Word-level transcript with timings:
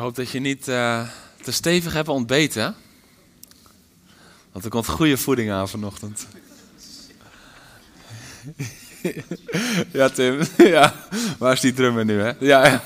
Hoop 0.00 0.14
dat 0.14 0.30
je 0.30 0.40
niet 0.40 0.68
eh, 0.68 1.08
te 1.42 1.52
stevig 1.52 1.92
hebt 1.92 2.08
ontbeten. 2.08 2.74
Want 4.52 4.64
er 4.64 4.70
komt 4.70 4.86
goede 4.86 5.16
voeding 5.16 5.50
aan 5.50 5.68
vanochtend. 5.68 6.26
ja, 9.92 10.08
Tim. 10.08 10.40
ja. 10.76 10.94
Waar 11.38 11.52
is 11.52 11.60
die 11.60 11.72
drummer 11.72 12.04
nu, 12.04 12.20
hè? 12.20 12.32
Ja. 12.38 12.82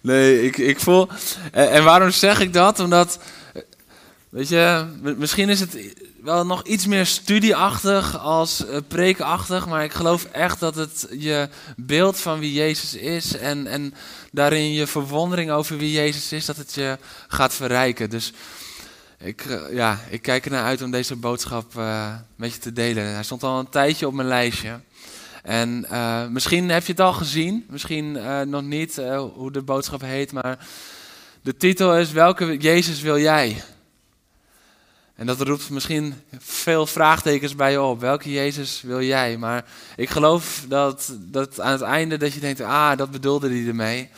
Nee, 0.00 0.42
ik, 0.42 0.58
ik 0.58 0.80
voel... 0.80 1.08
En 1.52 1.84
waarom 1.84 2.10
zeg 2.10 2.40
ik 2.40 2.52
dat? 2.52 2.80
Omdat... 2.80 3.18
Weet 4.28 4.48
je, 4.48 4.86
misschien 5.16 5.48
is 5.48 5.60
het 5.60 5.76
wel 6.22 6.46
nog 6.46 6.62
iets 6.62 6.86
meer 6.86 7.06
studieachtig 7.06 8.18
als 8.18 8.66
eh, 8.66 8.76
prekenachtig. 8.88 9.66
Maar 9.66 9.84
ik 9.84 9.92
geloof 9.92 10.24
echt 10.24 10.60
dat 10.60 10.74
het 10.74 11.06
je 11.10 11.48
beeld 11.76 12.18
van 12.18 12.38
wie 12.38 12.52
Jezus 12.52 12.94
is... 12.94 13.36
en, 13.36 13.66
en 13.66 13.94
daarin 14.32 14.72
je 14.72 14.86
verwondering 14.86 15.50
over 15.50 15.76
wie 15.76 15.92
Jezus 15.92 16.32
is, 16.32 16.44
dat 16.44 16.56
het 16.56 16.74
je 16.74 16.98
gaat 17.28 17.54
verrijken. 17.54 18.10
Dus 18.10 18.32
ik, 19.18 19.40
eh, 19.40 19.72
ja, 19.72 19.98
ik 20.10 20.22
kijk 20.22 20.44
ernaar 20.44 20.64
uit 20.64 20.82
om 20.82 20.90
deze 20.90 21.16
boodschap 21.16 21.76
eh, 21.76 22.14
met 22.36 22.52
je 22.52 22.58
te 22.58 22.72
delen. 22.72 23.12
Hij 23.12 23.22
stond 23.22 23.42
al 23.42 23.58
een 23.58 23.68
tijdje 23.68 24.06
op 24.06 24.14
mijn 24.14 24.28
lijstje. 24.28 24.80
En 25.42 25.86
misschien 26.32 26.68
heb 26.68 26.84
je 26.84 26.92
het 26.92 27.00
al 27.00 27.12
gezien, 27.12 27.66
misschien 27.70 28.18
nog 28.48 28.62
niet 28.62 29.00
hoe 29.34 29.52
de 29.52 29.62
boodschap 29.62 30.00
heet, 30.00 30.32
maar 30.32 30.66
de 31.42 31.56
titel 31.56 31.98
is 31.98 32.12
Welke 32.12 32.56
Jezus 32.56 33.00
wil 33.00 33.18
jij? 33.18 33.62
En 35.18 35.26
dat 35.26 35.40
roept 35.40 35.70
misschien 35.70 36.14
veel 36.38 36.86
vraagtekens 36.86 37.54
bij 37.54 37.70
je 37.70 37.80
op. 37.80 38.00
Welke 38.00 38.32
Jezus 38.32 38.82
wil 38.82 39.02
jij? 39.02 39.36
Maar 39.36 39.64
ik 39.96 40.10
geloof 40.10 40.64
dat, 40.68 41.12
dat 41.18 41.60
aan 41.60 41.72
het 41.72 41.80
einde 41.80 42.16
dat 42.16 42.32
je 42.32 42.40
denkt, 42.40 42.60
ah, 42.60 42.96
dat 42.96 43.10
bedoelde 43.10 43.48
hij 43.48 43.66
ermee. 43.66 44.08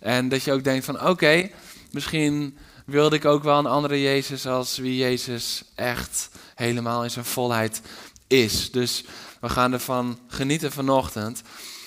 En 0.00 0.28
dat 0.28 0.42
je 0.42 0.52
ook 0.52 0.64
denkt 0.64 0.84
van, 0.84 1.06
oké, 1.06 1.50
misschien 1.90 2.58
wilde 2.84 3.16
ik 3.16 3.24
ook 3.24 3.42
wel 3.42 3.58
een 3.58 3.66
andere 3.66 4.02
Jezus 4.02 4.46
als 4.46 4.78
wie 4.78 4.96
Jezus 4.96 5.62
echt 5.74 6.30
helemaal 6.54 7.04
in 7.04 7.10
zijn 7.10 7.24
volheid 7.24 7.80
is. 8.26 8.70
Dus 8.70 9.04
we 9.40 9.48
gaan 9.48 9.72
ervan 9.72 10.18
genieten 10.28 10.72
vanochtend. 10.72 11.42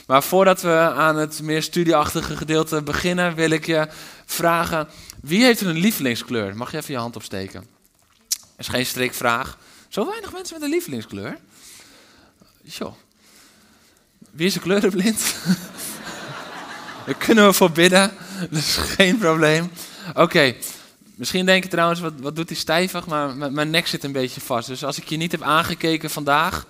Maar 0.07 0.23
voordat 0.23 0.61
we 0.61 0.77
aan 0.77 1.17
het 1.17 1.41
meer 1.41 1.63
studieachtige 1.63 2.37
gedeelte 2.37 2.81
beginnen, 2.81 3.35
wil 3.35 3.49
ik 3.49 3.65
je 3.65 3.87
vragen, 4.25 4.87
wie 5.21 5.43
heeft 5.43 5.61
een 5.61 5.77
lievelingskleur? 5.77 6.57
Mag 6.57 6.71
je 6.71 6.77
even 6.77 6.93
je 6.93 6.99
hand 6.99 7.15
opsteken? 7.15 7.79
Is 8.61 8.67
geen 8.67 8.85
strikvraag. 8.85 9.57
Zo 9.87 10.05
weinig 10.05 10.31
mensen 10.31 10.53
met 10.53 10.63
een 10.63 10.69
lievelingskleur. 10.69 11.37
Joh. 12.63 12.93
Wie 14.31 14.47
is 14.47 14.55
er 14.55 14.61
kleurenblind? 14.61 15.35
Daar 17.05 17.15
kunnen 17.15 17.45
we 17.45 17.53
voor 17.53 17.71
bidden. 17.71 18.11
Dat 18.39 18.59
is 18.59 18.75
geen 18.75 19.17
probleem. 19.17 19.71
Oké. 20.13 20.55
Misschien 21.15 21.45
denk 21.45 21.63
je 21.63 21.69
trouwens, 21.69 21.99
wat, 21.99 22.13
wat 22.19 22.35
doet 22.35 22.49
hij 22.49 22.57
stijvig? 22.57 23.05
Maar 23.05 23.51
mijn, 23.51 23.69
nek 23.69 23.87
zit 23.87 24.03
een 24.03 24.11
beetje 24.11 24.41
vast. 24.41 24.67
Dus 24.67 24.83
als 24.83 24.97
ik 24.97 25.09
je 25.09 25.17
niet 25.17 25.31
heb 25.31 25.41
aangekeken 25.41 26.09
vandaag, 26.09 26.65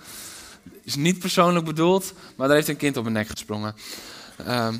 is 0.82 0.94
niet 0.94 1.18
persoonlijk 1.18 1.64
bedoeld, 1.64 2.12
maar 2.36 2.46
daar 2.46 2.56
heeft 2.56 2.68
een 2.68 2.76
kind 2.76 2.96
op 2.96 3.02
mijn 3.02 3.14
nek 3.14 3.28
gesprongen. 3.28 3.74
Ehm, 4.46 4.76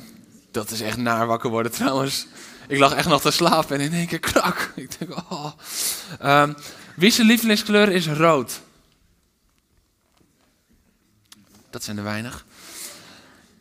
dat 0.51 0.71
is 0.71 0.81
echt 0.81 0.97
naar 0.97 1.27
wakker 1.27 1.49
worden 1.49 1.71
trouwens. 1.71 2.27
Ik 2.67 2.79
lag 2.79 2.93
echt 2.93 3.07
nog 3.07 3.21
te 3.21 3.31
slapen 3.31 3.75
en 3.75 3.81
in 3.81 3.93
één 3.93 4.07
keer 4.07 4.19
krak. 4.19 4.71
Ik 4.75 4.99
denk, 4.99 5.11
oh. 5.29 5.51
Ehm, 6.19 6.53
wie 6.95 7.11
zijn 7.11 7.27
lievelingskleur 7.27 7.89
is 7.89 8.07
rood? 8.07 8.61
Dat 11.69 11.83
zijn 11.83 11.97
er 11.97 12.03
weinig. 12.03 12.45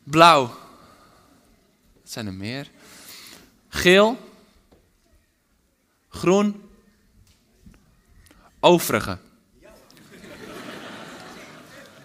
Blauw. 0.03 0.47
Dat 2.03 2.13
zijn 2.13 2.27
er 2.27 2.35
meer. 2.35 2.71
Geel. 3.69 4.31
Groen. 6.09 6.71
Overige. 8.61 9.19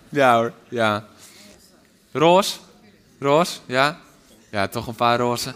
Ja 0.09 0.35
hoor, 0.35 0.53
ja. 0.69 1.07
Roos. 2.11 2.59
Roos, 3.19 3.61
ja. 3.65 3.99
Ja, 4.51 4.67
toch 4.67 4.87
een 4.87 4.95
paar 4.95 5.17
rozen. 5.17 5.55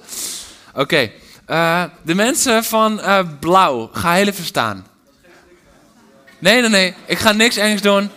Oké. 0.74 1.12
eh, 1.46 1.84
de 2.04 2.16
mensen 2.16 2.64
van 2.64 3.00
eh, 3.00 3.28
blauw, 3.40 3.90
ga 3.94 4.14
heel 4.14 4.28
even 4.28 4.46
staan. 4.46 4.88
Nee, 6.42 6.62
nee, 6.62 6.70
nee. 6.70 6.96
Ik 7.06 7.18
ga 7.18 7.32
niks 7.32 7.56
engs 7.56 7.82
doen. 7.82 8.10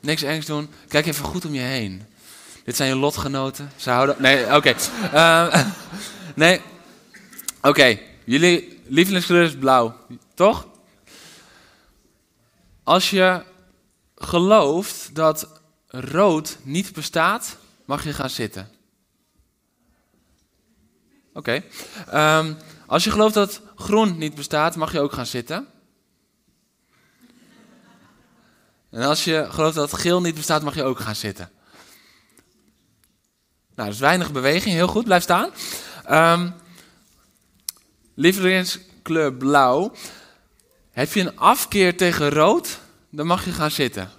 Niks 0.00 0.22
engs 0.22 0.46
doen. 0.46 0.68
Kijk 0.88 1.06
even 1.06 1.24
goed 1.24 1.44
om 1.44 1.54
je 1.54 1.60
heen. 1.60 2.02
Dit 2.64 2.76
zijn 2.76 2.88
je 2.88 2.96
lotgenoten. 2.96 3.72
Ze 3.76 3.90
houden... 3.90 4.16
Nee, 4.18 4.54
oké. 4.56 4.74
Eh, 5.12 5.66
nee. 6.34 6.60
Oké. 7.62 7.98
Jullie 8.24 8.80
lievelingskleur 8.86 9.44
is 9.44 9.56
blauw. 9.56 9.96
Toch? 10.34 10.66
Als 12.82 13.10
je 13.10 13.42
gelooft 14.16 15.14
dat 15.14 15.48
rood 15.86 16.58
niet 16.62 16.92
bestaat, 16.92 17.56
mag 17.84 18.04
je 18.04 18.12
gaan 18.12 18.30
zitten. 18.30 18.68
Oké. 21.32 21.62
Ehm, 22.10 22.54
als 22.86 23.04
je 23.04 23.10
gelooft 23.10 23.34
dat 23.34 23.60
groen 23.76 24.18
niet 24.18 24.34
bestaat, 24.34 24.76
mag 24.76 24.92
je 24.92 25.00
ook 25.00 25.12
gaan 25.12 25.26
zitten. 25.26 25.68
En 28.94 29.02
als 29.02 29.24
je 29.24 29.46
gelooft 29.50 29.74
dat 29.74 29.98
geel 29.98 30.20
niet 30.20 30.34
bestaat, 30.34 30.62
mag 30.62 30.74
je 30.74 30.82
ook 30.82 31.00
gaan 31.00 31.14
zitten. 31.14 31.50
Nou, 33.74 33.90
is 33.90 33.98
weinig 33.98 34.32
beweging. 34.32 34.74
Heel 34.74 34.88
goed, 34.88 35.04
blijf 35.04 35.22
staan. 35.22 35.50
Ehm 36.04 36.48
lievelingskleur 38.14 39.32
blauw. 39.32 39.92
Heb 40.90 41.12
je 41.12 41.20
een 41.20 41.38
afkeer 41.38 41.96
tegen 41.96 42.30
rood, 42.30 42.78
dan 43.10 43.26
mag 43.26 43.44
je 43.44 43.52
gaan 43.52 43.70
zitten. 43.70 44.10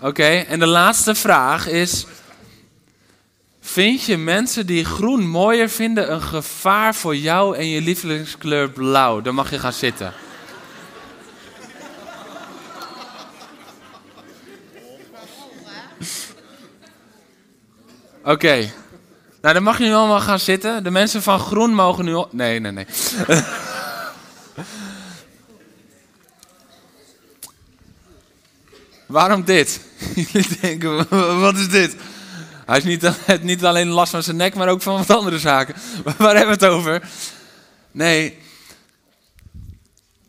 Oké, 0.00 0.24
en 0.24 0.58
de 0.58 0.66
laatste 0.66 1.14
vraag 1.14 1.66
is... 1.66 2.06
Vind 3.60 4.02
je 4.02 4.16
mensen 4.16 4.66
die 4.66 4.84
groen 4.84 5.28
mooier 5.28 5.68
vinden 5.68 6.12
een 6.12 6.22
gevaar 6.22 6.94
voor 6.94 7.16
jou 7.16 7.56
en 7.56 7.68
je 7.68 7.80
lievelingskleur 7.80 8.70
blauw? 8.70 9.20
Dan 9.20 9.34
mag 9.34 9.50
je 9.50 9.58
gaan 9.58 9.72
zitten. 9.72 10.12
Oké. 18.26 18.72
Nou, 19.40 19.54
dan 19.54 19.62
mag 19.62 19.78
je 19.78 19.84
nu 19.84 19.92
allemaal 19.92 20.20
gaan 20.20 20.38
zitten. 20.38 20.84
De 20.84 20.90
mensen 20.90 21.22
van 21.22 21.38
groen 21.38 21.74
mogen 21.74 22.04
nu... 22.04 22.24
Nee, 22.30 22.60
nee, 22.60 22.72
nee. 22.72 22.86
Waarom 29.06 29.44
dit? 29.44 29.80
Jullie 30.32 30.58
denken, 30.60 31.08
wat 31.40 31.56
is 31.56 31.68
dit? 31.68 31.96
Hij 32.64 32.78
is 32.78 32.84
niet, 32.84 33.12
niet 33.42 33.64
alleen 33.64 33.88
last 33.88 34.10
van 34.10 34.22
zijn 34.22 34.36
nek, 34.36 34.54
maar 34.54 34.68
ook 34.68 34.82
van 34.82 34.96
wat 34.96 35.10
andere 35.10 35.38
zaken. 35.38 35.74
Waar 36.04 36.36
hebben 36.36 36.58
we 36.58 36.64
het 36.64 36.74
over? 36.74 37.08
Nee, 37.90 38.38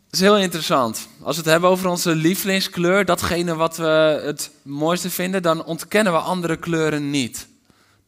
het 0.04 0.12
is 0.12 0.20
heel 0.20 0.38
interessant. 0.38 1.08
Als 1.22 1.36
we 1.36 1.42
het 1.42 1.50
hebben 1.50 1.70
over 1.70 1.88
onze 1.88 2.14
lievelingskleur, 2.14 3.04
datgene 3.04 3.54
wat 3.54 3.76
we 3.76 4.20
het 4.24 4.50
mooiste 4.62 5.10
vinden, 5.10 5.42
dan 5.42 5.64
ontkennen 5.64 6.12
we 6.12 6.18
andere 6.18 6.56
kleuren 6.56 7.10
niet. 7.10 7.46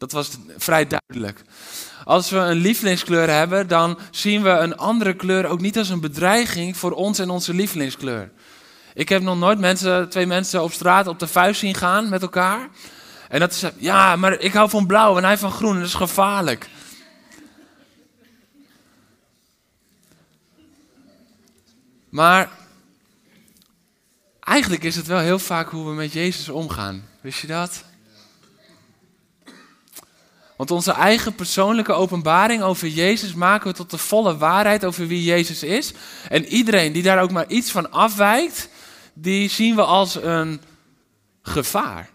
Dat 0.01 0.13
was 0.13 0.31
vrij 0.57 0.87
duidelijk. 0.87 1.43
Als 2.05 2.31
we 2.31 2.37
een 2.37 2.57
lievelingskleur 2.57 3.31
hebben, 3.31 3.69
dan 3.69 3.99
zien 4.11 4.43
we 4.43 4.49
een 4.49 4.77
andere 4.77 5.15
kleur 5.15 5.47
ook 5.47 5.61
niet 5.61 5.79
als 5.79 5.89
een 5.89 6.01
bedreiging 6.01 6.77
voor 6.77 6.93
ons 6.93 7.19
en 7.19 7.31
onze 7.31 7.55
lievelingskleur. 7.55 8.31
Ik 8.95 9.09
heb 9.09 9.23
nog 9.23 9.39
nooit 9.39 9.59
mensen, 9.59 10.09
twee 10.09 10.27
mensen 10.27 10.63
op 10.63 10.73
straat 10.73 11.07
op 11.07 11.19
de 11.19 11.27
vuist 11.27 11.61
zien 11.61 11.75
gaan 11.75 12.09
met 12.09 12.23
elkaar. 12.23 12.69
En 13.29 13.41
dat 13.41 13.53
is, 13.53 13.65
ja, 13.77 14.17
maar 14.17 14.33
ik 14.39 14.53
hou 14.53 14.71
van 14.71 14.87
blauw 14.87 15.17
en 15.17 15.25
hij 15.25 15.39
van 15.39 15.53
groen 15.53 15.73
en 15.73 15.79
dat 15.79 15.89
is 15.89 15.95
gevaarlijk. 15.95 16.69
Maar 22.09 22.51
eigenlijk 24.41 24.83
is 24.85 24.97
het 24.97 25.07
wel 25.07 25.19
heel 25.19 25.39
vaak 25.39 25.69
hoe 25.69 25.87
we 25.87 25.95
met 25.95 26.13
Jezus 26.13 26.49
omgaan. 26.49 27.05
Wist 27.21 27.41
je 27.41 27.47
dat? 27.47 27.89
Want 30.61 30.73
onze 30.73 30.93
eigen 30.93 31.35
persoonlijke 31.35 31.93
openbaring 31.93 32.63
over 32.63 32.89
Jezus 32.89 33.35
maken 33.35 33.71
we 33.71 33.77
tot 33.77 33.91
de 33.91 33.99
volle 33.99 34.37
waarheid 34.37 34.85
over 34.85 35.07
wie 35.07 35.25
Jezus 35.25 35.63
is. 35.63 35.93
En 36.29 36.45
iedereen 36.47 36.93
die 36.93 37.03
daar 37.03 37.23
ook 37.23 37.31
maar 37.31 37.49
iets 37.49 37.71
van 37.71 37.91
afwijkt, 37.91 38.69
die 39.15 39.49
zien 39.49 39.75
we 39.75 39.83
als 39.83 40.23
een 40.23 40.61
gevaar. 41.43 42.11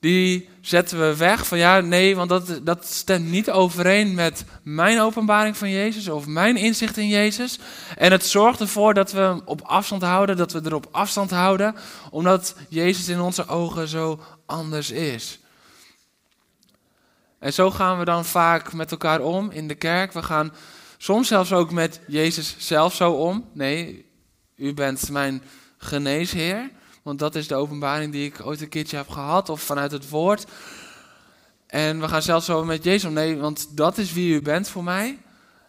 Die 0.00 0.48
zetten 0.60 0.98
we 0.98 1.16
weg 1.16 1.46
van 1.46 1.58
ja, 1.58 1.80
nee, 1.80 2.16
want 2.16 2.28
dat, 2.28 2.60
dat 2.62 2.86
stemt 2.86 3.30
niet 3.30 3.50
overeen 3.50 4.14
met 4.14 4.44
mijn 4.62 5.00
openbaring 5.00 5.56
van 5.56 5.70
Jezus 5.70 6.08
of 6.08 6.26
mijn 6.26 6.56
inzicht 6.56 6.96
in 6.96 7.08
Jezus. 7.08 7.58
En 7.96 8.12
het 8.12 8.26
zorgt 8.26 8.60
ervoor 8.60 8.94
dat 8.94 9.12
we 9.12 9.20
hem 9.20 9.40
op 9.44 9.62
afstand 9.62 10.02
houden, 10.02 10.36
dat 10.36 10.52
we 10.52 10.60
er 10.60 10.74
op 10.74 10.88
afstand 10.90 11.30
houden, 11.30 11.74
omdat 12.10 12.54
Jezus 12.68 13.08
in 13.08 13.20
onze 13.20 13.48
ogen 13.48 13.88
zo 13.88 14.20
anders 14.44 14.90
is. 14.90 15.38
En 17.46 17.52
zo 17.52 17.70
gaan 17.70 17.98
we 17.98 18.04
dan 18.04 18.24
vaak 18.24 18.72
met 18.72 18.90
elkaar 18.90 19.20
om 19.20 19.50
in 19.50 19.68
de 19.68 19.74
kerk. 19.74 20.12
We 20.12 20.22
gaan 20.22 20.52
soms 20.98 21.28
zelfs 21.28 21.52
ook 21.52 21.70
met 21.70 22.00
Jezus 22.06 22.54
zelf 22.58 22.94
zo 22.94 23.12
om. 23.12 23.44
Nee, 23.52 24.06
u 24.56 24.74
bent 24.74 25.10
mijn 25.10 25.42
geneesheer. 25.78 26.70
Want 27.02 27.18
dat 27.18 27.34
is 27.34 27.48
de 27.48 27.54
openbaring 27.54 28.12
die 28.12 28.26
ik 28.26 28.46
ooit 28.46 28.60
een 28.60 28.68
keertje 28.68 28.96
heb 28.96 29.08
gehad, 29.08 29.48
of 29.48 29.60
vanuit 29.62 29.92
het 29.92 30.08
woord. 30.08 30.44
En 31.66 32.00
we 32.00 32.08
gaan 32.08 32.22
zelfs 32.22 32.46
zo 32.46 32.64
met 32.64 32.84
Jezus 32.84 33.04
om. 33.04 33.12
Nee, 33.12 33.36
want 33.36 33.76
dat 33.76 33.98
is 33.98 34.12
wie 34.12 34.34
u 34.34 34.42
bent 34.42 34.68
voor 34.68 34.84
mij. 34.84 35.18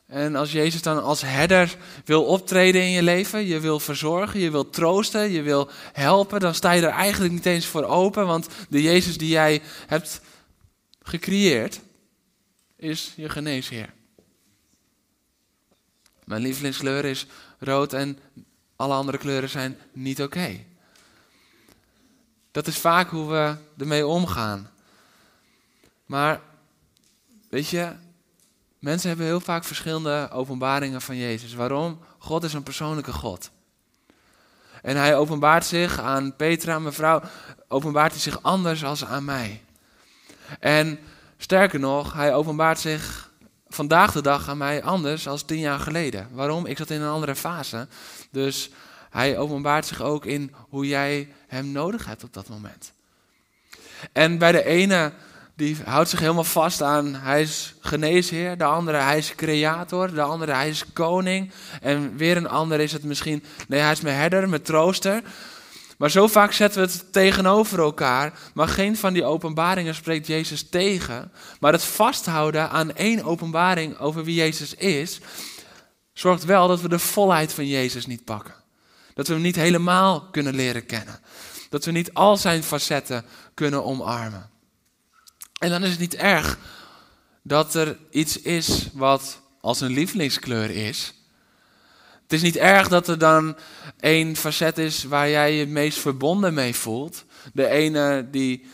En 0.08 0.36
als 0.36 0.52
Jezus 0.52 0.82
dan 0.82 1.04
als 1.04 1.22
herder 1.22 1.76
wil 2.06 2.24
optreden 2.24 2.82
in 2.82 2.92
je 2.92 3.04
leven, 3.04 3.46
je 3.46 3.60
wil 3.60 3.80
verzorgen, 3.80 4.40
je 4.40 4.52
wil 4.52 4.70
troosten, 4.70 5.32
je 5.32 5.42
wil 5.42 5.70
helpen, 5.94 6.40
dan 6.40 6.56
sta 6.56 6.72
je 6.72 6.82
er 6.82 6.90
eigenlijk 6.90 7.34
niet 7.34 7.46
eens 7.46 7.66
voor 7.66 7.84
open. 7.84 8.26
Want 8.26 8.48
de 8.70 8.82
Jezus 8.82 9.18
die 9.18 9.30
jij 9.30 9.62
hebt 9.88 10.22
gecreëerd, 11.08 11.82
is 12.76 13.14
je 13.16 13.30
geneesheer. 13.30 13.94
Mijn 16.24 16.42
lievelingskleur 16.42 17.06
is 17.06 17.26
rood 17.60 17.94
en 17.94 18.20
alle 18.76 18.94
andere 18.94 19.18
kleuren 19.18 19.50
zijn 19.50 19.78
niet 19.92 20.22
oké. 20.22 20.64
Dat 22.52 22.68
is 22.68 22.78
vaak 22.78 23.10
hoe 23.10 23.30
we 23.30 23.56
ermee 23.78 24.08
omgaan. 24.08 24.70
Maar, 26.06 26.42
weet 27.50 27.70
je, 27.70 27.94
mensen 28.80 29.08
hebben 29.08 29.26
heel 29.28 29.40
vaak 29.40 29.64
verschillende 29.64 30.30
openbaringen 30.32 31.02
van 31.02 31.16
Jezus. 31.16 31.54
Waarom? 31.54 32.00
God 32.18 32.44
is 32.44 32.54
een 32.54 32.64
persoonlijke 32.64 33.14
God. 33.14 33.52
En 34.82 34.98
hij 34.98 35.16
openbaart 35.16 35.66
zich 35.66 36.00
aan 36.00 36.36
Petra, 36.36 36.80
mevrouw, 36.80 37.22
openbaart 37.68 38.12
hij 38.12 38.22
zich 38.22 38.44
anders 38.44 38.84
als 38.84 39.06
aan 39.06 39.26
mij. 39.26 39.62
En 40.60 41.00
sterker 41.38 41.80
nog, 41.80 42.14
hij 42.14 42.34
openbaart 42.34 42.80
zich 42.80 43.32
vandaag 43.68 44.12
de 44.12 44.22
dag 44.22 44.50
aan 44.50 44.58
mij 44.58 44.84
anders 44.84 45.28
als 45.28 45.44
tien 45.44 45.60
jaar 45.60 45.80
geleden. 45.80 46.28
Waarom? 46.32 46.66
Ik 46.66 46.78
zat 46.78 46.90
in 46.90 47.02
een 47.02 47.12
andere 47.12 47.36
fase. 47.36 47.88
Dus 48.32 48.70
hij 49.10 49.38
openbaart 49.38 49.86
zich 49.86 50.02
ook 50.02 50.26
in 50.26 50.54
hoe 50.70 50.88
jij 50.88 51.30
hem 51.48 51.72
nodig 51.72 52.06
hebt 52.06 52.24
op 52.24 52.34
dat 52.34 52.50
moment. 52.50 52.92
En 54.12 54.38
bij 54.38 54.52
de 54.52 54.64
ene, 54.64 55.12
die 55.56 55.78
houdt 55.86 56.10
zich 56.10 56.20
helemaal 56.20 56.44
vast 56.44 56.82
aan, 56.82 57.16
hij 57.16 57.42
is 57.42 57.74
geneesheer. 57.80 58.58
De 58.58 58.64
andere, 58.64 58.98
hij 58.98 59.18
is 59.18 59.36
creator. 59.36 60.14
De 60.14 60.22
andere, 60.22 60.54
hij 60.54 60.70
is 60.70 60.94
koning. 60.94 61.52
En 61.82 62.18
weer 62.18 62.38
een 62.38 62.50
ander 62.50 62.80
is 62.80 62.92
het 62.92 63.04
misschien, 63.04 63.44
nee, 63.68 63.80
hij 63.80 63.92
is 63.92 64.02
mijn 64.02 64.18
herder, 64.18 64.50
mijn 64.50 64.62
trooster. 64.62 65.22
Maar 65.98 66.12
zo 66.12 66.28
vaak 66.28 66.52
zetten 66.52 66.82
we 66.82 66.88
het 66.88 67.14
tegenover 67.14 67.80
elkaar, 67.80 68.40
maar 68.54 68.68
geen 68.68 68.98
van 68.98 69.14
die 69.14 69.24
openbaringen 69.24 69.96
spreekt 69.96 70.28
Jezus 70.28 70.70
tegen. 70.70 71.32
Maar 71.60 71.72
het 71.72 71.84
vasthouden 71.84 72.70
aan 72.70 72.96
één 72.96 73.24
openbaring 73.24 73.98
over 73.98 74.24
wie 74.24 74.36
Jezus 74.36 74.74
is, 74.74 75.20
zorgt 76.14 76.46
wel 76.46 76.68
dat 76.68 76.82
we 76.82 76.90
de 76.90 77.00
volheid 77.00 77.54
van 77.54 77.68
Jezus 77.68 78.06
niet 78.06 78.24
pakken. 78.24 78.54
Dat 79.14 79.28
we 79.28 79.34
hem 79.34 79.42
niet 79.42 79.56
helemaal 79.56 80.22
kunnen 80.22 80.56
leren 80.56 80.86
kennen. 80.86 81.20
Dat 81.70 81.86
we 81.86 81.92
niet 81.92 82.14
al 82.14 82.38
zijn 82.38 82.64
facetten 82.64 83.26
kunnen 83.54 83.84
omarmen. 83.84 84.50
En 85.60 85.70
dan 85.70 85.84
is 85.84 85.90
het 85.90 86.00
niet 86.00 86.16
erg 86.16 86.58
dat 87.42 87.76
er 87.76 87.98
iets 88.10 88.42
is 88.42 88.90
wat 88.94 89.42
als 89.62 89.82
een 89.82 89.92
lievelingskleur 89.92 90.70
is, 90.70 91.14
het 92.28 92.36
is 92.36 92.42
niet 92.42 92.58
erg 92.58 92.88
dat 92.88 93.08
er 93.08 93.18
dan 93.18 93.58
één 94.00 94.36
facet 94.36 94.78
is 94.78 95.04
waar 95.04 95.30
jij 95.30 95.54
je 95.54 95.68
meest 95.68 96.00
verbonden 96.00 96.54
mee 96.54 96.76
voelt. 96.76 97.26
De 97.54 97.68
ene 97.68 98.28
die 98.32 98.66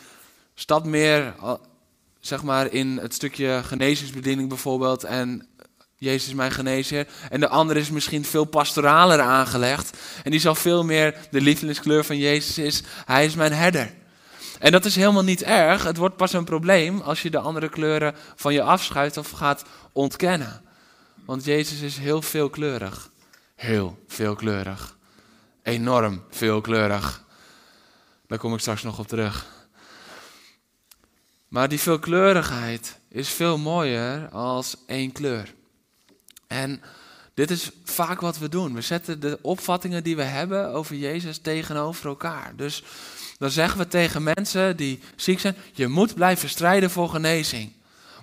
stapt 0.54 0.86
meer, 0.86 1.34
zeg 2.20 2.42
maar, 2.42 2.72
in 2.72 2.98
het 2.98 3.14
stukje 3.14 3.60
genezingsbediening 3.64 4.48
bijvoorbeeld. 4.48 5.04
En 5.04 5.48
Jezus 5.96 6.28
is 6.28 6.34
mijn 6.34 6.50
geneesheer. 6.50 7.06
En 7.30 7.40
de 7.40 7.48
andere 7.48 7.80
is 7.80 7.90
misschien 7.90 8.24
veel 8.24 8.44
pastoraler 8.44 9.20
aangelegd. 9.20 9.98
En 10.24 10.30
die 10.30 10.40
zal 10.40 10.54
veel 10.54 10.84
meer, 10.84 11.16
de 11.30 11.40
lievelingskleur 11.40 12.04
van 12.04 12.18
Jezus 12.18 12.58
is, 12.58 12.82
hij 13.04 13.24
is 13.24 13.34
mijn 13.34 13.52
herder. 13.52 13.94
En 14.58 14.72
dat 14.72 14.84
is 14.84 14.96
helemaal 14.96 15.24
niet 15.24 15.42
erg. 15.42 15.84
Het 15.84 15.96
wordt 15.96 16.16
pas 16.16 16.32
een 16.32 16.44
probleem 16.44 17.00
als 17.00 17.22
je 17.22 17.30
de 17.30 17.38
andere 17.38 17.68
kleuren 17.68 18.14
van 18.36 18.52
je 18.52 18.62
afschuift 18.62 19.16
of 19.16 19.30
gaat 19.30 19.64
ontkennen. 19.92 20.62
Want 21.24 21.44
Jezus 21.44 21.80
is 21.80 21.96
heel 21.96 22.22
veelkleurig 22.22 23.12
heel 23.64 23.98
veelkleurig. 24.06 24.96
Enorm 25.62 26.24
veelkleurig. 26.30 27.24
Daar 28.26 28.38
kom 28.38 28.54
ik 28.54 28.60
straks 28.60 28.82
nog 28.82 28.98
op 28.98 29.06
terug. 29.06 29.46
Maar 31.48 31.68
die 31.68 31.80
veelkleurigheid 31.80 32.98
is 33.08 33.28
veel 33.28 33.58
mooier 33.58 34.28
als 34.28 34.76
één 34.86 35.12
kleur. 35.12 35.54
En 36.46 36.82
dit 37.34 37.50
is 37.50 37.70
vaak 37.84 38.20
wat 38.20 38.38
we 38.38 38.48
doen. 38.48 38.74
We 38.74 38.80
zetten 38.80 39.20
de 39.20 39.38
opvattingen 39.42 40.02
die 40.02 40.16
we 40.16 40.22
hebben 40.22 40.72
over 40.72 40.96
Jezus 40.96 41.38
tegenover 41.38 42.06
elkaar. 42.06 42.52
Dus 42.56 42.82
dan 43.38 43.50
zeggen 43.50 43.78
we 43.78 43.88
tegen 43.88 44.22
mensen 44.22 44.76
die 44.76 45.00
ziek 45.16 45.40
zijn: 45.40 45.56
je 45.72 45.88
moet 45.88 46.14
blijven 46.14 46.48
strijden 46.48 46.90
voor 46.90 47.08
genezing. 47.08 47.72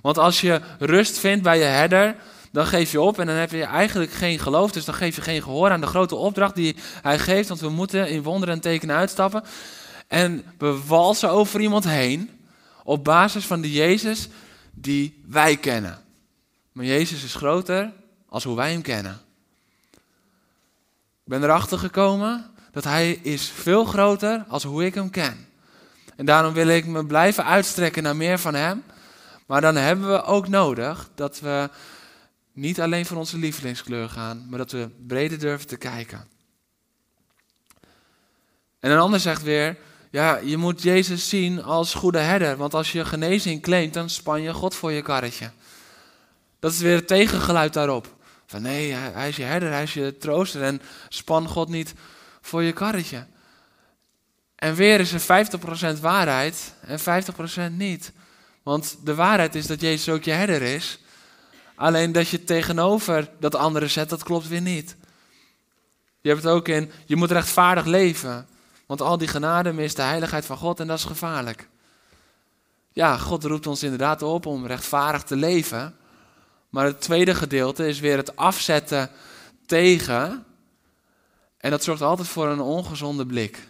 Want 0.02 0.18
als 0.18 0.42
je 0.42 0.62
rust 0.80 1.18
vindt 1.18 1.44
bij 1.44 1.58
je 1.58 1.64
herder, 1.64 2.16
dan 2.52 2.66
geef 2.66 2.92
je 2.92 3.02
op 3.02 3.20
en 3.20 3.26
dan 3.26 3.36
heb 3.36 3.52
je 3.52 3.64
eigenlijk 3.64 4.12
geen 4.12 4.40
geloof. 4.40 4.72
Dus 4.72 4.86
dan 4.86 4.96
geef 4.96 5.16
je 5.16 5.22
geen 5.22 5.44
gehoor 5.44 5.72
aan 5.72 5.82
de 5.82 5.88
grote 5.88 6.16
opdracht 6.16 6.56
die 6.56 6.76
hij 7.02 7.20
geeft. 7.20 7.48
Want 7.48 7.60
we 7.60 7.70
moeten 7.70 8.10
in 8.10 8.24
wonderen 8.24 8.56
en 8.56 8.62
tekenen 8.62 8.96
uitstappen. 8.96 9.44
En 10.08 10.44
we 10.58 10.82
walsen 10.88 11.30
over 11.30 11.60
iemand 11.60 11.84
heen 11.84 12.30
op 12.84 13.04
basis 13.04 13.46
van 13.46 13.62
de 13.62 13.72
Jezus 13.72 14.28
die 14.72 15.22
wij 15.28 15.58
kennen. 15.58 16.00
Maar 16.72 16.86
Jezus 16.86 17.24
is 17.24 17.36
groter 17.36 17.92
als 18.30 18.44
hoe 18.44 18.56
wij 18.56 18.72
hem 18.72 18.82
kennen. 18.82 19.20
Ik 21.24 21.38
ben 21.38 21.44
erachter 21.44 21.78
gekomen 21.78 22.52
dat 22.72 22.84
hij 22.84 23.12
is 23.12 23.50
veel 23.50 23.86
groter 23.86 24.46
als 24.48 24.64
hoe 24.64 24.86
ik 24.86 24.94
hem 24.94 25.10
ken. 25.10 25.48
En 26.16 26.26
daarom 26.26 26.54
wil 26.54 26.68
ik 26.68 26.86
me 26.86 27.06
blijven 27.06 27.46
uitstrekken 27.46 28.04
naar 28.04 28.16
meer 28.16 28.40
van 28.40 28.54
hem. 28.54 28.84
Maar 29.46 29.62
dan 29.62 29.76
hebben 29.76 30.12
we 30.12 30.24
ook 30.24 30.48
nodig 30.48 31.10
dat 31.16 31.40
we 31.40 31.70
niet 32.54 32.82
alleen 32.82 33.06
voor 33.06 33.18
onze 33.18 33.38
lievelingskleur 33.38 34.10
gaan, 34.10 34.46
maar 34.50 34.58
dat 34.58 34.72
we 34.72 34.90
breder 35.08 35.40
durven 35.40 35.68
te 35.68 35.78
kijken. 35.78 36.28
En 38.80 38.92
een 38.92 39.00
ander 39.00 39.20
zegt 39.20 39.42
weer, 39.42 39.78
ja, 40.10 40.38
je 40.38 40.58
moet 40.58 40.82
Jezus 40.82 41.30
zien 41.30 41.64
als 41.64 41.94
goede 41.94 42.20
herder, 42.20 42.58
want 42.58 42.74
als 42.74 42.92
je 42.92 43.06
genezing 43.06 43.62
claimt, 43.62 43.94
dan 43.94 44.10
span 44.10 44.42
je 44.42 44.54
God 44.54 44.76
voor 44.76 44.92
je 44.92 45.02
karretje. 45.02 45.52
Dat 46.60 46.72
is 46.72 46.80
weer 46.80 46.96
het 46.96 47.08
tegengeluid 47.08 47.74
daarop. 47.74 48.16
Van 48.46 48.62
nee, 48.62 48.92
hij 48.92 49.30
is 49.30 49.36
je 49.36 49.44
herder, 49.44 49.72
hij 49.72 49.84
is 49.84 49.94
je 49.94 50.18
trooster 50.18 50.64
en 50.64 50.82
span 51.10 51.48
God 51.48 51.70
niet 51.70 51.94
voor 52.42 52.64
je 52.64 52.72
karretje. 52.72 53.26
En 54.56 54.76
weer 54.76 55.00
is 55.00 55.12
er 55.12 55.48
50% 55.98 56.00
waarheid 56.00 56.74
en 56.82 57.00
50% 57.00 57.76
niet. 57.76 58.12
Want 58.64 58.98
de 59.04 59.16
waarheid 59.16 59.56
is 59.56 59.68
dat 59.68 59.82
Jezus 59.82 60.14
ook 60.14 60.24
je 60.24 60.32
herder 60.32 60.62
is. 60.62 61.00
Alleen 61.82 62.12
dat 62.12 62.30
je 62.30 62.44
tegenover 62.44 63.30
dat 63.40 63.56
andere 63.56 63.88
zet, 63.88 64.10
dat 64.10 64.24
klopt 64.24 64.48
weer 64.48 64.62
niet. 64.62 64.96
Je 66.22 66.30
hebt 66.30 66.44
het 66.44 66.52
ook 66.52 66.68
in, 66.68 66.92
je 67.06 67.16
moet 67.16 67.32
rechtvaardig 67.32 67.86
leven. 67.86 68.48
Want 68.86 69.02
al 69.02 69.18
die 69.18 69.28
genade 69.28 69.74
mist 69.74 69.96
de 69.96 70.02
heiligheid 70.02 70.46
van 70.46 70.58
God 70.58 70.80
en 70.80 70.88
dat 70.88 70.98
is 70.98 71.04
gevaarlijk. 71.04 71.70
Ja, 72.92 73.18
God 73.18 73.44
roept 73.44 73.68
ons 73.68 73.84
inderdaad 73.84 74.22
op 74.22 74.46
om 74.46 74.66
rechtvaardig 74.66 75.24
te 75.24 75.36
leven. 75.36 75.96
Maar 76.70 76.86
het 76.86 77.02
tweede 77.02 77.36
gedeelte 77.36 77.88
is 77.88 78.00
weer 78.00 78.18
het 78.18 78.36
afzetten 78.36 79.10
tegen. 79.66 80.46
En 81.58 81.72
dat 81.72 81.84
zorgt 81.84 82.02
altijd 82.02 82.28
voor 82.28 82.48
een 82.48 82.62
ongezonde 82.62 83.26
blik. 83.26 83.68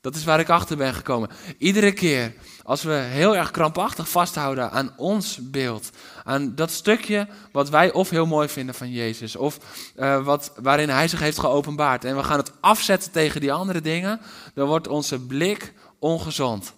Dat 0.00 0.14
is 0.14 0.24
waar 0.24 0.40
ik 0.40 0.48
achter 0.48 0.76
ben 0.76 0.94
gekomen. 0.94 1.30
Iedere 1.58 1.92
keer 1.92 2.34
als 2.68 2.82
we 2.82 2.92
heel 2.92 3.36
erg 3.36 3.50
krampachtig 3.50 4.08
vasthouden 4.08 4.70
aan 4.70 4.92
ons 4.96 5.38
beeld, 5.42 5.90
aan 6.24 6.54
dat 6.54 6.70
stukje 6.70 7.28
wat 7.52 7.68
wij 7.68 7.92
of 7.92 8.10
heel 8.10 8.26
mooi 8.26 8.48
vinden 8.48 8.74
van 8.74 8.90
Jezus, 8.90 9.36
of 9.36 9.58
uh, 9.96 10.24
wat, 10.24 10.52
waarin 10.56 10.88
Hij 10.88 11.08
zich 11.08 11.20
heeft 11.20 11.38
geopenbaard, 11.38 12.04
en 12.04 12.16
we 12.16 12.24
gaan 12.24 12.38
het 12.38 12.52
afzetten 12.60 13.10
tegen 13.10 13.40
die 13.40 13.52
andere 13.52 13.80
dingen, 13.80 14.20
dan 14.54 14.66
wordt 14.66 14.88
onze 14.88 15.20
blik 15.20 15.72
ongezond. 15.98 16.72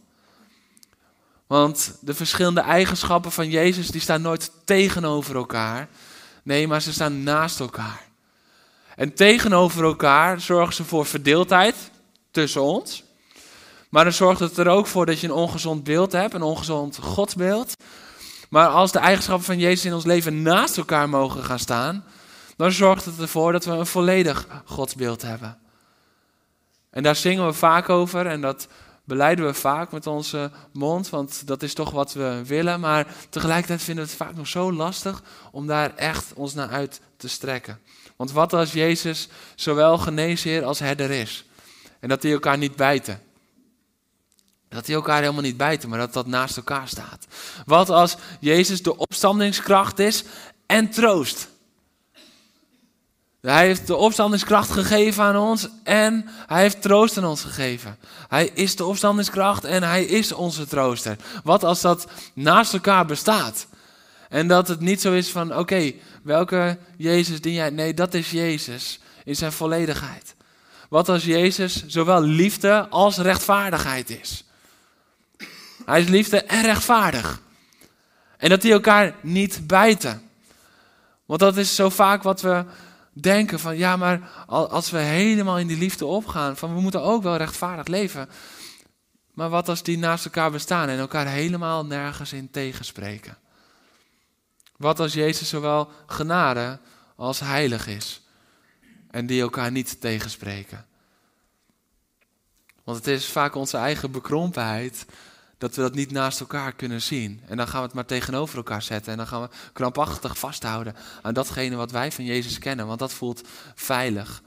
Want 1.47 1.99
de 2.00 2.14
verschillende 2.14 2.61
eigenschappen 2.61 3.32
van 3.32 3.49
Jezus 3.49 3.88
die 3.88 4.00
staan 4.00 4.23
nooit 4.23 4.52
tegenover 4.64 5.37
elkaar. 5.37 5.88
Nee, 6.42 6.66
maar 6.66 6.82
ze 6.82 6.92
staan 6.92 7.23
naast 7.23 7.61
elkaar. 7.61 8.02
En 8.97 9.14
tegenover 9.14 9.85
elkaar 9.85 10.40
zorgen 10.40 10.75
ze 10.75 10.85
voor 10.85 11.06
verdeeldheid 11.06 11.76
tussen 12.30 12.62
ons. 12.62 13.09
Maar 13.90 14.04
dan 14.04 14.12
zorgt 14.12 14.40
het 14.40 14.56
er 14.56 14.68
ook 14.68 14.87
voor 14.87 15.06
dat 15.06 15.20
je 15.20 15.26
een 15.26 15.32
ongezond 15.32 15.85
beeld 15.85 16.12
hebt, 16.12 16.35
een 16.35 16.42
ongezond 16.42 16.97
godsbeeld. 16.97 17.75
Maar 18.50 18.68
als 18.68 18.92
de 18.92 18.99
eigenschappen 18.99 19.44
van 19.44 19.59
Jezus 19.59 19.85
in 19.85 19.94
ons 19.94 20.04
leven 20.04 20.42
naast 20.42 20.76
elkaar 20.76 21.09
mogen 21.09 21.44
gaan 21.44 21.59
staan, 21.59 22.04
dan 22.56 22.73
zorgt 22.73 23.04
het 23.04 23.18
ervoor 23.18 23.52
dat 23.52 23.64
we 23.64 23.70
een 23.70 23.87
volledig 23.87 24.47
godsbeeld 24.64 25.23
hebben. 25.23 25.59
En 26.90 27.02
daar 27.02 27.16
zingen 27.16 27.47
we 27.47 27.52
vaak 27.52 27.88
over 27.88 28.26
en 28.26 28.40
dat 28.40 28.68
beleiden 29.04 29.47
we 29.47 29.54
vaak 29.54 29.92
met 29.92 30.06
onze 30.06 30.50
mond, 30.73 31.09
want 31.09 31.47
dat 31.47 31.62
is 31.62 31.75
toch 31.75 31.90
wat 31.90 32.12
we 32.12 32.42
willen. 32.47 32.80
Maar 32.80 33.06
tegelijkertijd 33.28 33.82
vinden 33.82 34.04
we 34.04 34.11
het 34.11 34.18
vaak 34.18 34.35
nog 34.35 34.47
zo 34.47 34.73
lastig 34.73 35.23
om 35.50 35.66
daar 35.66 35.97
echt 35.97 36.32
ons 36.35 36.54
naar 36.54 36.68
uit 36.68 37.00
te 37.16 37.28
strekken. 37.28 37.78
Want 38.16 38.32
wat 38.32 38.52
als 38.52 38.73
Jezus 38.73 39.28
zowel 39.54 39.99
geneesheer 39.99 40.64
als 40.64 40.78
herder 40.78 41.11
is? 41.11 41.44
En 42.00 42.09
dat 42.09 42.23
die 42.23 42.32
elkaar 42.32 42.59
niet 42.59 42.76
bijten. 42.76 43.20
Dat 44.70 44.86
die 44.86 44.94
elkaar 44.94 45.20
helemaal 45.20 45.42
niet 45.42 45.56
bijten, 45.56 45.88
maar 45.88 45.98
dat 45.98 46.12
dat 46.12 46.26
naast 46.26 46.56
elkaar 46.56 46.88
staat. 46.88 47.26
Wat 47.66 47.90
als 47.90 48.16
Jezus 48.40 48.82
de 48.82 48.96
opstandingskracht 48.96 49.98
is 49.98 50.24
en 50.66 50.90
troost? 50.90 51.48
Hij 53.40 53.66
heeft 53.66 53.86
de 53.86 53.96
opstandingskracht 53.96 54.70
gegeven 54.70 55.24
aan 55.24 55.36
ons 55.36 55.68
en 55.82 56.28
hij 56.46 56.60
heeft 56.60 56.82
troost 56.82 57.18
aan 57.18 57.24
ons 57.24 57.42
gegeven. 57.42 57.98
Hij 58.28 58.50
is 58.54 58.76
de 58.76 58.84
opstandingskracht 58.84 59.64
en 59.64 59.82
hij 59.82 60.04
is 60.04 60.32
onze 60.32 60.66
trooster. 60.66 61.16
Wat 61.44 61.64
als 61.64 61.80
dat 61.80 62.06
naast 62.34 62.72
elkaar 62.72 63.06
bestaat? 63.06 63.66
En 64.28 64.48
dat 64.48 64.68
het 64.68 64.80
niet 64.80 65.00
zo 65.00 65.12
is 65.12 65.30
van, 65.30 65.56
oké, 65.56 65.92
welke 66.22 66.78
Jezus 66.96 67.40
dien 67.40 67.52
jij? 67.52 67.70
Nee, 67.70 67.94
dat 67.94 68.14
is 68.14 68.30
Jezus 68.30 69.00
in 69.24 69.36
zijn 69.36 69.52
volledigheid. 69.52 70.34
Wat 70.88 71.08
als 71.08 71.24
Jezus 71.24 71.86
zowel 71.86 72.22
liefde 72.22 72.88
als 72.88 73.16
rechtvaardigheid 73.16 74.10
is? 74.10 74.44
Hij 75.84 76.00
is 76.00 76.08
liefde 76.08 76.42
en 76.42 76.62
rechtvaardig. 76.62 77.40
En 78.37 78.49
dat 78.49 78.62
die 78.62 78.72
elkaar 78.72 79.14
niet 79.20 79.66
bijten. 79.66 80.30
Want 81.25 81.40
dat 81.40 81.56
is 81.56 81.75
zo 81.75 81.88
vaak 81.88 82.22
wat 82.22 82.40
we 82.40 82.64
denken 83.12 83.58
van 83.60 83.76
ja, 83.76 83.96
maar 83.96 84.28
als 84.46 84.90
we 84.90 84.99
helemaal 84.99 85.58
in 85.58 85.66
die 85.66 85.78
liefde 85.78 86.06
opgaan, 86.06 86.56
van 86.56 86.75
we 86.75 86.80
moeten 86.80 87.02
ook 87.02 87.22
wel 87.22 87.37
rechtvaardig 87.37 87.87
leven. 87.87 88.28
Maar 89.34 89.49
wat 89.49 89.68
als 89.68 89.82
die 89.82 89.99
naast 89.99 90.25
elkaar 90.25 90.50
bestaan 90.50 90.88
en 90.88 90.99
elkaar 90.99 91.26
helemaal 91.26 91.87
nergens 91.87 92.32
in 92.32 92.50
tegenspreken? 92.50 93.38
Wat 94.76 95.00
als 95.00 95.12
Jezus 95.12 95.49
zowel 95.49 95.90
genade 96.06 96.78
als 97.16 97.40
heilig 97.40 97.87
is 97.87 98.22
en 99.10 99.26
die 99.26 99.40
elkaar 99.40 99.70
niet 99.70 100.00
tegenspreken? 100.00 100.87
Want 102.84 102.96
het 102.96 103.06
is 103.06 103.26
vaak 103.26 103.54
onze 103.54 103.76
eigen 103.76 104.10
bekrompenheid 104.10 105.06
dat 105.60 105.74
we 105.74 105.82
dat 105.82 105.94
niet 105.94 106.10
naast 106.10 106.40
elkaar 106.40 106.72
kunnen 106.72 107.02
zien. 107.02 107.42
En 107.46 107.56
dan 107.56 107.68
gaan 107.68 107.80
we 107.80 107.86
het 107.86 107.94
maar 107.94 108.04
tegenover 108.04 108.56
elkaar 108.56 108.82
zetten. 108.82 109.12
En 109.12 109.18
dan 109.18 109.26
gaan 109.26 109.42
we 109.42 109.48
krampachtig 109.72 110.38
vasthouden 110.38 110.96
aan 111.22 111.34
datgene 111.34 111.76
wat 111.76 111.90
wij 111.90 112.12
van 112.12 112.24
Jezus 112.24 112.58
kennen. 112.58 112.86
Want 112.86 112.98
dat 112.98 113.12
voelt 113.12 113.48
veilig. 113.74 114.42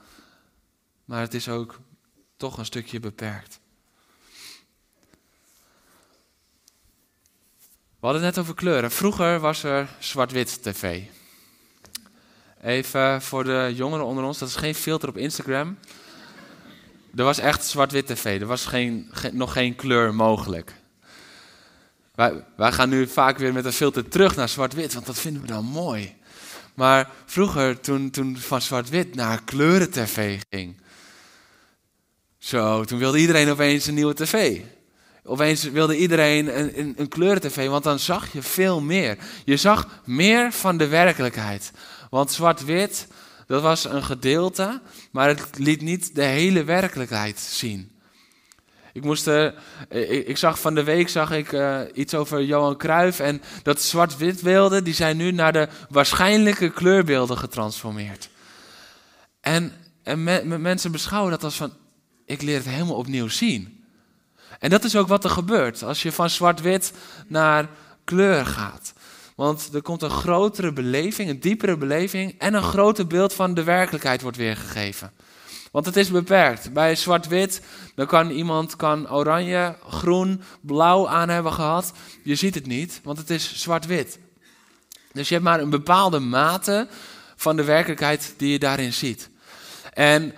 Maar 1.04 1.20
het 1.20 1.34
is 1.34 1.48
ook 1.48 1.80
toch 2.36 2.58
een 2.58 2.64
stukje 2.64 3.00
beperkt. 3.00 3.60
We 8.00 8.10
hadden 8.10 8.22
het 8.22 8.34
net 8.34 8.44
over 8.44 8.54
kleuren. 8.54 8.90
Vroeger 8.90 9.40
was 9.40 9.62
er 9.62 9.88
zwart-wit 9.98 10.62
tv. 10.62 11.02
Even 12.62 13.22
voor 13.22 13.44
de 13.44 13.72
jongeren 13.74 14.04
onder 14.04 14.24
ons, 14.24 14.38
dat 14.38 14.48
is 14.48 14.56
geen 14.56 14.74
filter 14.74 15.08
op 15.08 15.16
Instagram. 15.16 15.78
Er 17.16 17.24
was 17.24 17.38
echt 17.38 17.64
zwart-wit 17.64 18.06
tv. 18.06 18.40
Er 18.40 18.46
was 18.46 18.66
geen, 18.66 19.10
nog 19.32 19.52
geen 19.52 19.76
kleur 19.76 20.14
mogelijk. 20.14 20.82
Wij, 22.14 22.44
wij 22.56 22.72
gaan 22.72 22.88
nu 22.88 23.06
vaak 23.06 23.38
weer 23.38 23.52
met 23.52 23.64
een 23.64 23.72
filter 23.72 24.08
terug 24.08 24.36
naar 24.36 24.48
zwart-wit, 24.48 24.94
want 24.94 25.06
dat 25.06 25.18
vinden 25.18 25.42
we 25.42 25.48
dan 25.48 25.64
mooi. 25.64 26.14
Maar 26.74 27.10
vroeger, 27.24 27.80
toen, 27.80 28.10
toen 28.10 28.38
van 28.38 28.62
zwart-wit 28.62 29.14
naar 29.14 29.42
kleuren-tv 29.44 30.40
ging, 30.50 30.80
zo, 32.38 32.84
toen 32.84 32.98
wilde 32.98 33.18
iedereen 33.18 33.50
opeens 33.50 33.86
een 33.86 33.94
nieuwe 33.94 34.14
tv. 34.14 34.60
Opeens 35.24 35.62
wilde 35.62 35.98
iedereen 35.98 36.58
een, 36.58 36.78
een, 36.78 36.94
een 36.96 37.08
kleuren-tv, 37.08 37.68
want 37.68 37.84
dan 37.84 37.98
zag 37.98 38.32
je 38.32 38.42
veel 38.42 38.80
meer. 38.80 39.18
Je 39.44 39.56
zag 39.56 40.02
meer 40.04 40.52
van 40.52 40.76
de 40.76 40.88
werkelijkheid. 40.88 41.72
Want 42.10 42.32
zwart-wit, 42.32 43.06
dat 43.46 43.62
was 43.62 43.84
een 43.84 44.04
gedeelte, 44.04 44.80
maar 45.12 45.28
het 45.28 45.58
liet 45.58 45.80
niet 45.80 46.14
de 46.14 46.24
hele 46.24 46.64
werkelijkheid 46.64 47.40
zien. 47.40 47.93
Ik, 48.94 49.04
moest, 49.04 49.26
uh, 49.28 49.50
ik, 50.28 50.36
zag 50.36 50.58
van 50.58 50.74
de 50.74 50.84
week 50.84 51.08
zag 51.08 51.30
ik, 51.30 51.52
uh, 51.52 51.80
iets 51.94 52.14
over 52.14 52.42
Johan 52.42 52.76
Cruijff 52.76 53.20
en 53.20 53.42
dat 53.62 53.82
zwart-wit 53.82 54.42
beelden 54.42 54.84
die 54.84 54.94
zijn 54.94 55.16
nu 55.16 55.30
naar 55.30 55.52
de 55.52 55.68
waarschijnlijke 55.88 56.70
kleurbeelden 56.70 57.38
getransformeerd. 57.38 58.28
En, 59.40 59.72
en 60.02 60.22
me, 60.22 60.58
mensen 60.58 60.92
beschouwen 60.92 61.30
dat 61.30 61.44
als 61.44 61.56
van, 61.56 61.72
ik 62.26 62.42
leer 62.42 62.56
het 62.56 62.68
helemaal 62.68 62.96
opnieuw 62.96 63.28
zien. 63.28 63.84
En 64.58 64.70
dat 64.70 64.84
is 64.84 64.96
ook 64.96 65.08
wat 65.08 65.24
er 65.24 65.30
gebeurt 65.30 65.82
als 65.82 66.02
je 66.02 66.12
van 66.12 66.30
zwart-wit 66.30 66.92
naar 67.26 67.68
kleur 68.04 68.46
gaat. 68.46 68.92
Want 69.36 69.74
er 69.74 69.82
komt 69.82 70.02
een 70.02 70.10
grotere 70.10 70.72
beleving, 70.72 71.30
een 71.30 71.40
diepere 71.40 71.76
beleving 71.76 72.34
en 72.38 72.54
een 72.54 72.62
groter 72.62 73.06
beeld 73.06 73.34
van 73.34 73.54
de 73.54 73.62
werkelijkheid 73.62 74.22
wordt 74.22 74.36
weergegeven. 74.36 75.12
Want 75.74 75.86
het 75.86 75.96
is 75.96 76.10
beperkt. 76.10 76.72
Bij 76.72 76.96
zwart-wit, 76.96 77.60
dan 77.94 78.06
kan 78.06 78.30
iemand 78.30 78.76
kan 78.76 79.10
oranje, 79.10 79.76
groen, 79.88 80.42
blauw 80.60 81.08
aan 81.08 81.28
hebben 81.28 81.52
gehad. 81.52 81.92
Je 82.22 82.34
ziet 82.34 82.54
het 82.54 82.66
niet, 82.66 83.00
want 83.02 83.18
het 83.18 83.30
is 83.30 83.54
zwart-wit. 83.54 84.18
Dus 85.12 85.28
je 85.28 85.34
hebt 85.34 85.46
maar 85.46 85.60
een 85.60 85.70
bepaalde 85.70 86.18
mate 86.18 86.88
van 87.36 87.56
de 87.56 87.64
werkelijkheid 87.64 88.34
die 88.36 88.52
je 88.52 88.58
daarin 88.58 88.92
ziet. 88.92 89.30
En 89.92 90.34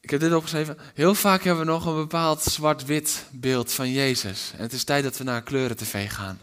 ik 0.00 0.10
heb 0.10 0.20
dit 0.20 0.32
opgeschreven. 0.32 0.78
Heel 0.94 1.14
vaak 1.14 1.42
hebben 1.42 1.64
we 1.64 1.70
nog 1.70 1.86
een 1.86 1.96
bepaald 1.96 2.42
zwart-wit 2.42 3.24
beeld 3.30 3.72
van 3.72 3.90
Jezus. 3.90 4.52
En 4.56 4.62
het 4.62 4.72
is 4.72 4.84
tijd 4.84 5.04
dat 5.04 5.16
we 5.16 5.24
naar 5.24 5.36
een 5.36 5.42
kleuren-tv 5.42 6.10
gaan. 6.10 6.40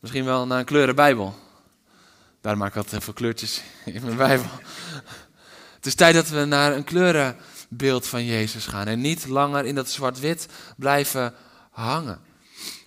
Misschien 0.00 0.24
wel 0.24 0.46
naar 0.46 0.58
een 0.58 0.64
kleurenbijbel. 0.64 1.34
Daar 2.40 2.56
maak 2.56 2.70
ik 2.70 2.76
altijd 2.76 3.02
even 3.02 3.14
kleurtjes 3.14 3.62
in 3.84 4.02
mijn 4.02 4.16
Bijbel. 4.16 4.50
Is 5.88 5.94
tijd 5.94 6.14
dat 6.14 6.28
we 6.28 6.44
naar 6.44 6.76
een 6.76 6.84
kleurenbeeld 6.84 8.06
van 8.06 8.24
Jezus 8.24 8.66
gaan 8.66 8.86
en 8.86 9.00
niet 9.00 9.26
langer 9.26 9.64
in 9.64 9.74
dat 9.74 9.90
zwart-wit 9.90 10.46
blijven 10.76 11.34
hangen. 11.70 12.20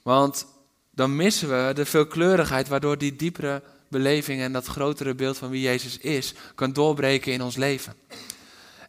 Want 0.04 0.46
dan 0.92 1.16
missen 1.16 1.50
we 1.50 1.74
de 1.74 1.86
veelkleurigheid 1.86 2.68
waardoor 2.68 2.98
die 2.98 3.16
diepere 3.16 3.64
beleving 3.90 4.42
en 4.42 4.54
dat 4.54 4.66
grotere 4.66 5.16
beeld 5.16 5.38
van 5.38 5.50
wie 5.50 5.62
Jezus 5.62 5.98
is 5.98 6.34
kan 6.56 6.74
doorbreken 6.74 7.34
in 7.34 7.42
ons 7.42 7.56
leven. 7.56 7.94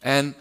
En 0.00 0.34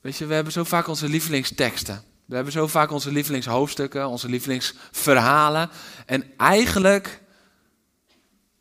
weet 0.00 0.16
je, 0.16 0.26
we 0.26 0.34
hebben 0.34 0.52
zo 0.52 0.64
vaak 0.64 0.86
onze 0.86 1.08
lievelingsteksten. 1.08 2.04
We 2.24 2.34
hebben 2.34 2.52
zo 2.52 2.66
vaak 2.66 2.90
onze 2.90 3.12
lievelingshoofdstukken, 3.12 4.08
onze 4.08 4.28
lievelingsverhalen. 4.28 5.70
En 6.06 6.24
eigenlijk 6.36 7.20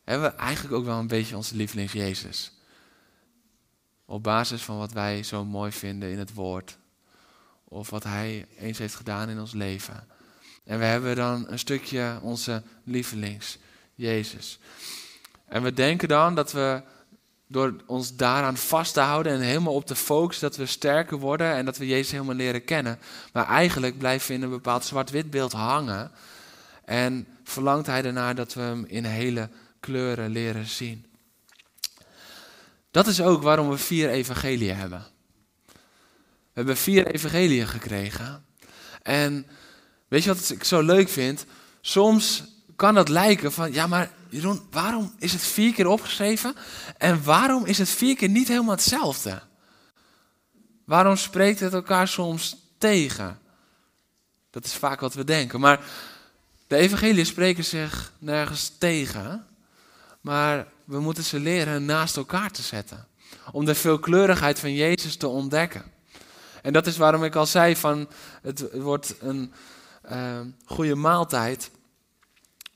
hebben 0.04 0.32
we 0.32 0.36
eigenlijk 0.36 0.76
ook 0.76 0.86
wel 0.86 1.00
een 1.00 1.08
beetje 1.08 1.36
onze 1.36 1.56
lievelings 1.56 1.94
Jezus. 1.94 2.52
Op 4.12 4.24
basis 4.24 4.62
van 4.62 4.78
wat 4.78 4.92
wij 4.92 5.24
zo 5.24 5.46
mooi 5.46 5.72
vinden 5.72 6.12
in 6.12 6.20
het 6.20 6.34
woord. 6.34 6.78
Of 7.64 7.90
wat 7.90 8.04
Hij 8.04 8.46
eens 8.58 8.78
heeft 8.78 8.96
gedaan 8.96 9.30
in 9.30 9.40
ons 9.40 9.54
leven. 9.54 10.08
En 10.64 10.80
we 10.80 10.86
hebben 10.86 11.16
dan 11.16 11.46
een 11.48 11.60
stukje 11.60 12.20
onze 12.22 12.64
lievelings, 12.84 13.58
Jezus. 13.96 14.60
En 15.46 15.64
we 15.64 15.74
denken 15.74 16.08
dan 16.08 16.36
dat 16.36 16.52
we 16.52 16.82
door 17.48 17.76
ons 17.86 18.16
daaraan 18.16 18.58
vast 18.58 18.94
te 18.94 19.00
houden 19.00 19.34
en 19.34 19.40
helemaal 19.40 19.74
op 19.74 19.86
te 19.86 19.96
focussen, 19.96 20.48
dat 20.50 20.58
we 20.58 20.66
sterker 20.66 21.18
worden 21.18 21.54
en 21.54 21.66
dat 21.66 21.78
we 21.78 21.88
Jezus 21.88 22.12
helemaal 22.12 22.36
leren 22.36 22.66
kennen. 22.66 23.00
Maar 23.34 23.48
eigenlijk 23.48 23.98
blijven 23.98 24.28
we 24.28 24.34
in 24.34 24.42
een 24.42 24.50
bepaald 24.50 24.86
zwart-wit 24.86 25.30
beeld 25.30 25.52
hangen. 25.52 26.12
En 26.86 27.28
verlangt 27.44 27.88
Hij 27.88 28.04
ernaar 28.04 28.36
dat 28.36 28.54
we 28.54 28.62
Hem 28.62 28.86
in 28.86 29.06
hele 29.06 29.50
kleuren 29.80 30.30
leren 30.30 30.66
zien. 30.66 31.11
Dat 32.92 33.08
is 33.08 33.22
ook 33.22 33.42
waarom 33.42 33.70
we 33.70 33.78
vier 33.78 34.10
evangeliën 34.10 34.76
hebben. 34.76 35.06
We 36.26 36.54
hebben 36.54 36.78
vier 36.78 37.08
evangeliën 37.08 37.68
gekregen. 37.68 38.46
En 39.02 39.48
weet 40.08 40.24
je 40.24 40.34
wat 40.34 40.50
ik 40.50 40.64
zo 40.64 40.82
leuk 40.82 41.10
vind? 41.10 41.46
Soms 41.82 42.44
kan 42.76 42.96
het 42.96 43.10
lijken 43.10 43.52
van, 43.52 43.74
ja 43.74 43.88
maar 43.88 44.12
Jeroen, 44.30 44.62
waarom 44.72 45.14
is 45.18 45.32
het 45.32 45.42
vier 45.42 45.74
keer 45.74 45.88
opgeschreven? 45.88 46.56
En 46.98 47.24
waarom 47.24 47.66
is 47.66 47.78
het 47.78 47.90
vier 47.90 48.16
keer 48.16 48.30
niet 48.30 48.48
helemaal 48.48 48.76
hetzelfde? 48.76 49.42
Waarom 50.86 51.16
spreekt 51.16 51.60
het 51.60 51.74
elkaar 51.74 52.08
soms 52.08 52.56
tegen? 52.78 53.40
Dat 54.50 54.66
is 54.66 54.74
vaak 54.74 55.00
wat 55.00 55.14
we 55.14 55.24
denken. 55.24 55.60
Maar 55.60 55.80
de 56.68 56.76
evangelieën 56.76 57.26
spreken 57.26 57.64
zich 57.64 58.12
nergens 58.20 58.72
tegen. 58.78 59.48
Maar 60.22 60.68
we 60.92 61.00
moeten 61.00 61.24
ze 61.24 61.40
leren 61.40 61.86
naast 61.86 62.18
elkaar 62.18 62.52
te 62.52 62.62
zetten. 62.62 63.08
Om 63.52 63.66
de 63.66 63.76
veelkleurigheid 63.76 64.60
van 64.60 64.74
Jezus 64.74 65.16
te 65.16 65.28
ontdekken. 65.28 65.84
En 66.62 66.74
dat 66.74 66.88
is 66.88 66.98
waarom 66.98 67.24
ik 67.24 67.36
al 67.36 67.46
zei 67.46 67.76
van 67.76 68.08
het 68.42 68.66
wordt 68.74 69.16
een 69.20 69.54
uh, 70.12 70.40
goede 70.66 70.96
maaltijd. 70.96 71.72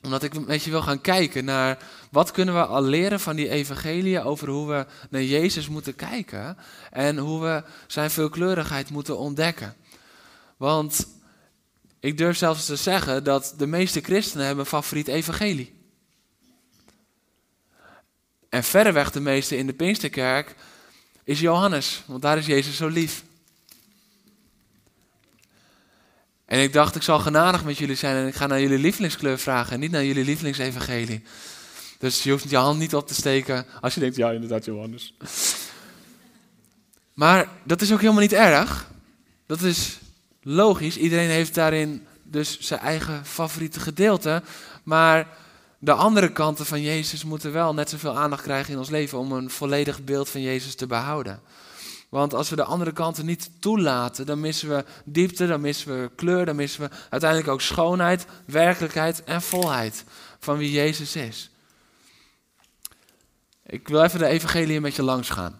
Omdat 0.01 0.24
ik 0.24 0.34
een 0.34 0.45
beetje 0.45 0.72
wil 0.72 0.81
gaan 0.81 1.01
kijken 1.01 1.45
naar 1.45 1.77
wat 2.12 2.31
kunnen 2.31 2.53
we 2.53 2.65
al 2.65 2.81
leren 2.81 3.19
van 3.19 3.36
die 3.36 3.50
evangelie 3.50 4.24
over 4.24 4.50
hoe 4.50 4.67
we 4.67 4.86
naar 5.10 5.24
Jezus 5.24 5.67
moeten 5.67 5.95
kijken. 5.95 6.57
En 6.91 7.17
hoe 7.17 7.41
we 7.41 7.63
zijn 7.88 8.12
veelkleurigheid 8.12 8.89
moeten 8.89 9.17
ontdekken. 9.17 9.75
Want 10.57 11.07
ik 12.00 12.17
durf 12.17 12.38
zelfs 12.38 12.65
te 12.65 12.75
zeggen 12.75 13.24
dat 13.24 13.53
de 13.57 13.67
meeste 13.67 14.01
christenen 14.01 14.45
hebben 14.45 14.63
een 14.63 14.69
favoriet 14.69 15.07
evangelie. 15.07 15.75
En 18.55 18.63
verreweg 18.63 19.12
de 19.12 19.19
meeste 19.19 19.57
in 19.57 19.67
de 19.67 19.74
Pinksterkerk 19.74 20.55
is 21.24 21.39
Johannes, 21.39 22.03
want 22.05 22.21
daar 22.21 22.38
is 22.38 22.45
Jezus 22.45 22.75
zo 22.75 22.88
lief. 22.88 23.24
En 26.45 26.59
ik 26.59 26.74
dacht, 26.74 26.95
ik 26.95 27.01
zal 27.01 27.19
genadig 27.19 27.63
met 27.63 27.77
jullie 27.77 27.95
zijn 27.95 28.15
en 28.15 28.27
ik 28.27 28.35
ga 28.35 28.47
naar 28.47 28.62
jullie 28.62 28.77
lievelingskleur 28.77 29.39
vragen 29.39 29.74
en 29.74 29.79
niet 29.79 29.91
naar 29.91 30.05
jullie 30.05 30.24
lievelingsevangelie. 30.24 31.24
Dus 32.00 32.24
je 32.24 32.31
hoeft 32.31 32.50
je 32.50 32.57
hand 32.57 32.79
niet 32.79 32.95
op 32.95 33.07
te 33.07 33.13
steken 33.13 33.65
als 33.81 33.93
je 33.93 34.00
denkt, 34.00 34.15
ja 34.15 34.31
inderdaad 34.31 34.65
Johannes. 34.65 35.13
Maar 37.13 37.50
dat 37.63 37.81
is 37.81 37.91
ook 37.91 38.01
helemaal 38.01 38.21
niet 38.21 38.33
erg. 38.33 38.91
Dat 39.45 39.62
is 39.62 39.97
logisch. 40.41 40.97
Iedereen 40.97 41.29
heeft 41.29 41.55
daarin 41.55 42.05
dus 42.24 42.59
zijn 42.59 42.79
eigen 42.79 43.25
favoriete 43.25 43.79
gedeelte. 43.79 44.43
Maar 44.83 45.27
de 45.86 45.94
andere 45.94 46.32
kanten 46.32 46.65
van 46.65 46.82
Jezus 46.82 47.24
moeten 47.24 47.51
wel 47.51 47.74
net 47.74 47.89
zoveel 47.89 48.18
aandacht 48.18 48.44
krijgen 48.44 48.74
in 48.74 48.80
ons 48.80 48.89
leven 48.89 49.18
om 49.18 49.32
een 49.32 49.50
volledig 49.50 50.04
beeld 50.04 50.30
van 50.30 50.42
Jezus 50.42 50.75
te 50.75 50.88
behouden. 50.88 51.42
Want 52.10 52.34
als 52.34 52.50
we 52.50 52.56
de 52.56 52.63
andere 52.63 52.92
kanten 52.92 53.25
niet 53.25 53.50
toelaten, 53.60 54.25
dan 54.25 54.39
missen 54.39 54.70
we 54.70 54.86
diepte, 55.04 55.48
dan 55.48 55.62
missen 55.62 56.01
we 56.01 56.12
kleur, 56.15 56.46
dan 56.46 56.56
missen 56.56 56.82
we 56.82 56.89
uiteindelijk 57.10 57.51
ook 57.51 57.62
schoonheid, 57.62 58.25
werkelijkheid 58.46 59.24
en 59.24 59.42
volheid 59.42 60.04
van 60.39 60.58
wie 60.58 60.72
Jezus 60.72 61.15
is. 61.15 61.50
Ik 63.65 63.88
wil 63.88 64.04
even 64.04 64.20
de 64.20 64.27
evangelie 64.27 64.82
met 64.82 64.96
je 64.96 65.04
langs 65.04 65.30
gaan. 65.30 65.60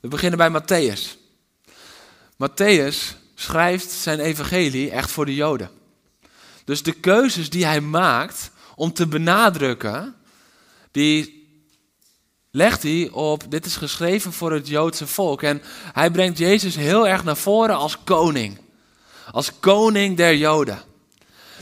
We 0.00 0.08
beginnen 0.08 0.38
bij 0.38 0.62
Matthäus. 0.62 1.18
Matthäus 2.34 3.16
schrijft 3.34 3.90
zijn 3.90 4.20
evangelie 4.20 4.90
echt 4.90 5.10
voor 5.10 5.26
de 5.26 5.34
Joden. 5.34 5.70
Dus 6.64 6.82
de 6.82 6.92
keuzes 6.92 7.50
die 7.50 7.64
hij 7.64 7.80
maakt 7.80 8.52
om 8.74 8.92
te 8.92 9.06
benadrukken, 9.06 10.14
die 10.90 11.42
legt 12.50 12.82
hij 12.82 13.10
op, 13.12 13.50
dit 13.50 13.66
is 13.66 13.76
geschreven 13.76 14.32
voor 14.32 14.52
het 14.52 14.68
Joodse 14.68 15.06
volk. 15.06 15.42
En 15.42 15.62
hij 15.92 16.10
brengt 16.10 16.38
Jezus 16.38 16.76
heel 16.76 17.08
erg 17.08 17.24
naar 17.24 17.36
voren 17.36 17.76
als 17.76 17.98
koning. 18.04 18.58
Als 19.30 19.58
koning 19.60 20.16
der 20.16 20.36
Joden. 20.36 20.82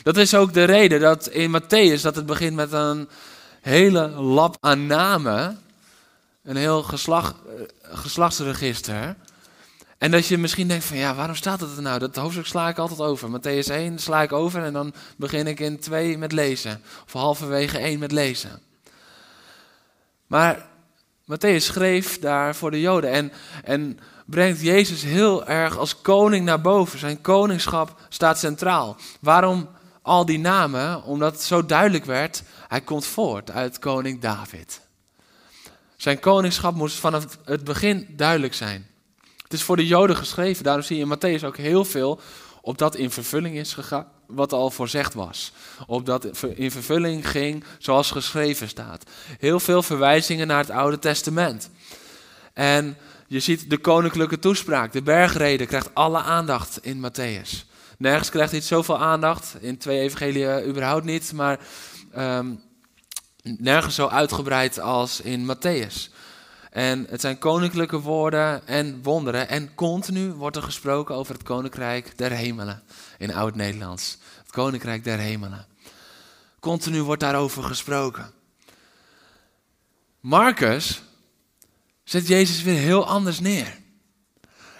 Dat 0.02 0.16
is 0.16 0.34
ook 0.34 0.52
de 0.52 0.64
reden 0.64 1.00
dat 1.00 1.28
in 1.28 1.60
Matthäus, 1.60 2.00
dat 2.02 2.16
het 2.16 2.26
begint 2.26 2.54
met 2.56 2.72
een 2.72 3.08
hele 3.60 4.08
lap 4.08 4.56
aan 4.60 4.86
namen. 4.86 5.60
Een 6.42 6.56
heel 6.56 6.84
eh, 6.88 7.28
geslachtsregister. 7.82 9.16
En 10.02 10.10
dat 10.10 10.26
je 10.26 10.38
misschien 10.38 10.68
denkt 10.68 10.84
van 10.84 10.96
ja, 10.96 11.14
waarom 11.14 11.36
staat 11.36 11.60
het 11.60 11.76
er 11.76 11.82
nou? 11.82 11.98
Dat 11.98 12.16
hoofdstuk 12.16 12.46
sla 12.46 12.68
ik 12.68 12.78
altijd 12.78 13.00
over. 13.00 13.40
Matthäus 13.40 13.70
1 13.70 13.98
sla 13.98 14.22
ik 14.22 14.32
over 14.32 14.62
en 14.62 14.72
dan 14.72 14.94
begin 15.16 15.46
ik 15.46 15.60
in 15.60 15.78
2 15.78 16.18
met 16.18 16.32
lezen. 16.32 16.82
Of 17.04 17.12
halverwege 17.12 17.78
1 17.78 17.98
met 17.98 18.12
lezen. 18.12 18.60
Maar 20.26 20.66
Matthäus 21.24 21.56
schreef 21.56 22.18
daar 22.18 22.54
voor 22.54 22.70
de 22.70 22.80
Joden 22.80 23.10
en, 23.10 23.32
en 23.64 23.98
brengt 24.26 24.60
Jezus 24.60 25.02
heel 25.02 25.46
erg 25.46 25.76
als 25.76 26.00
koning 26.00 26.44
naar 26.44 26.60
boven. 26.60 26.98
Zijn 26.98 27.20
koningschap 27.20 28.00
staat 28.08 28.38
centraal. 28.38 28.96
Waarom 29.20 29.68
al 30.02 30.24
die 30.26 30.38
namen? 30.38 31.02
Omdat 31.02 31.32
het 31.32 31.42
zo 31.42 31.66
duidelijk 31.66 32.04
werd, 32.04 32.42
hij 32.68 32.80
komt 32.80 33.06
voort 33.06 33.50
uit 33.50 33.78
koning 33.78 34.20
David. 34.20 34.80
Zijn 35.96 36.20
koningschap 36.20 36.74
moest 36.74 36.96
vanaf 36.96 37.38
het 37.44 37.64
begin 37.64 38.06
duidelijk 38.16 38.54
zijn. 38.54 38.90
Het 39.52 39.60
is 39.60 39.66
voor 39.66 39.76
de 39.76 39.86
Joden 39.86 40.16
geschreven, 40.16 40.64
daarom 40.64 40.82
zie 40.82 40.96
je 40.96 41.02
in 41.02 41.16
Matthäus 41.16 41.44
ook 41.44 41.56
heel 41.56 41.84
veel 41.84 42.20
op 42.60 42.78
dat 42.78 42.96
in 42.96 43.10
vervulling 43.10 43.56
is 43.56 43.72
gegaan, 43.72 44.06
wat 44.26 44.52
al 44.52 44.70
voorzegd 44.70 45.14
was. 45.14 45.52
Op 45.86 46.06
dat 46.06 46.24
in 46.54 46.70
vervulling 46.70 47.28
ging 47.28 47.64
zoals 47.78 48.10
geschreven 48.10 48.68
staat. 48.68 49.04
Heel 49.38 49.60
veel 49.60 49.82
verwijzingen 49.82 50.46
naar 50.46 50.58
het 50.58 50.70
Oude 50.70 50.98
Testament. 50.98 51.70
En 52.52 52.96
je 53.26 53.40
ziet 53.40 53.70
de 53.70 53.78
koninklijke 53.78 54.38
toespraak, 54.38 54.92
de 54.92 55.02
bergreden, 55.02 55.66
krijgt 55.66 55.94
alle 55.94 56.18
aandacht 56.18 56.78
in 56.82 57.10
Matthäus. 57.10 57.66
Nergens 57.98 58.30
krijgt 58.30 58.52
iets 58.52 58.66
zoveel 58.66 58.98
aandacht, 58.98 59.56
in 59.60 59.78
twee 59.78 60.00
evangeliën 60.00 60.68
überhaupt 60.68 61.04
niet, 61.04 61.32
maar 61.32 61.58
um, 62.18 62.62
nergens 63.42 63.94
zo 63.94 64.06
uitgebreid 64.06 64.80
als 64.80 65.20
in 65.20 65.56
Matthäus. 65.56 66.10
En 66.72 67.06
het 67.10 67.20
zijn 67.20 67.38
koninklijke 67.38 68.00
woorden 68.00 68.66
en 68.66 69.02
wonderen. 69.02 69.48
En 69.48 69.74
continu 69.74 70.32
wordt 70.32 70.56
er 70.56 70.62
gesproken 70.62 71.14
over 71.14 71.34
het 71.34 71.42
koninkrijk 71.42 72.18
der 72.18 72.30
hemelen. 72.30 72.82
In 73.18 73.34
oud-Nederlands. 73.34 74.18
Het 74.38 74.50
koninkrijk 74.50 75.04
der 75.04 75.18
hemelen. 75.18 75.66
Continu 76.60 77.02
wordt 77.02 77.20
daarover 77.20 77.62
gesproken. 77.62 78.32
Marcus 80.20 81.02
zet 82.04 82.26
Jezus 82.26 82.62
weer 82.62 82.78
heel 82.78 83.06
anders 83.06 83.40
neer. 83.40 83.78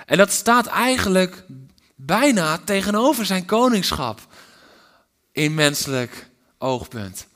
En 0.07 0.16
dat 0.16 0.31
staat 0.31 0.66
eigenlijk 0.66 1.44
bijna 1.94 2.59
tegenover 2.59 3.26
zijn 3.26 3.44
koningschap 3.44 4.20
in 5.33 5.55
menselijk 5.55 6.31
oogpunt. 6.59 7.26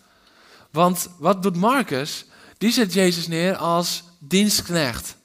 Want 0.70 1.08
wat 1.18 1.42
doet 1.42 1.56
Marcus? 1.56 2.24
Die 2.58 2.72
zet 2.72 2.92
Jezus 2.92 3.26
neer 3.26 3.56
als 3.56 4.04
dienstknecht. 4.28 5.16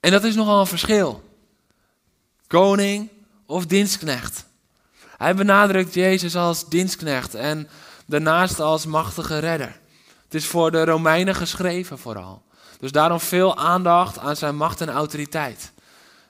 En 0.00 0.10
dat 0.10 0.24
is 0.24 0.34
nogal 0.34 0.60
een 0.60 0.66
verschil. 0.66 1.22
Koning 2.46 3.10
of 3.46 3.66
dienstknecht. 3.66 4.46
Hij 5.16 5.34
benadrukt 5.34 5.94
Jezus 5.94 6.36
als 6.36 6.68
dienstknecht 6.68 7.34
en 7.34 7.68
daarnaast 8.06 8.60
als 8.60 8.86
machtige 8.86 9.38
redder. 9.38 9.80
Het 10.24 10.34
is 10.34 10.46
voor 10.46 10.70
de 10.70 10.84
Romeinen 10.84 11.34
geschreven 11.34 11.98
vooral. 11.98 12.42
Dus 12.78 12.92
daarom 12.92 13.20
veel 13.20 13.56
aandacht 13.56 14.18
aan 14.18 14.36
zijn 14.36 14.56
macht 14.56 14.80
en 14.80 14.90
autoriteit. 14.90 15.72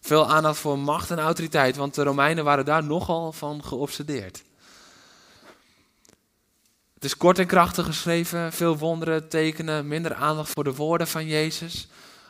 Veel 0.01 0.31
aandacht 0.31 0.59
voor 0.59 0.79
macht 0.79 1.11
en 1.11 1.19
autoriteit, 1.19 1.77
want 1.77 1.95
de 1.95 2.03
Romeinen 2.03 2.45
waren 2.45 2.65
daar 2.65 2.85
nogal 2.85 3.33
van 3.33 3.65
geobsedeerd. 3.65 4.43
Is 7.07 7.17
kort 7.17 7.39
en 7.39 7.47
krachtig 7.47 7.87
geschreven, 7.87 8.53
veel 8.53 8.79
wonderen, 8.79 9.29
tekenen, 9.29 9.89
minder 9.89 10.15
aandacht 10.15 10.51
voor 10.51 10.65
de 10.65 10.75
woorden 10.75 11.09
van 11.09 11.27
Jezus. 11.27 11.89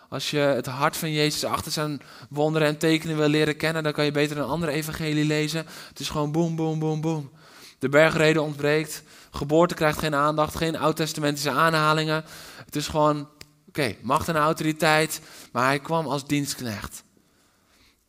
Als 0.08 0.30
je 0.30 0.38
het 0.38 0.66
hart 0.66 0.96
van 0.96 1.12
Jezus 1.12 1.44
achter 1.44 1.72
zijn 1.72 2.00
wonderen 2.28 2.68
en 2.68 2.78
tekenen 2.78 3.16
wil 3.16 3.28
leren 3.28 3.56
kennen, 3.56 3.82
dan 3.82 3.92
kan 3.92 4.04
je 4.04 4.10
beter 4.10 4.36
een 4.36 4.44
andere 4.44 4.72
evangelie 4.72 5.24
lezen. 5.24 5.66
Het 5.88 6.00
is 6.00 6.08
gewoon 6.08 6.32
boem, 6.32 6.56
boem, 6.56 6.78
boem, 6.78 7.00
boem. 7.00 7.30
De 7.78 7.88
bergreden 7.88 8.42
ontbreekt, 8.42 9.02
geboorte 9.30 9.74
krijgt 9.74 9.98
geen 9.98 10.14
aandacht, 10.14 10.56
geen 10.56 10.78
oud-testamentische 10.78 11.50
aanhalingen. 11.50 12.24
Het 12.64 12.76
is 12.76 12.88
gewoon, 12.88 13.28
oké, 13.68 13.96
macht 14.02 14.28
en 14.28 14.36
autoriteit, 14.36 15.20
maar 15.52 15.66
hij 15.66 15.78
kwam 15.78 16.06
als 16.06 16.26
dienstknecht. 16.26 17.02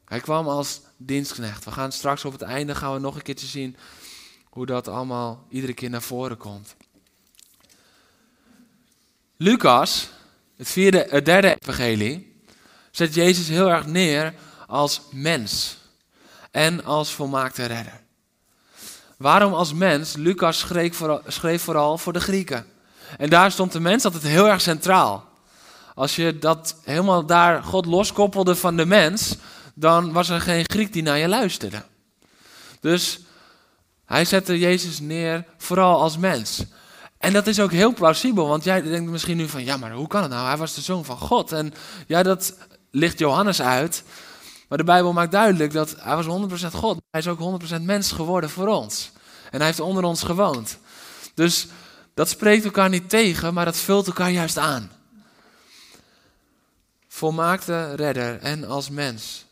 Hij 0.05 0.19
kwam 0.19 0.47
als 0.47 0.81
dienstknecht. 0.97 1.65
We 1.65 1.71
gaan 1.71 1.91
straks 1.91 2.25
op 2.25 2.31
het 2.31 2.41
einde 2.41 2.75
gaan 2.75 2.93
we 2.93 2.99
nog 2.99 3.15
een 3.15 3.21
keertje 3.21 3.47
zien 3.47 3.77
hoe 4.57 4.65
dat 4.65 4.87
allemaal 4.87 5.45
iedere 5.49 5.73
keer 5.73 5.89
naar 5.89 6.01
voren 6.01 6.37
komt. 6.37 6.75
Lucas, 9.35 10.09
het, 10.55 10.69
vierde, 10.69 11.07
het 11.09 11.25
derde 11.25 11.57
evangelie, 11.59 12.41
zet 12.91 13.13
Jezus 13.13 13.47
heel 13.47 13.69
erg 13.69 13.85
neer 13.85 14.33
als 14.67 15.01
mens 15.11 15.77
en 16.51 16.85
als 16.85 17.11
volmaakte 17.11 17.65
redder. 17.65 18.01
Waarom 19.17 19.53
als 19.53 19.73
mens? 19.73 20.15
Lucas 20.15 20.59
schreef 20.59 20.95
vooral, 20.95 21.21
schreef 21.27 21.61
vooral 21.61 21.97
voor 21.97 22.13
de 22.13 22.19
Grieken. 22.19 22.65
En 23.17 23.29
daar 23.29 23.51
stond 23.51 23.71
de 23.71 23.79
mens 23.79 24.05
altijd 24.05 24.23
heel 24.23 24.47
erg 24.47 24.61
centraal. 24.61 25.29
Als 25.95 26.15
je 26.15 26.39
dat 26.39 26.75
helemaal 26.83 27.25
daar 27.25 27.63
God 27.63 27.85
loskoppelde 27.85 28.55
van 28.55 28.77
de 28.77 28.85
mens, 28.85 29.35
dan 29.73 30.11
was 30.11 30.29
er 30.29 30.41
geen 30.41 30.69
Griek 30.69 30.93
die 30.93 31.03
naar 31.03 31.17
je 31.17 31.27
luisterde. 31.27 31.83
Dus 32.79 33.19
hij 34.07 34.25
zette 34.25 34.59
Jezus 34.59 34.99
neer 34.99 35.45
vooral 35.57 36.01
als 36.01 36.17
mens. 36.17 36.63
En 37.17 37.33
dat 37.33 37.47
is 37.47 37.59
ook 37.59 37.71
heel 37.71 37.93
plausibel, 37.93 38.47
want 38.47 38.63
jij 38.63 38.81
denkt 38.81 39.11
misschien 39.11 39.37
nu 39.37 39.47
van, 39.47 39.63
ja, 39.63 39.77
maar 39.77 39.91
hoe 39.91 40.07
kan 40.07 40.21
het 40.21 40.31
nou? 40.31 40.47
Hij 40.47 40.57
was 40.57 40.73
de 40.73 40.81
zoon 40.81 41.05
van 41.05 41.17
God. 41.17 41.51
En 41.51 41.73
ja, 42.07 42.23
dat 42.23 42.53
ligt 42.91 43.19
Johannes 43.19 43.61
uit. 43.61 44.03
Maar 44.67 44.77
de 44.77 44.83
Bijbel 44.83 45.13
maakt 45.13 45.31
duidelijk 45.31 45.71
dat 45.71 45.95
hij 45.99 46.15
was 46.15 46.25
100% 46.71 46.73
God. 46.73 46.97
Hij 47.11 47.21
is 47.21 47.27
ook 47.27 47.61
100% 47.77 47.81
mens 47.81 48.11
geworden 48.11 48.49
voor 48.49 48.67
ons. 48.67 49.11
En 49.51 49.57
hij 49.57 49.65
heeft 49.65 49.79
onder 49.79 50.03
ons 50.03 50.23
gewoond. 50.23 50.77
Dus 51.33 51.67
dat 52.13 52.29
spreekt 52.29 52.65
elkaar 52.65 52.89
niet 52.89 53.09
tegen, 53.09 53.53
maar 53.53 53.65
dat 53.65 53.77
vult 53.77 54.07
elkaar 54.07 54.31
juist 54.31 54.57
aan. 54.57 54.91
Volmaakte 57.07 57.95
redder 57.95 58.39
en 58.39 58.63
als 58.63 58.89
mens. 58.89 59.46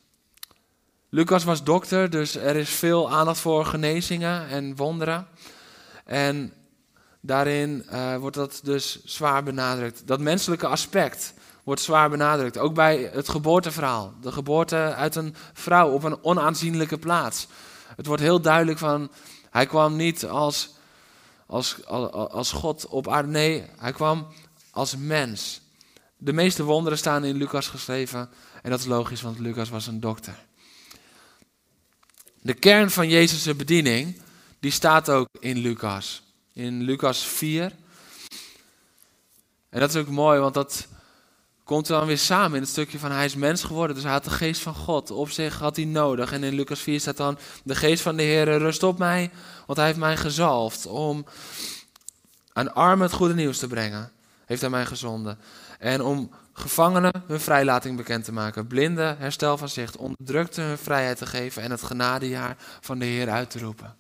Lucas 1.16 1.44
was 1.44 1.64
dokter, 1.64 2.10
dus 2.10 2.36
er 2.36 2.56
is 2.56 2.70
veel 2.70 3.12
aandacht 3.12 3.40
voor 3.40 3.66
genezingen 3.66 4.48
en 4.48 4.76
wonderen. 4.76 5.28
En 6.06 6.54
daarin 7.22 7.86
uh, 7.92 8.18
wordt 8.18 8.36
dat 8.36 8.60
dus 8.64 9.04
zwaar 9.06 9.44
benadrukt. 9.44 10.08
Dat 10.08 10.20
menselijke 10.20 10.68
aspect 10.68 11.34
wordt 11.64 11.82
zwaar 11.82 12.10
benadrukt. 12.10 12.58
Ook 12.58 12.74
bij 12.74 13.10
het 13.14 13.30
geboorteverhaal. 13.30 14.14
De 14.22 14.32
geboorte 14.32 14.76
uit 14.76 15.16
een 15.16 15.36
vrouw 15.54 15.90
op 15.92 16.04
een 16.04 16.24
onaanzienlijke 16.24 16.98
plaats. 16.98 17.48
Het 17.96 18.06
wordt 18.06 18.22
heel 18.22 18.42
duidelijk 18.42 18.78
van, 18.78 19.12
hij 19.50 19.66
kwam 19.66 19.96
niet 19.96 20.26
als, 20.26 20.74
als, 21.46 21.86
als 21.86 22.52
God 22.52 22.88
op 22.88 23.08
aarde. 23.08 23.30
Nee, 23.30 23.64
hij 23.78 23.92
kwam 23.92 24.28
als 24.72 24.96
mens. 24.96 25.62
De 26.18 26.34
meeste 26.34 26.64
wonderen 26.64 26.98
staan 26.98 27.24
in 27.24 27.36
Lucas 27.36 27.68
geschreven. 27.68 28.30
En 28.62 28.70
dat 28.70 28.80
is 28.80 28.86
logisch, 28.86 29.22
want 29.22 29.40
Lucas 29.40 29.70
was 29.70 29.88
een 29.88 30.00
dokter. 30.00 30.46
De 32.46 32.54
kern 32.54 32.92
van 32.92 33.10
Jezus' 33.10 33.56
bediening, 33.56 34.22
die 34.60 34.72
staat 34.72 35.10
ook 35.10 35.28
in 35.40 35.58
Lucas. 35.58 36.24
In 36.54 36.82
Lucas 36.82 37.26
4. 37.26 37.72
En 39.70 39.80
dat 39.80 39.90
is 39.90 39.96
ook 39.96 40.08
mooi, 40.08 40.40
want 40.40 40.54
dat 40.54 40.88
komt 41.64 41.88
dan 41.88 42.06
weer 42.06 42.18
samen 42.18 42.56
in 42.56 42.62
het 42.62 42.72
stukje 42.72 43.00
van 43.00 43.12
hij 43.12 43.26
is 43.26 43.36
mens 43.36 43.64
geworden. 43.64 43.96
Dus 43.96 44.04
hij 44.04 44.14
had 44.14 44.24
de 44.24 44.30
geest 44.30 44.62
van 44.62 44.76
God 44.76 45.12
op 45.12 45.30
zich 45.30 45.60
had 45.60 45.76
hij 45.76 45.86
nodig. 45.86 46.32
En 46.32 46.44
in 46.44 46.54
Lucas 46.54 46.80
4 46.80 47.00
staat 47.00 47.18
dan, 47.18 47.38
de 47.64 47.76
geest 47.76 48.02
van 48.02 48.16
de 48.16 48.24
Heer 48.24 48.58
rust 48.58 48.84
op 48.84 48.98
mij, 48.98 49.32
want 49.66 49.78
hij 49.78 49.88
heeft 49.88 50.00
mij 50.00 50.18
gezalfd 50.18 50.86
om 50.86 51.26
aan 52.54 52.74
armen 52.74 53.08
het 53.08 53.16
goede 53.16 53.34
nieuws 53.34 53.58
te 53.58 53.68
brengen. 53.68 54.12
Heeft 54.46 54.62
hij 54.62 54.70
mij 54.70 54.86
gezonden. 54.86 55.40
En 55.80 56.02
om 56.02 56.32
gevangenen 56.58 57.24
hun 57.28 57.40
vrijlating 57.40 57.98
bekend 57.98 58.24
te 58.24 58.32
maken, 58.32 58.68
blinden 58.68 59.18
herstel 59.18 59.58
van 59.58 59.70
zicht, 59.70 59.98
onderdrukte 59.98 60.62
hun 60.62 60.78
vrijheid 60.78 61.18
te 61.18 61.26
geven 61.26 61.62
en 61.62 61.72
het 61.72 61.84
genadejaar 61.84 62.56
van 62.82 63.00
de 63.00 63.06
Heer 63.06 63.30
uit 63.30 63.50
te 63.50 63.60
roepen. 63.60 63.96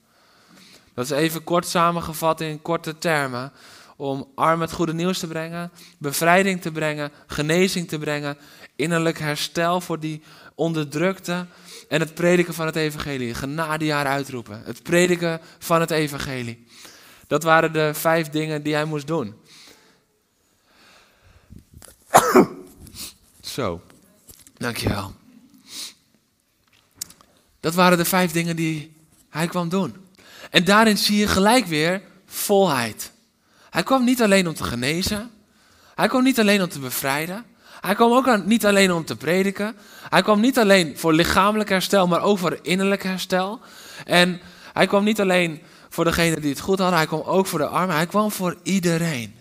Dat 0.94 1.06
is 1.06 1.12
even 1.12 1.44
kort 1.44 1.68
samengevat 1.68 2.42
in 2.42 2.62
korte 2.62 2.98
termen 2.98 3.52
om 3.96 4.32
armen 4.36 4.68
het 4.68 4.76
goede 4.76 4.94
nieuws 4.94 5.20
te 5.20 5.28
brengen, 5.28 5.72
bevrijding 5.98 6.62
te 6.62 6.72
brengen, 6.72 7.12
genezing 7.28 7.88
te 7.88 7.98
brengen, 7.98 8.38
innerlijk 8.76 9.20
herstel 9.20 9.82
voor 9.82 10.00
die 10.00 10.24
onderdrukte 10.56 11.46
en 11.90 12.00
het 12.00 12.14
prediken 12.14 12.54
van 12.54 12.66
het 12.66 12.76
evangelie, 12.76 13.34
genadejaar 13.34 14.06
uitroepen, 14.06 14.62
het 14.66 14.84
prediken 14.84 15.42
van 15.60 15.80
het 15.80 15.92
evangelie. 15.92 16.68
Dat 17.28 17.44
waren 17.44 17.74
de 17.74 17.94
vijf 17.94 18.30
dingen 18.30 18.64
die 18.64 18.74
hij 18.74 18.86
moest 18.86 19.08
doen. 19.08 19.36
Zo, 23.56 23.82
dankjewel. 24.58 25.14
Dat 27.60 27.74
waren 27.74 27.98
de 27.98 28.06
vijf 28.06 28.32
dingen 28.32 28.56
die 28.56 28.96
hij 29.30 29.48
kwam 29.48 29.70
doen. 29.70 29.96
En 30.50 30.64
daarin 30.64 30.98
zie 30.98 31.18
je 31.18 31.28
gelijk 31.28 31.66
weer 31.66 32.02
volheid. 32.26 33.12
Hij 33.70 33.84
kwam 33.84 34.04
niet 34.04 34.22
alleen 34.22 34.48
om 34.48 34.54
te 34.54 34.64
genezen. 34.64 35.32
Hij 35.96 36.08
kwam 36.08 36.24
niet 36.24 36.40
alleen 36.40 36.62
om 36.62 36.70
te 36.70 36.80
bevrijden. 36.80 37.46
Hij 37.82 37.96
kwam 37.96 38.12
ook 38.12 38.46
niet 38.46 38.66
alleen 38.66 38.92
om 38.92 39.06
te 39.06 39.16
prediken. 39.16 39.76
Hij 40.10 40.22
kwam 40.22 40.40
niet 40.40 40.60
alleen 40.60 40.98
voor 40.98 41.14
lichamelijk 41.14 41.70
herstel, 41.70 42.08
maar 42.08 42.22
ook 42.22 42.38
voor 42.38 42.60
innerlijk 42.62 43.04
herstel. 43.04 43.60
En 44.06 44.42
hij 44.74 44.88
kwam 44.88 45.04
niet 45.04 45.22
alleen 45.22 45.62
voor 45.90 46.04
degenen 46.04 46.42
die 46.42 46.50
het 46.50 46.60
goed 46.60 46.80
hadden, 46.80 46.98
hij 46.98 47.08
kwam 47.08 47.22
ook 47.22 47.48
voor 47.48 47.60
de 47.60 47.68
armen. 47.68 47.96
Hij 47.96 48.06
kwam 48.06 48.32
voor 48.32 48.58
iedereen. 48.64 49.36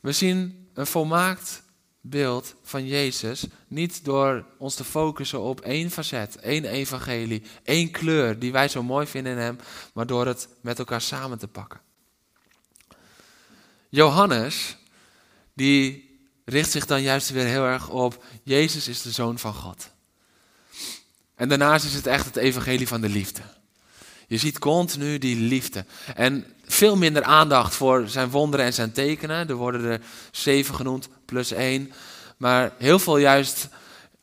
We 0.00 0.12
zien 0.12 0.67
een 0.78 0.86
volmaakt 0.86 1.62
beeld 2.00 2.54
van 2.62 2.86
Jezus 2.86 3.44
niet 3.68 4.04
door 4.04 4.44
ons 4.58 4.74
te 4.74 4.84
focussen 4.84 5.40
op 5.40 5.60
één 5.60 5.90
facet, 5.90 6.36
één 6.36 6.64
evangelie, 6.64 7.42
één 7.62 7.90
kleur 7.90 8.38
die 8.38 8.52
wij 8.52 8.68
zo 8.68 8.82
mooi 8.82 9.06
vinden 9.06 9.32
in 9.32 9.38
hem, 9.38 9.58
maar 9.94 10.06
door 10.06 10.26
het 10.26 10.48
met 10.60 10.78
elkaar 10.78 11.00
samen 11.00 11.38
te 11.38 11.48
pakken. 11.48 11.80
Johannes, 13.88 14.76
die 15.54 16.10
richt 16.44 16.70
zich 16.70 16.86
dan 16.86 17.02
juist 17.02 17.30
weer 17.30 17.46
heel 17.46 17.64
erg 17.64 17.88
op 17.88 18.24
Jezus 18.42 18.88
is 18.88 19.02
de 19.02 19.10
zoon 19.10 19.38
van 19.38 19.54
God. 19.54 19.90
En 21.34 21.48
daarnaast 21.48 21.84
is 21.84 21.94
het 21.94 22.06
echt 22.06 22.24
het 22.24 22.36
evangelie 22.36 22.88
van 22.88 23.00
de 23.00 23.08
liefde. 23.08 23.42
Je 24.26 24.38
ziet 24.38 24.58
continu 24.58 25.18
die 25.18 25.36
liefde. 25.36 25.84
En 26.14 26.57
veel 26.68 26.96
minder 26.96 27.22
aandacht 27.22 27.74
voor 27.74 28.08
zijn 28.08 28.30
wonderen 28.30 28.66
en 28.66 28.72
zijn 28.72 28.92
tekenen. 28.92 29.48
Er 29.48 29.54
worden 29.54 29.84
er 29.84 30.00
zeven 30.30 30.74
genoemd, 30.74 31.08
plus 31.24 31.52
één. 31.52 31.92
Maar 32.36 32.72
heel 32.78 32.98
veel 32.98 33.18
juist 33.18 33.68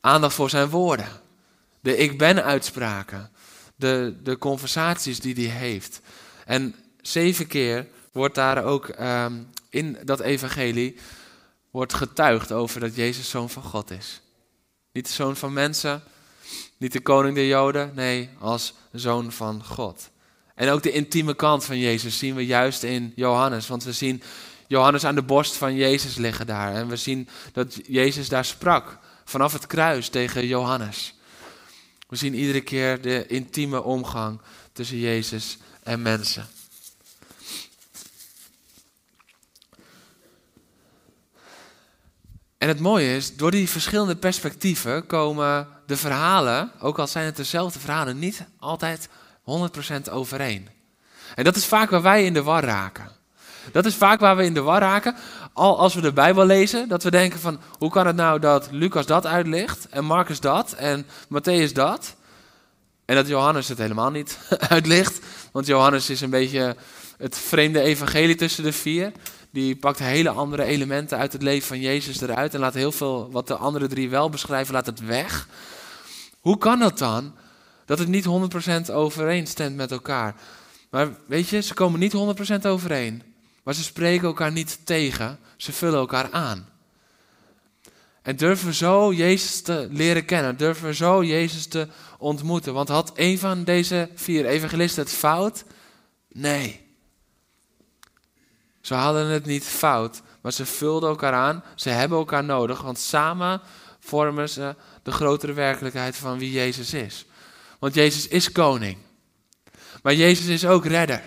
aandacht 0.01 0.35
voor 0.35 0.49
zijn 0.49 0.69
woorden. 0.69 1.07
De 1.79 1.97
ik 1.97 2.17
ben 2.17 2.43
uitspraken. 2.43 3.31
De, 3.75 4.15
de 4.23 4.37
conversaties 4.37 5.19
die 5.19 5.49
hij 5.49 5.57
heeft. 5.57 6.01
En 6.45 6.75
zeven 7.01 7.47
keer 7.47 7.87
wordt 8.11 8.35
daar 8.35 8.63
ook 8.63 8.87
ehm, 8.87 9.33
in 9.69 9.97
dat 10.03 10.19
evangelie 10.19 10.97
wordt 11.71 11.93
getuigd 11.93 12.51
over 12.51 12.79
dat 12.79 12.95
Jezus 12.95 13.29
zoon 13.29 13.49
van 13.49 13.63
God 13.63 13.91
is. 13.91 14.21
Niet 14.91 15.05
de 15.05 15.13
zoon 15.13 15.35
van 15.35 15.53
mensen, 15.53 16.03
niet 16.77 16.91
de 16.91 17.01
koning 17.01 17.35
der 17.35 17.47
Joden, 17.47 17.91
nee, 17.95 18.29
als 18.39 18.73
zoon 18.91 19.31
van 19.31 19.63
God. 19.63 20.09
En 20.55 20.69
ook 20.69 20.83
de 20.83 20.91
intieme 20.91 21.35
kant 21.35 21.65
van 21.65 21.79
Jezus 21.79 22.17
zien 22.17 22.35
we 22.35 22.45
juist 22.45 22.83
in 22.83 23.13
Johannes, 23.15 23.67
want 23.67 23.83
we 23.83 23.91
zien 23.91 24.21
Johannes 24.67 25.03
aan 25.03 25.15
de 25.15 25.23
borst 25.23 25.55
van 25.55 25.75
Jezus 25.75 26.15
liggen 26.15 26.47
daar. 26.47 26.73
En 26.73 26.87
we 26.87 26.95
zien 26.95 27.27
dat 27.53 27.79
Jezus 27.87 28.29
daar 28.29 28.45
sprak 28.45 28.99
vanaf 29.25 29.53
het 29.53 29.67
kruis 29.67 30.09
tegen 30.09 30.47
Johannes. 30.47 31.15
We 32.07 32.15
zien 32.15 32.33
iedere 32.33 32.61
keer 32.61 33.01
de 33.01 33.27
intieme 33.27 33.83
omgang 33.83 34.41
tussen 34.73 34.97
Jezus 34.97 35.57
en 35.83 36.01
mensen. 36.01 36.47
En 42.57 42.67
het 42.67 42.79
mooie 42.79 43.15
is, 43.15 43.35
door 43.35 43.51
die 43.51 43.69
verschillende 43.69 44.15
perspectieven 44.15 45.05
komen 45.05 45.67
de 45.85 45.97
verhalen, 45.97 46.71
ook 46.79 46.99
al 46.99 47.07
zijn 47.07 47.25
het 47.25 47.35
dezelfde 47.35 47.79
verhalen, 47.79 48.19
niet 48.19 48.45
altijd 48.59 49.09
100% 49.45 50.11
overeen. 50.11 50.69
En 51.35 51.43
dat 51.43 51.55
is 51.55 51.65
vaak 51.65 51.89
waar 51.89 52.01
wij 52.01 52.25
in 52.25 52.33
de 52.33 52.43
war 52.43 52.63
raken. 52.63 53.11
Dat 53.71 53.85
is 53.85 53.95
vaak 53.95 54.19
waar 54.19 54.35
we 54.35 54.43
in 54.43 54.53
de 54.53 54.61
war 54.61 54.79
raken. 54.79 55.15
Al 55.53 55.79
als 55.79 55.93
we 55.93 56.01
de 56.01 56.13
Bijbel 56.13 56.45
lezen, 56.45 56.87
dat 56.87 57.03
we 57.03 57.11
denken 57.11 57.39
van 57.39 57.59
hoe 57.77 57.89
kan 57.89 58.07
het 58.07 58.15
nou 58.15 58.39
dat 58.39 58.67
Lucas 58.71 59.05
dat 59.05 59.25
uitlegt 59.25 59.87
en 59.89 60.05
Marcus 60.05 60.39
dat 60.39 60.73
en 60.73 61.05
Matthäus 61.05 61.71
dat. 61.73 62.15
En 63.05 63.15
dat 63.15 63.27
Johannes 63.27 63.67
het 63.67 63.77
helemaal 63.77 64.11
niet 64.11 64.37
uitlicht. 64.69 65.19
Want 65.51 65.67
Johannes 65.67 66.09
is 66.09 66.21
een 66.21 66.29
beetje 66.29 66.75
het 67.17 67.37
vreemde 67.37 67.81
evangelie 67.81 68.35
tussen 68.35 68.63
de 68.63 68.73
vier. 68.73 69.11
Die 69.51 69.75
pakt 69.75 69.99
hele 69.99 70.29
andere 70.29 70.63
elementen 70.63 71.17
uit 71.17 71.33
het 71.33 71.41
leven 71.41 71.67
van 71.67 71.79
Jezus 71.79 72.21
eruit 72.21 72.53
en 72.53 72.59
laat 72.59 72.73
heel 72.73 72.91
veel 72.91 73.31
wat 73.31 73.47
de 73.47 73.55
andere 73.55 73.87
drie 73.87 74.09
wel 74.09 74.29
beschrijven, 74.29 74.73
laat 74.73 74.85
het 74.85 74.99
weg. 74.99 75.47
Hoe 76.39 76.57
kan 76.57 76.79
dat 76.79 76.97
dan? 76.97 77.33
Dat 77.85 77.99
het 77.99 78.07
niet 78.07 78.25
100% 78.89 78.91
overeenstemt 78.91 79.75
met 79.75 79.91
elkaar. 79.91 80.35
Maar 80.89 81.09
weet 81.27 81.49
je, 81.49 81.61
ze 81.61 81.73
komen 81.73 81.99
niet 81.99 82.13
100% 82.63 82.67
overeen. 82.67 83.23
Maar 83.63 83.73
ze 83.73 83.83
spreken 83.83 84.27
elkaar 84.27 84.51
niet 84.51 84.79
tegen, 84.85 85.39
ze 85.57 85.71
vullen 85.71 85.99
elkaar 85.99 86.31
aan. 86.31 86.69
En 88.21 88.35
durven 88.35 88.67
we 88.67 88.73
zo 88.73 89.13
Jezus 89.13 89.61
te 89.61 89.87
leren 89.91 90.25
kennen, 90.25 90.57
durven 90.57 90.85
we 90.85 90.93
zo 90.93 91.23
Jezus 91.23 91.67
te 91.67 91.87
ontmoeten. 92.17 92.73
Want 92.73 92.87
had 92.89 93.11
een 93.15 93.39
van 93.39 93.63
deze 93.63 94.09
vier 94.15 94.45
evangelisten 94.45 95.03
het 95.03 95.11
fout? 95.11 95.63
Nee. 96.31 96.81
Ze 98.81 98.93
hadden 98.93 99.27
het 99.27 99.45
niet 99.45 99.63
fout, 99.63 100.21
maar 100.41 100.51
ze 100.51 100.65
vulden 100.65 101.09
elkaar 101.09 101.33
aan. 101.33 101.63
Ze 101.75 101.89
hebben 101.89 102.17
elkaar 102.17 102.43
nodig, 102.43 102.81
want 102.81 102.99
samen 102.99 103.61
vormen 103.99 104.49
ze 104.49 104.75
de 105.03 105.11
grotere 105.11 105.53
werkelijkheid 105.53 106.15
van 106.15 106.37
wie 106.39 106.51
Jezus 106.51 106.93
is. 106.93 107.25
Want 107.85 107.97
Jezus 107.97 108.27
is 108.27 108.51
koning. 108.51 108.97
Maar 110.01 110.13
Jezus 110.13 110.45
is 110.45 110.65
ook 110.65 110.85
redder. 110.85 111.21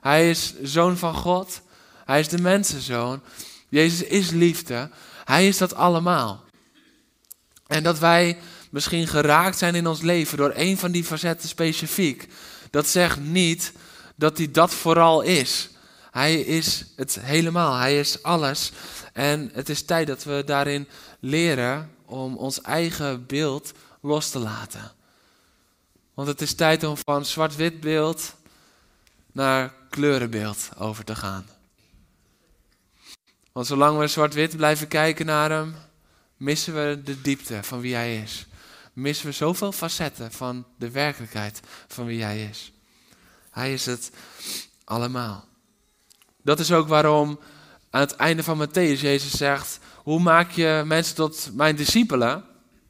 Hij 0.00 0.30
is 0.30 0.54
zoon 0.62 0.96
van 0.96 1.14
God. 1.14 1.60
Hij 2.04 2.20
is 2.20 2.28
de 2.28 2.40
mensenzoon. 2.40 3.20
Jezus 3.68 4.02
is 4.02 4.30
liefde. 4.30 4.90
Hij 5.24 5.48
is 5.48 5.58
dat 5.58 5.74
allemaal. 5.74 6.44
En 7.66 7.82
dat 7.82 7.98
wij 7.98 8.38
misschien 8.70 9.06
geraakt 9.06 9.58
zijn 9.58 9.74
in 9.74 9.86
ons 9.86 10.00
leven 10.00 10.36
door 10.36 10.52
een 10.54 10.78
van 10.78 10.90
die 10.90 11.04
facetten 11.04 11.48
specifiek, 11.48 12.28
dat 12.70 12.86
zegt 12.86 13.20
niet 13.20 13.72
dat 14.16 14.38
hij 14.38 14.50
dat 14.50 14.74
vooral 14.74 15.22
is. 15.22 15.68
Hij 16.10 16.40
is 16.40 16.84
het 16.96 17.18
helemaal, 17.20 17.74
hij 17.74 17.98
is 17.98 18.22
alles. 18.22 18.72
En 19.12 19.50
het 19.52 19.68
is 19.68 19.82
tijd 19.82 20.06
dat 20.06 20.24
we 20.24 20.42
daarin 20.44 20.88
leren 21.20 21.90
om 22.04 22.36
ons 22.36 22.60
eigen 22.60 23.26
beeld 23.26 23.72
los 24.00 24.30
te 24.30 24.38
laten. 24.38 24.95
Want 26.16 26.28
het 26.28 26.40
is 26.40 26.54
tijd 26.54 26.84
om 26.84 26.96
van 27.04 27.24
zwart-wit 27.24 27.80
beeld 27.80 28.34
naar 29.32 29.74
kleurenbeeld 29.90 30.68
over 30.78 31.04
te 31.04 31.14
gaan. 31.14 31.46
Want 33.52 33.66
zolang 33.66 33.98
we 33.98 34.06
zwart-wit 34.06 34.56
blijven 34.56 34.88
kijken 34.88 35.26
naar 35.26 35.50
hem, 35.50 35.74
missen 36.36 36.74
we 36.74 37.00
de 37.04 37.20
diepte 37.20 37.62
van 37.62 37.80
wie 37.80 37.94
hij 37.94 38.16
is. 38.16 38.46
Missen 38.92 39.26
we 39.26 39.32
zoveel 39.32 39.72
facetten 39.72 40.32
van 40.32 40.66
de 40.78 40.90
werkelijkheid 40.90 41.60
van 41.88 42.06
wie 42.06 42.22
hij 42.22 42.44
is. 42.44 42.72
Hij 43.50 43.72
is 43.72 43.86
het 43.86 44.10
allemaal. 44.84 45.44
Dat 46.42 46.60
is 46.60 46.72
ook 46.72 46.88
waarom 46.88 47.40
aan 47.90 48.00
het 48.00 48.16
einde 48.16 48.42
van 48.42 48.68
Matthäus 48.68 49.00
Jezus 49.00 49.36
zegt: 49.36 49.78
Hoe 49.96 50.20
maak 50.20 50.50
je 50.50 50.82
mensen 50.86 51.14
tot 51.14 51.50
mijn 51.52 51.76
discipelen? 51.76 52.44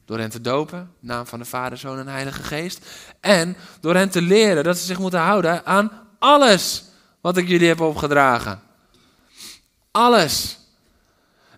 Door 0.07 0.19
hen 0.19 0.29
te 0.29 0.41
dopen, 0.41 0.91
naam 0.99 1.25
van 1.25 1.39
de 1.39 1.45
Vader, 1.45 1.77
Zoon 1.77 1.99
en 1.99 2.07
Heilige 2.07 2.43
Geest. 2.43 2.85
En 3.19 3.57
door 3.81 3.95
hen 3.95 4.09
te 4.09 4.21
leren 4.21 4.63
dat 4.63 4.77
ze 4.77 4.85
zich 4.85 4.99
moeten 4.99 5.19
houden 5.19 5.65
aan 5.65 5.91
alles 6.19 6.83
wat 7.21 7.37
ik 7.37 7.47
jullie 7.47 7.67
heb 7.67 7.81
opgedragen. 7.81 8.61
Alles. 9.91 10.59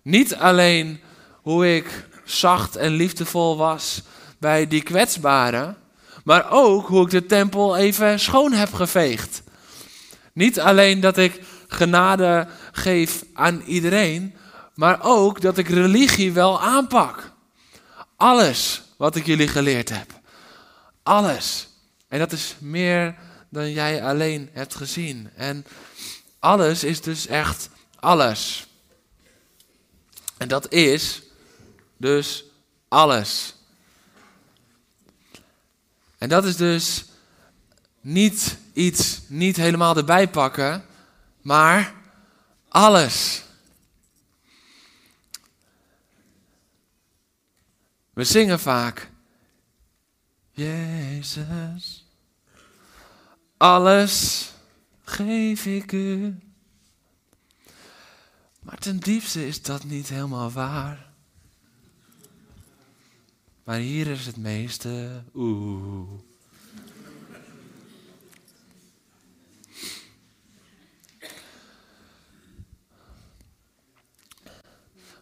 Niet 0.02 0.34
alleen 0.34 1.00
hoe 1.42 1.74
ik 1.74 2.08
zacht 2.24 2.76
en 2.76 2.90
liefdevol 2.90 3.56
was 3.56 4.02
bij 4.38 4.66
die 4.66 4.82
kwetsbaren, 4.82 5.76
maar 6.24 6.50
ook 6.50 6.86
hoe 6.86 7.04
ik 7.04 7.10
de 7.10 7.26
tempel 7.26 7.76
even 7.76 8.20
schoon 8.20 8.52
heb 8.52 8.72
geveegd. 8.72 9.42
Niet 10.32 10.60
alleen 10.60 11.00
dat 11.00 11.16
ik 11.16 11.40
genade 11.68 12.46
geef 12.72 13.24
aan 13.34 13.60
iedereen, 13.60 14.34
maar 14.74 14.98
ook 15.02 15.40
dat 15.40 15.58
ik 15.58 15.68
religie 15.68 16.32
wel 16.32 16.60
aanpak. 16.60 17.29
Alles 18.20 18.82
wat 18.96 19.16
ik 19.16 19.26
jullie 19.26 19.48
geleerd 19.48 19.88
heb. 19.88 20.20
Alles. 21.02 21.68
En 22.08 22.18
dat 22.18 22.32
is 22.32 22.54
meer 22.58 23.14
dan 23.48 23.72
jij 23.72 24.04
alleen 24.04 24.50
hebt 24.52 24.74
gezien. 24.74 25.30
En 25.34 25.66
alles 26.38 26.84
is 26.84 27.00
dus 27.00 27.26
echt 27.26 27.68
alles. 28.00 28.66
En 30.36 30.48
dat 30.48 30.72
is 30.72 31.22
dus 31.96 32.44
alles. 32.88 33.54
En 36.18 36.28
dat 36.28 36.44
is 36.44 36.56
dus 36.56 37.04
niet 38.00 38.56
iets 38.72 39.20
niet 39.26 39.56
helemaal 39.56 39.96
erbij 39.96 40.28
pakken, 40.28 40.84
maar 41.40 41.94
alles. 42.68 43.42
We 48.20 48.26
zingen 48.26 48.60
vaak, 48.60 49.10
Jezus, 50.50 52.06
alles 53.56 54.46
geef 55.04 55.66
ik 55.66 55.92
u. 55.92 56.38
Maar 58.62 58.78
ten 58.78 58.98
diepste 58.98 59.46
is 59.46 59.62
dat 59.62 59.84
niet 59.84 60.08
helemaal 60.08 60.50
waar. 60.50 61.12
Maar 63.64 63.78
hier 63.78 64.06
is 64.06 64.26
het 64.26 64.36
meeste. 64.36 65.22
Oeh. 65.34 66.20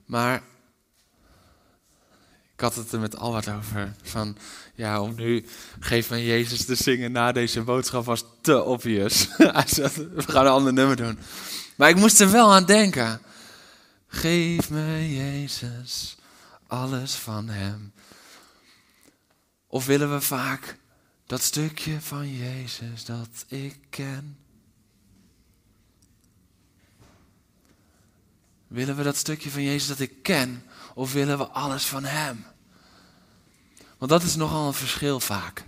Maar 0.04 0.42
ik 2.58 2.64
had 2.64 2.74
het 2.74 2.92
er 2.92 3.00
met 3.00 3.16
Albert 3.16 3.48
over. 3.48 3.94
Van 4.02 4.36
ja, 4.74 5.00
om 5.00 5.14
nu 5.14 5.46
geef 5.80 6.10
mij 6.10 6.24
Jezus 6.24 6.64
te 6.64 6.74
zingen 6.74 7.12
na 7.12 7.32
deze 7.32 7.62
boodschap 7.62 8.04
was 8.04 8.24
te 8.40 8.62
obvious. 8.62 9.28
We 9.36 10.22
gaan 10.26 10.46
een 10.46 10.52
ander 10.52 10.72
nummer 10.72 10.96
doen. 10.96 11.18
Maar 11.76 11.88
ik 11.88 11.96
moest 11.96 12.20
er 12.20 12.30
wel 12.30 12.52
aan 12.52 12.64
denken. 12.64 13.20
Geef 14.06 14.70
me 14.70 15.14
Jezus 15.16 16.16
alles 16.66 17.14
van 17.14 17.48
Hem. 17.48 17.92
Of 19.66 19.86
willen 19.86 20.12
we 20.12 20.20
vaak 20.20 20.76
dat 21.26 21.42
stukje 21.42 22.00
van 22.00 22.36
Jezus 22.36 23.04
dat 23.04 23.44
ik 23.48 23.76
ken? 23.90 24.38
Willen 28.66 28.96
we 28.96 29.02
dat 29.02 29.16
stukje 29.16 29.50
van 29.50 29.62
Jezus 29.62 29.88
dat 29.88 30.00
ik 30.00 30.22
ken? 30.22 30.62
Of 30.98 31.12
willen 31.12 31.38
we 31.38 31.46
alles 31.46 31.84
van 31.84 32.04
Hem? 32.04 32.44
Want 33.98 34.10
dat 34.10 34.22
is 34.22 34.36
nogal 34.36 34.66
een 34.66 34.74
verschil 34.74 35.20
vaak. 35.20 35.64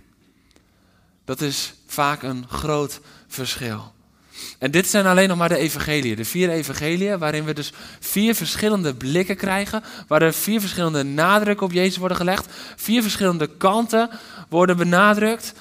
Dat 1.25 1.41
is 1.41 1.73
vaak 1.87 2.23
een 2.23 2.45
groot 2.49 2.99
verschil. 3.27 3.93
En 4.59 4.71
dit 4.71 4.87
zijn 4.87 5.05
alleen 5.05 5.27
nog 5.27 5.37
maar 5.37 5.49
de 5.49 5.57
evangeliën, 5.57 6.15
de 6.15 6.25
vier 6.25 6.49
evangeliën, 6.49 7.19
waarin 7.19 7.43
we 7.43 7.53
dus 7.53 7.73
vier 7.99 8.35
verschillende 8.35 8.95
blikken 8.95 9.35
krijgen, 9.35 9.83
waar 10.07 10.21
er 10.21 10.33
vier 10.33 10.59
verschillende 10.59 11.03
nadrukken 11.03 11.65
op 11.65 11.71
Jezus 11.71 11.97
worden 11.97 12.17
gelegd, 12.17 12.53
vier 12.75 13.01
verschillende 13.01 13.47
kanten 13.57 14.09
worden 14.49 14.77
benadrukt. 14.77 15.53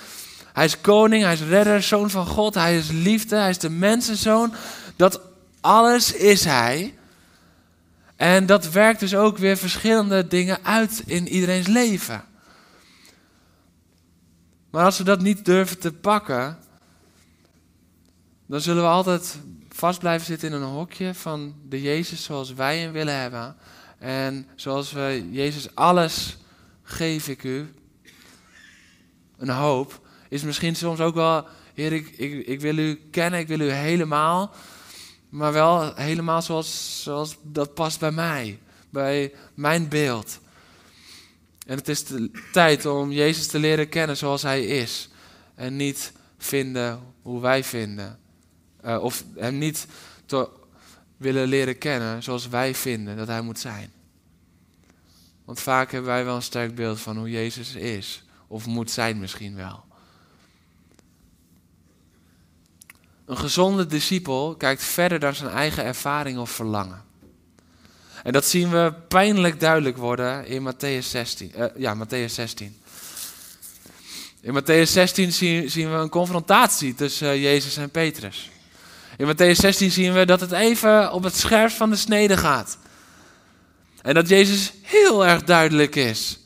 Hij 0.52 0.64
is 0.64 0.80
koning, 0.80 1.22
hij 1.22 1.33
is 1.33 1.42
redder, 1.42 1.83
zoon 1.83 2.11
van 2.11 2.26
God, 2.26 2.54
hij 2.54 2.76
is 2.76 2.88
liefde, 2.90 3.37
hij 3.37 3.50
is 3.50 3.59
de 3.59 3.70
mensenzoon. 3.70 4.54
Dat 4.96 5.20
alles 5.61 6.12
is 6.12 6.44
hij. 6.44 6.94
En 8.20 8.46
dat 8.46 8.70
werkt 8.70 9.00
dus 9.00 9.14
ook 9.14 9.38
weer 9.38 9.56
verschillende 9.56 10.26
dingen 10.26 10.64
uit 10.64 11.02
in 11.06 11.28
iedereen's 11.28 11.66
leven. 11.66 12.24
Maar 14.70 14.85
als 14.85 14.98
we 14.98 15.04
dat 15.04 15.20
niet 15.20 15.44
durven 15.44 15.78
te 15.78 15.92
pakken, 15.92 16.59
dan 18.46 18.61
zullen 18.61 18.83
we 18.83 18.88
altijd 18.88 19.38
vast 19.68 19.98
blijven 19.98 20.26
zitten 20.26 20.48
in 20.48 20.54
een 20.54 20.68
hokje 20.68 21.14
van 21.14 21.54
de 21.68 21.83
Jezus 21.83 22.22
zoals 22.22 22.52
wij 22.52 22.78
hem 22.78 22.92
willen 22.92 23.20
hebben. 23.20 23.56
En 23.98 24.46
zoals 24.54 24.92
we 24.92 25.28
Jezus 25.30 25.74
alles 25.74 26.37
geef 26.83 27.28
ik 27.28 27.42
u. 27.42 27.74
Een 29.38 29.50
hoop 29.50 30.06
is 30.28 30.42
misschien 30.42 30.76
soms 30.76 31.00
ook 31.00 31.14
wel, 31.14 31.46
Heer, 31.74 31.92
ik, 31.92 32.09
ik, 32.09 32.46
ik 32.46 32.61
wil 32.61 32.78
u 32.78 33.00
kennen, 33.11 33.40
ik 33.40 33.48
wil 33.48 33.61
u 33.61 33.70
helemaal. 33.70 34.54
Maar 35.30 35.52
wel 35.52 35.94
helemaal 35.94 36.42
zoals, 36.42 37.02
zoals 37.02 37.36
dat 37.42 37.74
past 37.74 38.00
bij 38.00 38.10
mij, 38.10 38.58
bij 38.90 39.34
mijn 39.54 39.88
beeld. 39.88 40.40
En 41.66 41.76
het 41.76 41.88
is 41.88 42.04
de 42.04 42.30
tijd 42.52 42.86
om 42.86 43.12
Jezus 43.12 43.46
te 43.46 43.58
leren 43.58 43.88
kennen 43.88 44.16
zoals 44.16 44.42
Hij 44.42 44.64
is. 44.64 45.08
En 45.54 45.76
niet 45.76 46.12
vinden 46.38 47.00
hoe 47.22 47.40
wij 47.40 47.64
vinden. 47.64 48.18
Uh, 48.84 49.02
of 49.02 49.24
Hem 49.34 49.58
niet 49.58 49.86
te 50.26 50.48
willen 51.16 51.48
leren 51.48 51.78
kennen 51.78 52.22
zoals 52.22 52.48
wij 52.48 52.74
vinden 52.74 53.16
dat 53.16 53.26
Hij 53.26 53.40
moet 53.40 53.58
zijn. 53.58 53.92
Want 55.44 55.60
vaak 55.60 55.90
hebben 55.90 56.10
wij 56.10 56.24
wel 56.24 56.36
een 56.36 56.42
sterk 56.42 56.74
beeld 56.74 57.00
van 57.00 57.16
hoe 57.16 57.30
Jezus 57.30 57.74
is. 57.74 58.24
Of 58.46 58.66
moet 58.66 58.90
zijn 58.90 59.18
misschien 59.18 59.54
wel. 59.54 59.84
Een 63.30 63.38
gezonde 63.38 63.86
discipel 63.86 64.54
kijkt 64.58 64.82
verder 64.82 65.18
dan 65.18 65.34
zijn 65.34 65.50
eigen 65.50 65.84
ervaring 65.84 66.38
of 66.38 66.50
verlangen. 66.50 67.02
En 68.22 68.32
dat 68.32 68.44
zien 68.44 68.70
we 68.70 68.94
pijnlijk 69.08 69.60
duidelijk 69.60 69.96
worden 69.96 70.46
in 70.46 70.72
Matthäus 70.72 71.06
16. 71.06 71.52
Uh, 71.56 71.64
ja, 71.76 71.94
Matthäus 71.94 72.34
16. 72.34 72.82
In 74.40 74.62
Matthäus 74.62 74.92
16 74.92 75.32
zien, 75.32 75.70
zien, 75.70 75.90
we 75.90 75.96
een 75.96 76.08
confrontatie 76.08 76.94
tussen 76.94 77.36
uh, 77.36 77.42
Jezus 77.42 77.76
en 77.76 77.90
Petrus. 77.90 78.50
In 79.16 79.34
Matthäus 79.34 79.58
16 79.60 79.90
zien 79.90 80.12
we 80.12 80.26
dat 80.26 80.40
het 80.40 80.52
even 80.52 81.12
op 81.12 81.22
het 81.22 81.36
scherp 81.36 81.70
van 81.70 81.90
de 81.90 81.96
snede 81.96 82.36
gaat. 82.36 82.78
En 84.02 84.14
dat 84.14 84.28
Jezus 84.28 84.72
heel 84.82 85.26
erg 85.26 85.44
duidelijk 85.44 85.96
is. 85.96 86.38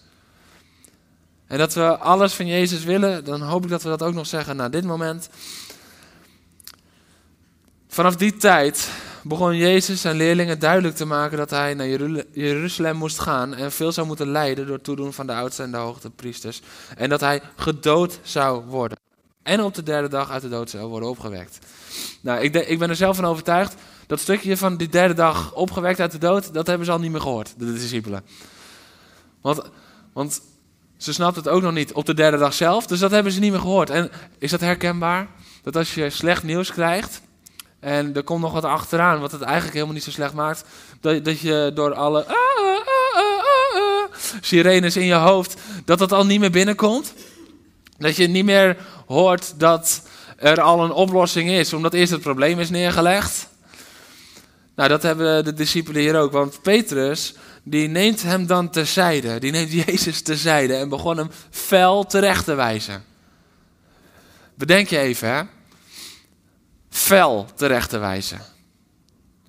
En 1.47 1.59
dat 1.59 1.75
we 1.75 1.99
alles 1.99 2.33
van 2.33 2.47
Jezus 2.47 2.85
willen, 2.85 3.25
dan 3.25 3.43
hoop 3.43 3.65
ik 3.65 3.71
dat 3.71 3.83
we 3.83 3.89
dat 3.89 4.03
ook 4.03 4.15
nog 4.15 4.27
zeggen 4.27 4.57
na 4.57 4.69
dit 4.69 4.85
moment. 4.85 5.29
Vanaf 7.95 8.17
die 8.17 8.37
tijd 8.37 8.91
begon 9.23 9.57
Jezus 9.57 10.01
zijn 10.01 10.17
leerlingen 10.17 10.59
duidelijk 10.59 10.97
te 10.97 11.05
maken 11.05 11.39
dat 11.39 11.51
hij 11.51 11.75
naar 11.75 11.89
Jeruzalem 12.33 12.97
moest 12.97 13.19
gaan 13.19 13.55
en 13.55 13.73
veel 13.73 13.93
zou 13.93 14.07
moeten 14.07 14.31
lijden 14.31 14.67
door 14.67 14.81
toedoen 14.81 15.13
van 15.13 15.27
de 15.27 15.35
oudste 15.35 15.63
en 15.63 15.71
de 15.71 15.77
hoogste 15.77 16.11
priesters. 16.11 16.61
En 16.97 17.09
dat 17.09 17.21
hij 17.21 17.43
gedood 17.57 18.19
zou 18.23 18.65
worden. 18.65 18.99
En 19.43 19.63
op 19.63 19.75
de 19.75 19.83
derde 19.83 20.09
dag 20.09 20.31
uit 20.31 20.43
de 20.43 20.49
dood 20.49 20.71
zou 20.71 20.89
worden 20.89 21.09
opgewekt. 21.09 21.59
Nou, 22.21 22.41
ik, 22.41 22.55
ik 22.55 22.79
ben 22.79 22.89
er 22.89 22.97
zelf 22.97 23.17
van 23.17 23.25
overtuigd. 23.25 23.75
Dat 24.07 24.21
stukje 24.21 24.57
van 24.57 24.77
die 24.77 24.89
derde 24.89 25.15
dag 25.15 25.55
opgewekt 25.55 26.01
uit 26.01 26.13
de 26.13 26.19
dood, 26.19 26.55
dat 26.55 26.67
hebben 26.67 26.87
ze 26.87 26.93
al 26.93 26.99
niet 26.99 27.13
meer 27.13 27.21
gehoord, 27.21 27.55
de 27.59 27.73
discipelen. 27.73 28.25
Want, 29.41 29.63
want 30.13 30.41
ze 30.97 31.13
snapt 31.13 31.37
het 31.37 31.49
ook 31.49 31.63
nog 31.63 31.73
niet 31.73 31.93
op 31.93 32.07
de 32.07 32.15
derde 32.15 32.39
dag 32.39 32.55
zelf, 32.55 32.87
dus 32.87 32.99
dat 32.99 33.11
hebben 33.11 33.33
ze 33.33 33.41
niet 33.41 33.51
meer 33.51 33.61
gehoord. 33.61 33.91
En 33.91 34.11
is 34.39 34.51
dat 34.51 34.61
herkenbaar? 34.61 35.29
Dat 35.63 35.77
als 35.77 35.95
je 35.95 36.11
slecht 36.11 36.43
nieuws 36.43 36.73
krijgt, 36.73 37.23
en 37.85 38.15
er 38.15 38.23
komt 38.23 38.41
nog 38.41 38.53
wat 38.53 38.65
achteraan, 38.65 39.21
wat 39.21 39.33
het 39.33 39.43
eigenlijk 39.43 39.73
helemaal 39.73 39.95
niet 39.95 40.05
zo 40.05 40.11
slecht 40.11 40.35
maakt. 40.35 40.65
Dat, 41.01 41.25
dat 41.25 41.41
je 41.41 41.71
door 41.75 41.95
alle. 41.95 42.27
Ah, 42.27 42.35
ah, 42.35 42.87
ah, 43.15 44.13
sirenes 44.41 44.97
in 44.97 45.05
je 45.05 45.15
hoofd, 45.15 45.55
dat 45.85 45.99
dat 45.99 46.13
al 46.13 46.27
niet 46.27 46.41
meer 46.41 46.51
binnenkomt? 46.51 47.15
Dat 47.99 48.17
je 48.17 48.27
niet 48.27 48.45
meer 48.45 48.77
hoort 49.07 49.55
dat 49.57 50.03
er 50.37 50.61
al 50.61 50.85
een 50.85 50.93
oplossing 50.93 51.51
is, 51.51 51.73
omdat 51.73 51.95
eerst 51.95 52.13
het 52.13 52.21
probleem 52.21 52.61
is 52.61 52.71
neergelegd? 52.71 53.49
Nou, 54.77 54.89
dat 54.89 55.03
hebben 55.03 55.45
de 55.45 55.53
discipelen 55.53 56.01
hier 56.01 56.19
ook, 56.19 56.33
want 56.33 56.63
Petrus, 56.63 57.35
die 57.63 57.89
neemt 57.89 58.23
hem 58.23 58.47
dan 58.47 58.71
terzijde. 58.71 59.39
Die 59.39 59.53
neemt 59.53 59.73
Jezus 59.87 60.23
terzijde 60.23 60.75
en 60.75 60.89
begon 60.89 61.17
hem 61.17 61.31
fel 61.51 62.07
terecht 62.07 62.45
te 62.45 62.55
wijzen. 62.55 63.05
Bedenk 64.55 64.89
je 64.89 64.99
even, 64.99 65.29
hè? 65.29 65.43
Fel 66.95 67.47
terecht 67.55 67.91
te 67.91 67.99
wijzen. 67.99 68.41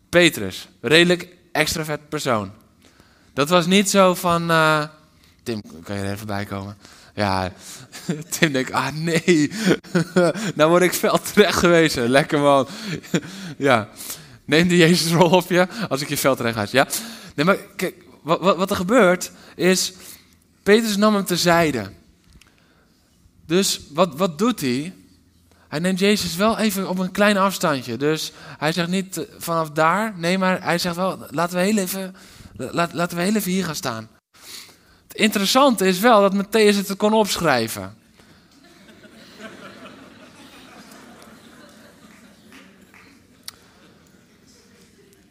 Petrus, 0.09 0.67
redelijk 0.81 1.27
extravert 1.51 2.09
persoon. 2.09 2.51
Dat 3.33 3.49
was 3.49 3.65
niet 3.65 3.89
zo 3.89 4.13
van. 4.13 4.51
Uh, 4.51 4.83
Tim, 5.43 5.61
kan 5.83 5.95
je 5.95 6.01
er 6.01 6.11
even 6.11 6.27
bij 6.27 6.45
komen? 6.45 6.77
Ja, 7.15 7.51
Tim 8.39 8.51
denkt, 8.51 8.71
ah 8.71 8.93
nee, 8.93 9.51
nou 10.55 10.69
word 10.69 10.81
ik 10.81 10.93
fel 10.93 11.19
terecht 11.19 11.57
gewezen. 11.57 12.09
Lekker 12.09 12.39
man. 12.39 12.67
ja, 13.57 13.89
neem 14.45 14.67
de 14.67 14.77
Jezusrol 14.77 15.29
op 15.29 15.49
je 15.49 15.67
als 15.89 16.01
ik 16.01 16.09
je 16.09 16.17
fel 16.17 16.35
terecht 16.35 16.55
wijs. 16.55 16.71
Ja? 16.71 16.87
Nee, 17.35 17.45
maar 17.45 17.57
kijk, 17.75 17.95
wat, 18.21 18.39
wat, 18.39 18.57
wat 18.57 18.69
er 18.69 18.75
gebeurt 18.75 19.31
is, 19.55 19.93
Petrus 20.63 20.97
nam 20.97 21.15
hem 21.15 21.25
terzijde. 21.25 21.91
Dus 23.45 23.81
wat, 23.93 24.15
wat 24.15 24.37
doet 24.37 24.61
hij? 24.61 24.93
Hij 25.75 25.83
neemt 25.83 25.99
Jezus 25.99 26.35
wel 26.35 26.57
even 26.57 26.89
op 26.89 26.99
een 26.99 27.11
klein 27.11 27.37
afstandje. 27.37 27.97
Dus 27.97 28.31
hij 28.57 28.71
zegt 28.71 28.87
niet 28.87 29.17
eh, 29.17 29.23
vanaf 29.37 29.69
daar. 29.69 30.13
Nee, 30.17 30.37
maar 30.37 30.63
hij 30.63 30.77
zegt 30.77 30.95
wel, 30.95 31.25
laten 31.29 31.57
we 31.57 31.63
heel 31.63 31.77
even, 31.77 32.15
laat, 32.57 32.93
laten 32.93 33.17
we 33.17 33.23
heel 33.23 33.35
even 33.35 33.51
hier 33.51 33.65
gaan 33.65 33.75
staan. 33.75 34.09
Het 35.07 35.17
interessante 35.17 35.87
is 35.87 35.99
wel 35.99 36.21
dat 36.21 36.45
Matthäus 36.45 36.75
het 36.75 36.95
kon 36.97 37.13
opschrijven. 37.13 37.97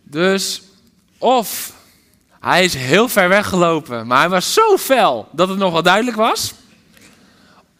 Dus 0.03 0.63
of 1.19 1.73
hij 2.41 2.65
is 2.65 2.75
heel 2.75 3.09
ver 3.09 3.29
weggelopen, 3.29 4.07
maar 4.07 4.19
hij 4.19 4.29
was 4.29 4.55
zo 4.55 4.77
fel 4.77 5.29
dat 5.33 5.49
het 5.49 5.59
nog 5.59 5.73
wel 5.73 5.83
duidelijk 5.83 6.17
was. 6.17 6.55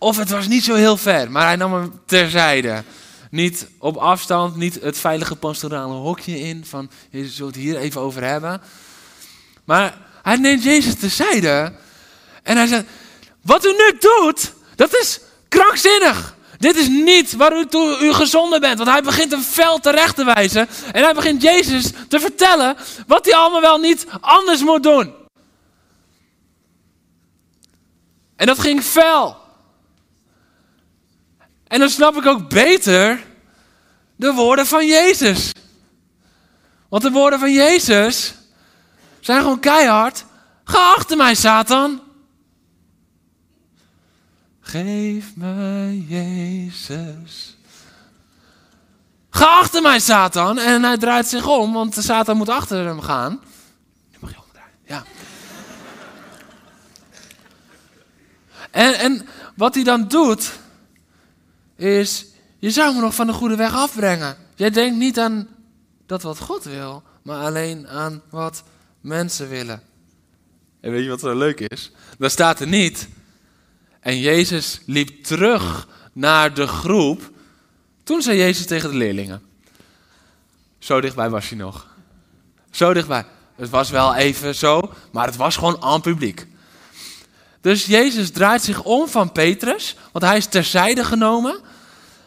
Of 0.05 0.17
het 0.17 0.31
was 0.31 0.47
niet 0.47 0.65
zo 0.65 0.75
heel 0.75 0.97
ver, 0.97 1.31
maar 1.31 1.47
hij 1.47 1.57
nam 1.57 1.75
hem 1.75 2.01
terzijde. 2.07 2.85
Niet 3.31 3.67
op 3.79 3.97
afstand, 3.97 4.57
niet 4.57 4.81
het 4.81 4.99
veilige 4.99 5.37
pastorale 5.37 5.93
hokje 5.93 6.39
in 6.39 6.65
van 6.65 6.91
je 7.11 7.29
zult 7.29 7.55
het 7.55 7.65
hier 7.65 7.77
even 7.77 8.01
over 8.01 8.25
hebben. 8.25 8.63
Maar 9.65 9.99
hij 10.23 10.37
neemt 10.37 10.63
Jezus 10.63 10.95
terzijde 10.95 11.73
en 12.43 12.57
hij 12.57 12.67
zegt, 12.67 12.85
wat 13.43 13.65
u 13.65 13.69
nu 13.69 13.99
doet, 13.99 14.53
dat 14.75 14.95
is 14.95 15.21
krankzinnig. 15.49 16.37
Dit 16.59 16.77
is 16.77 16.89
niet 16.89 17.37
waar 17.37 17.57
u 17.57 17.67
toe 17.67 17.99
u 18.01 18.13
gezonden 18.13 18.61
bent. 18.61 18.79
Want 18.79 18.91
hij 18.91 19.03
begint 19.03 19.33
een 19.33 19.43
fel 19.43 19.79
terecht 19.79 20.17
te 20.17 20.25
wijzen. 20.25 20.69
En 20.93 21.03
hij 21.03 21.15
begint 21.15 21.43
Jezus 21.43 21.91
te 22.09 22.21
vertellen 22.21 22.77
wat 23.07 23.25
hij 23.25 23.35
allemaal 23.35 23.61
wel 23.61 23.79
niet 23.79 24.07
anders 24.21 24.63
moet 24.63 24.83
doen. 24.83 25.15
En 28.37 28.47
dat 28.47 28.59
ging 28.59 28.83
fel. 28.83 29.43
En 31.75 31.81
dan 31.81 31.89
snap 31.91 32.17
ik 32.17 32.27
ook 32.27 32.49
beter 32.49 33.25
de 34.17 34.33
woorden 34.33 34.67
van 34.67 34.87
Jezus. 34.87 35.53
Want 36.89 37.03
de 37.03 37.11
woorden 37.11 37.39
van 37.39 37.53
Jezus 37.53 38.35
zijn 39.21 39.41
gewoon 39.41 39.61
keihard. 39.61 40.25
Ga 40.65 40.93
achter 40.95 41.17
mij, 41.17 41.35
Satan. 41.35 42.03
Geef 44.61 45.37
me 45.37 46.05
Jezus. 46.09 47.57
Ga 49.31 49.47
achter 49.47 49.83
mij, 49.83 49.99
Satan. 49.99 50.59
En 50.59 50.83
hij 50.83 50.97
draait 50.97 51.27
zich 51.27 51.47
om, 51.47 51.73
want 51.73 51.95
Satan 51.95 52.37
moet 52.37 52.49
achter 52.49 52.87
hem 52.87 53.01
gaan. 53.01 53.41
Nu 54.11 54.19
mag 54.21 54.31
je 54.31 54.37
omdraaien. 54.45 54.79
Ja. 54.87 55.05
En, 58.71 58.99
en 58.99 59.29
wat 59.57 59.75
hij 59.75 59.85
dan 59.85 60.09
doet, 60.09 60.63
is, 61.77 62.27
je 62.59 62.71
zou 62.71 62.95
me 62.95 63.01
nog 63.01 63.15
van 63.15 63.27
de 63.27 63.33
goede 63.33 63.57
weg 63.57 63.75
afbrengen. 63.75 64.37
Jij 64.55 64.71
denkt 64.71 64.99
niet 64.99 65.19
aan 65.19 65.49
dat 66.07 66.23
wat 66.23 66.39
God 66.39 66.65
wil, 66.65 67.03
maar 67.23 67.45
alleen 67.45 67.89
aan 67.89 68.23
wat 68.31 68.63
mensen 69.01 69.49
willen. 69.49 69.83
En 70.81 70.91
weet 70.91 71.03
je 71.03 71.09
wat 71.09 71.21
zo 71.21 71.35
leuk 71.35 71.61
is? 71.61 71.91
Daar 72.19 72.31
staat 72.31 72.61
er 72.61 72.67
niet. 72.67 73.09
En 74.01 74.21
Jezus 74.21 74.81
liep 74.87 75.25
terug 75.25 75.89
naar 76.13 76.55
de 76.55 76.67
groep. 76.67 77.31
Toen 78.03 78.23
zei 78.23 78.39
Jezus 78.39 78.67
tegen 78.67 78.91
de 78.91 78.97
leerlingen. 78.97 79.43
Zo 80.79 81.01
dichtbij 81.01 81.31
was 81.31 81.49
hij 81.49 81.59
nog. 81.59 81.87
Zo 82.71 82.93
dichtbij. 82.93 83.25
Het 83.57 83.71
was 83.71 83.91
wel 83.91 84.15
even 84.15 84.55
zo, 84.55 84.93
maar 85.13 85.27
het 85.27 85.37
was 85.37 85.57
gewoon 85.57 85.83
aan 85.83 86.01
publiek. 86.01 86.47
Dus 87.65 87.87
Jezus 87.87 88.31
draait 88.31 88.63
zich 88.63 88.83
om 88.83 89.09
van 89.09 89.33
Petrus, 89.33 89.97
want 90.13 90.25
hij 90.25 90.37
is 90.37 90.47
terzijde 90.47 91.05
genomen. 91.05 91.61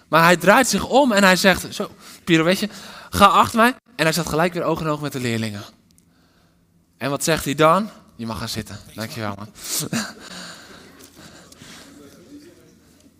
Maar 0.08 0.24
hij 0.24 0.38
draait 0.38 0.68
zich 0.68 0.88
om 0.88 1.12
en 1.12 1.24
hij 1.24 1.36
zegt, 1.36 1.76
zo, 1.76 1.92
pirouetje, 2.24 2.70
ga 3.10 3.26
achter 3.26 3.60
mij. 3.60 3.76
En 3.96 4.04
hij 4.04 4.14
zat 4.14 4.30
gelijk 4.30 4.54
weer 4.54 4.64
oog 4.64 4.82
in 4.82 4.88
oog 4.88 5.02
met 5.02 5.12
de 5.12 5.20
leerlingen. 5.20 5.64
En 6.98 7.10
wat 7.10 7.24
zegt 7.24 7.46
hij 7.46 7.56
dan? 7.56 7.90
Je 8.16 8.26
mag 8.26 8.38
gaan 8.38 8.50
zitten, 8.50 8.80
dankjewel 8.94 9.36
man. 9.36 9.50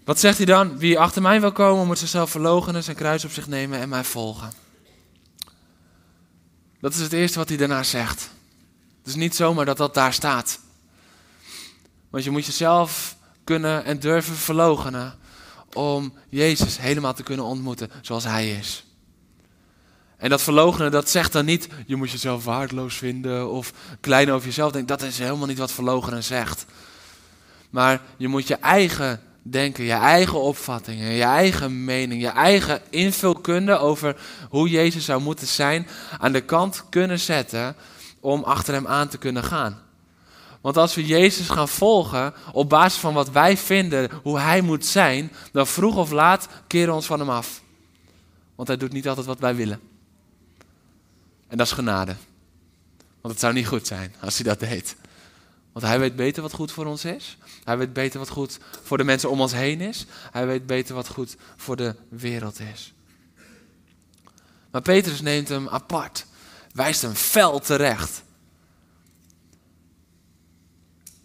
wat 0.06 0.20
zegt 0.20 0.38
hij 0.38 0.46
dan? 0.46 0.78
Wie 0.78 1.00
achter 1.00 1.22
mij 1.22 1.42
wil 1.42 1.52
komen, 1.52 1.88
moet 1.88 2.00
zichzelf 2.00 2.32
verloochenen, 2.32 2.84
zijn 2.84 2.96
kruis 2.96 3.26
op 3.26 3.32
zich 3.32 3.48
nemen 3.48 3.80
en 3.80 3.90
mij 3.90 4.04
volgen. 4.04 4.52
Dat 6.80 6.94
is 6.94 7.00
het 7.00 7.14
eerste 7.14 7.40
wat 7.40 7.50
hij 7.50 7.58
daarna 7.58 7.84
zegt. 7.84 8.30
Het 8.98 9.08
is 9.08 9.16
niet 9.16 9.36
zomaar 9.36 9.66
dat 9.66 9.78
dat 9.78 9.94
daar 9.94 10.14
staat. 10.14 10.60
Want 12.10 12.24
je 12.24 12.32
moet 12.32 12.46
jezelf 12.46 13.16
kunnen 13.44 13.86
en 13.86 14.00
durven 14.00 14.36
verloochenen 14.36 15.16
om 15.74 16.14
Jezus 16.30 16.78
helemaal 16.78 17.14
te 17.14 17.24
kunnen 17.24 17.46
ontmoeten 17.46 17.92
zoals 18.02 18.24
Hij 18.24 18.52
is. 18.52 18.86
En 20.18 20.30
dat 20.30 20.42
verloochenen, 20.42 20.92
dat 20.92 21.10
zegt 21.10 21.32
dan 21.32 21.46
niet, 21.46 21.68
je 21.86 21.96
moet 21.96 22.12
jezelf 22.12 22.44
waardeloos 22.44 22.96
vinden 22.96 23.52
of 23.52 23.74
klein 24.00 24.32
over 24.32 24.48
jezelf 24.48 24.72
denken. 24.72 24.98
Dat 24.98 25.08
is 25.08 25.20
helemaal 25.20 25.48
niet 25.48 25.58
wat 25.58 25.72
verloochenen 25.72 26.24
zegt. 26.24 26.66
Maar 27.70 28.02
je 28.18 28.28
moet 28.28 28.48
je 28.48 28.56
eigen 28.56 29.22
denken, 29.42 29.84
je 29.84 29.92
eigen 29.92 30.42
opvattingen, 30.42 31.12
je 31.12 31.24
eigen 31.24 31.86
mening, 31.86 32.22
je 32.22 32.28
eigen 32.28 32.82
invulkunde 32.90 33.78
over 33.78 34.16
hoe 34.50 34.70
Jezus 34.70 35.06
zou 35.06 35.22
moeten 35.22 35.48
zijn 35.48 35.88
aan 36.20 36.32
de 36.32 36.42
kant 36.42 36.84
kunnen 36.90 37.20
zetten 37.20 37.76
om 38.20 38.44
achter 38.44 38.74
hem 38.74 38.88
aan 38.88 39.08
te 39.08 39.18
kunnen 39.18 39.44
gaan. 39.44 39.82
Want 40.62 40.78
als 40.78 40.96
we 40.96 41.06
Jezus 41.06 41.50
gaan 41.50 41.68
volgen 41.68 42.34
op 42.52 42.70
basis 42.70 43.00
van 43.00 43.14
wat 43.14 43.30
wij 43.30 43.58
vinden, 43.58 44.10
hoe 44.24 44.40
Hij 44.40 44.62
moet 44.62 44.86
zijn, 44.86 45.32
dan 45.52 45.68
vroeg 45.68 45.96
of 45.96 46.12
laat 46.12 46.48
keren 46.68 46.88
we 46.88 46.94
ons 46.94 47.06
van 47.06 47.20
Hem 47.20 47.30
af. 47.30 47.62
Want 48.56 48.68
Hij 48.68 48.78
doet 48.78 48.92
niet 48.92 49.08
altijd 49.08 49.26
wat 49.26 49.40
wij 49.40 49.56
willen. 49.56 49.80
En 51.48 51.58
dat 51.58 51.68
is 51.68 51.74
genade. 51.74 52.16
Want 53.22 53.34
het 53.34 53.40
zou 53.40 53.54
niet 53.54 53.68
goed 53.68 53.88
zijn 53.88 54.16
als 54.20 54.36
Hij 54.36 54.46
dat 54.46 54.60
deed. 54.60 54.96
Want 55.72 55.86
Hij 55.86 56.00
weet 56.00 56.16
beter 56.16 56.42
wat 56.42 56.54
goed 56.54 56.72
voor 56.72 56.86
ons 56.86 57.06
is. 57.06 57.38
Hij 57.64 57.78
weet 57.78 57.94
beter 57.94 58.20
wat 58.20 58.30
goed 58.30 58.58
voor 58.84 58.98
de 58.98 59.04
mensen 59.04 59.30
om 59.30 59.42
ons 59.42 59.54
heen 59.54 59.82
is. 59.82 60.06
Hij 60.32 60.48
weet 60.48 60.66
beter 60.66 60.96
wat 60.96 61.08
goed 61.08 61.36
voor 61.56 61.76
de 61.76 61.96
wereld 62.10 62.60
is. 62.60 62.94
Maar 64.72 64.82
Petrus 64.82 65.22
neemt 65.22 65.48
hem 65.48 65.68
apart, 65.70 66.26
wijst 66.74 67.02
hem 67.02 67.14
fel 67.14 67.60
terecht. 67.60 68.24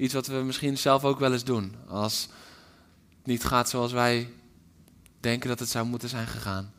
Iets 0.03 0.15
wat 0.15 0.27
we 0.27 0.35
misschien 0.35 0.79
zelf 0.79 1.05
ook 1.05 1.19
wel 1.19 1.33
eens 1.33 1.45
doen. 1.45 1.75
Als 1.89 2.29
het 3.17 3.27
niet 3.27 3.45
gaat 3.45 3.69
zoals 3.69 3.93
wij 3.93 4.33
denken 5.21 5.49
dat 5.49 5.59
het 5.59 5.69
zou 5.69 5.87
moeten 5.87 6.09
zijn 6.09 6.27
gegaan. 6.27 6.73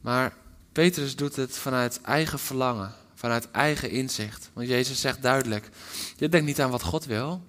Maar 0.00 0.36
Petrus 0.72 1.16
doet 1.16 1.36
het 1.36 1.56
vanuit 1.56 2.00
eigen 2.00 2.38
verlangen, 2.38 2.92
vanuit 3.14 3.50
eigen 3.50 3.90
inzicht. 3.90 4.50
Want 4.52 4.68
Jezus 4.68 5.00
zegt 5.00 5.22
duidelijk: 5.22 5.68
Je 6.16 6.28
denkt 6.28 6.46
niet 6.46 6.60
aan 6.60 6.70
wat 6.70 6.82
God 6.82 7.04
wil, 7.04 7.46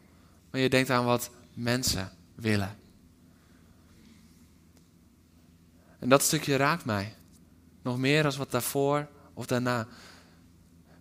maar 0.52 0.62
je 0.62 0.70
denkt 0.70 0.90
aan 0.90 1.06
wat 1.06 1.30
mensen 1.54 2.12
willen. 2.36 2.78
En 6.00 6.10
dat 6.10 6.22
stukje 6.22 6.56
raakt 6.56 6.86
mij. 6.86 7.16
Nog 7.82 7.98
meer 7.98 8.26
als 8.26 8.38
wat 8.38 8.52
daarvoor 8.52 9.08
of 9.34 9.46
daarna. 9.46 9.88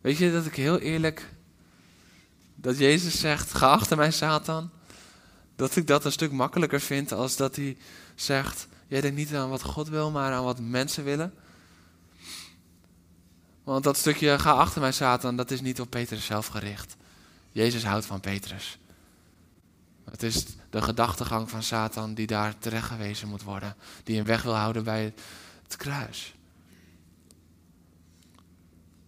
Weet 0.07 0.19
je 0.19 0.33
dat 0.33 0.47
ik 0.47 0.55
heel 0.55 0.79
eerlijk, 0.79 1.29
dat 2.55 2.79
Jezus 2.79 3.21
zegt, 3.21 3.55
ga 3.55 3.67
achter 3.67 3.97
mij 3.97 4.11
Satan, 4.11 4.71
dat 5.57 5.77
ik 5.77 5.87
dat 5.87 6.05
een 6.05 6.13
stuk 6.13 6.33
makkelijker 6.33 6.81
vind 6.81 7.13
als 7.13 7.37
dat 7.37 7.57
hij 7.57 7.77
zegt, 8.15 8.69
jij 8.87 9.01
denkt 9.01 9.17
niet 9.17 9.35
aan 9.35 9.51
wat 9.51 9.63
God 9.63 9.89
wil, 9.89 10.11
maar 10.11 10.33
aan 10.33 10.45
wat 10.45 10.61
mensen 10.61 11.05
willen. 11.05 11.35
Want 13.65 13.85
dat 13.85 13.97
stukje 13.97 14.39
ga 14.39 14.51
achter 14.51 14.81
mij, 14.81 14.93
Satan, 14.93 15.37
dat 15.37 15.51
is 15.51 15.61
niet 15.61 15.81
op 15.81 15.91
Petrus 15.91 16.25
zelf 16.25 16.47
gericht. 16.47 16.97
Jezus 17.53 17.85
houdt 17.85 18.07
van 18.07 18.21
Petrus. 18.21 18.79
Het 20.11 20.23
is 20.23 20.45
de 20.71 20.83
gedachtegang 20.83 21.51
van 21.51 21.63
Satan 21.63 22.15
die 22.15 22.27
daar 22.27 22.59
terecht 22.59 22.89
gewezen 22.89 23.29
moet 23.29 23.43
worden. 23.43 23.77
Die 24.05 24.17
hem 24.17 24.25
weg 24.25 24.43
wil 24.43 24.57
houden 24.57 24.85
bij 24.85 25.15
het 25.63 25.77
kruis. 25.77 26.36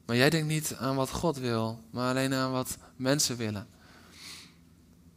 Maar 0.09 0.17
jij 0.17 0.31
denkt 0.31 0.49
niet 0.49 0.77
aan 0.79 0.97
wat 0.97 1.11
God 1.11 1.39
wil, 1.39 1.85
maar 1.91 2.11
alleen 2.11 2.35
aan 2.35 2.53
wat 2.53 2.79
mensen 2.97 3.37
willen. 3.37 3.69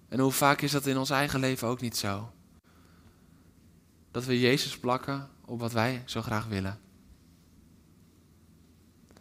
En 0.09 0.19
hoe 0.19 0.31
vaak 0.31 0.61
is 0.61 0.71
dat 0.71 0.85
in 0.85 0.97
ons 0.97 1.09
eigen 1.09 1.39
leven 1.39 1.67
ook 1.67 1.81
niet 1.81 1.97
zo? 1.97 2.31
Dat 4.11 4.25
we 4.25 4.39
Jezus 4.39 4.77
plakken 4.77 5.29
op 5.45 5.59
wat 5.59 5.71
wij 5.71 6.03
zo 6.05 6.21
graag 6.21 6.45
willen. 6.45 6.79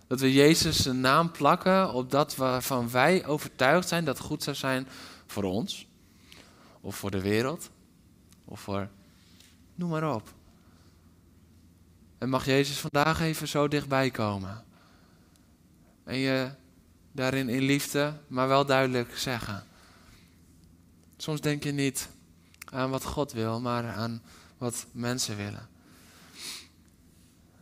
Dat 0.06 0.20
we 0.20 0.32
Jezus 0.32 0.84
een 0.84 1.00
naam 1.00 1.30
plakken 1.30 1.92
op 1.92 2.10
dat 2.10 2.36
waarvan 2.36 2.90
wij 2.90 3.26
overtuigd 3.26 3.88
zijn 3.88 4.04
dat 4.04 4.18
goed 4.18 4.42
zou 4.42 4.56
zijn 4.56 4.88
voor 5.26 5.44
ons. 5.44 5.86
Of 6.80 6.96
voor 6.96 7.10
de 7.10 7.20
wereld. 7.20 7.70
Of 8.44 8.60
voor. 8.60 8.88
Noem 9.74 9.90
maar 9.90 10.14
op. 10.14 10.32
En 12.18 12.28
mag 12.28 12.44
Jezus 12.44 12.78
vandaag 12.78 13.20
even 13.20 13.48
zo 13.48 13.68
dichtbij 13.68 14.10
komen. 14.10 14.68
En 16.10 16.18
je 16.18 16.50
daarin 17.12 17.48
in 17.48 17.62
liefde, 17.62 18.14
maar 18.26 18.48
wel 18.48 18.66
duidelijk 18.66 19.18
zeggen. 19.18 19.64
Soms 21.16 21.40
denk 21.40 21.64
je 21.64 21.72
niet 21.72 22.08
aan 22.64 22.90
wat 22.90 23.04
God 23.04 23.32
wil, 23.32 23.60
maar 23.60 23.84
aan 23.84 24.22
wat 24.58 24.86
mensen 24.92 25.36
willen. 25.36 25.68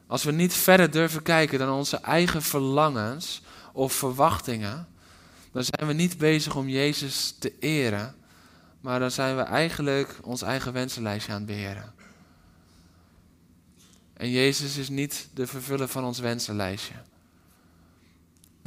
Als 0.06 0.24
we 0.24 0.32
niet 0.32 0.52
verder 0.52 0.90
durven 0.90 1.22
kijken 1.22 1.58
dan 1.58 1.70
onze 1.70 1.96
eigen 1.96 2.42
verlangens 2.42 3.42
of 3.72 3.92
verwachtingen, 3.92 4.88
dan 5.52 5.64
zijn 5.64 5.86
we 5.86 5.92
niet 5.92 6.18
bezig 6.18 6.56
om 6.56 6.68
Jezus 6.68 7.34
te 7.38 7.58
eren, 7.58 8.14
maar 8.80 8.98
dan 8.98 9.10
zijn 9.10 9.36
we 9.36 9.42
eigenlijk 9.42 10.18
ons 10.22 10.42
eigen 10.42 10.72
wensenlijstje 10.72 11.32
aan 11.32 11.38
het 11.38 11.46
beheren. 11.46 11.94
En 14.12 14.30
Jezus 14.30 14.76
is 14.76 14.88
niet 14.88 15.28
de 15.34 15.46
vervuller 15.46 15.88
van 15.88 16.04
ons 16.04 16.18
wensenlijstje. 16.18 16.94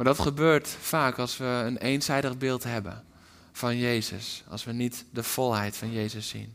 Maar 0.02 0.16
dat 0.16 0.26
gebeurt 0.26 0.68
vaak 0.68 1.18
als 1.18 1.38
we 1.38 1.46
een 1.46 1.78
eenzijdig 1.78 2.38
beeld 2.38 2.64
hebben 2.64 3.04
van 3.52 3.78
Jezus, 3.78 4.44
als 4.48 4.64
we 4.64 4.72
niet 4.72 5.06
de 5.12 5.24
volheid 5.24 5.78
van 5.78 5.92
Jezus 5.92 6.28
zien. 6.28 6.54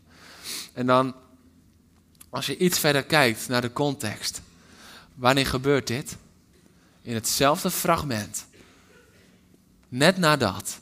En 0.72 0.86
dan, 0.86 1.14
als 2.30 2.46
je 2.46 2.56
iets 2.56 2.78
verder 2.78 3.04
kijkt 3.04 3.48
naar 3.48 3.60
de 3.60 3.72
context, 3.72 4.40
wanneer 5.14 5.46
gebeurt 5.46 5.86
dit? 5.86 6.16
In 7.02 7.14
hetzelfde 7.14 7.70
fragment, 7.70 8.46
net 9.88 10.16
nadat 10.16 10.80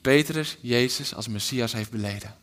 Petrus 0.00 0.56
Jezus 0.60 1.14
als 1.14 1.28
Messias 1.28 1.72
heeft 1.72 1.90
beleden. 1.90 2.34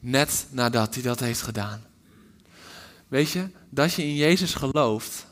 Net 0.00 0.46
nadat 0.50 0.94
hij 0.94 1.02
dat 1.02 1.20
heeft 1.20 1.42
gedaan. 1.42 1.84
Weet 3.08 3.30
je, 3.30 3.48
dat 3.68 3.94
je 3.94 4.02
in 4.02 4.14
Jezus 4.14 4.54
gelooft, 4.54 5.26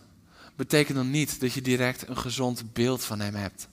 betekent 0.68 0.96
dan 0.96 1.10
niet 1.10 1.40
dat 1.40 1.52
je 1.52 1.62
direct 1.62 2.08
een 2.08 2.16
gezond 2.16 2.72
beeld 2.72 3.04
van 3.04 3.20
Hem 3.20 3.34
hebt. 3.34 3.68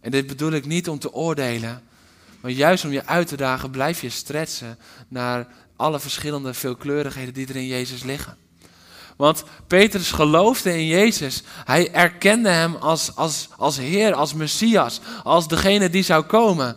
En 0.00 0.10
dit 0.10 0.26
bedoel 0.26 0.52
ik 0.52 0.66
niet 0.66 0.88
om 0.88 0.98
te 0.98 1.12
oordelen, 1.12 1.82
maar 2.40 2.50
juist 2.50 2.84
om 2.84 2.92
je 2.92 3.06
uit 3.06 3.26
te 3.28 3.36
dagen 3.36 3.70
blijf 3.70 4.00
je 4.00 4.10
stretchen 4.10 4.78
naar 5.08 5.46
alle 5.76 6.00
verschillende 6.00 6.54
veelkleurigheden 6.54 7.34
die 7.34 7.48
er 7.48 7.56
in 7.56 7.66
Jezus 7.66 8.02
liggen. 8.02 8.36
Want 9.16 9.44
Petrus 9.66 10.10
geloofde 10.10 10.72
in 10.72 10.86
Jezus. 10.86 11.42
Hij 11.64 11.92
erkende 11.92 12.48
hem 12.48 12.74
als, 12.74 13.16
als, 13.16 13.48
als 13.56 13.76
Heer, 13.76 14.14
als 14.14 14.34
Messias, 14.34 15.00
als 15.22 15.48
degene 15.48 15.90
die 15.90 16.02
zou 16.02 16.24
komen. 16.24 16.76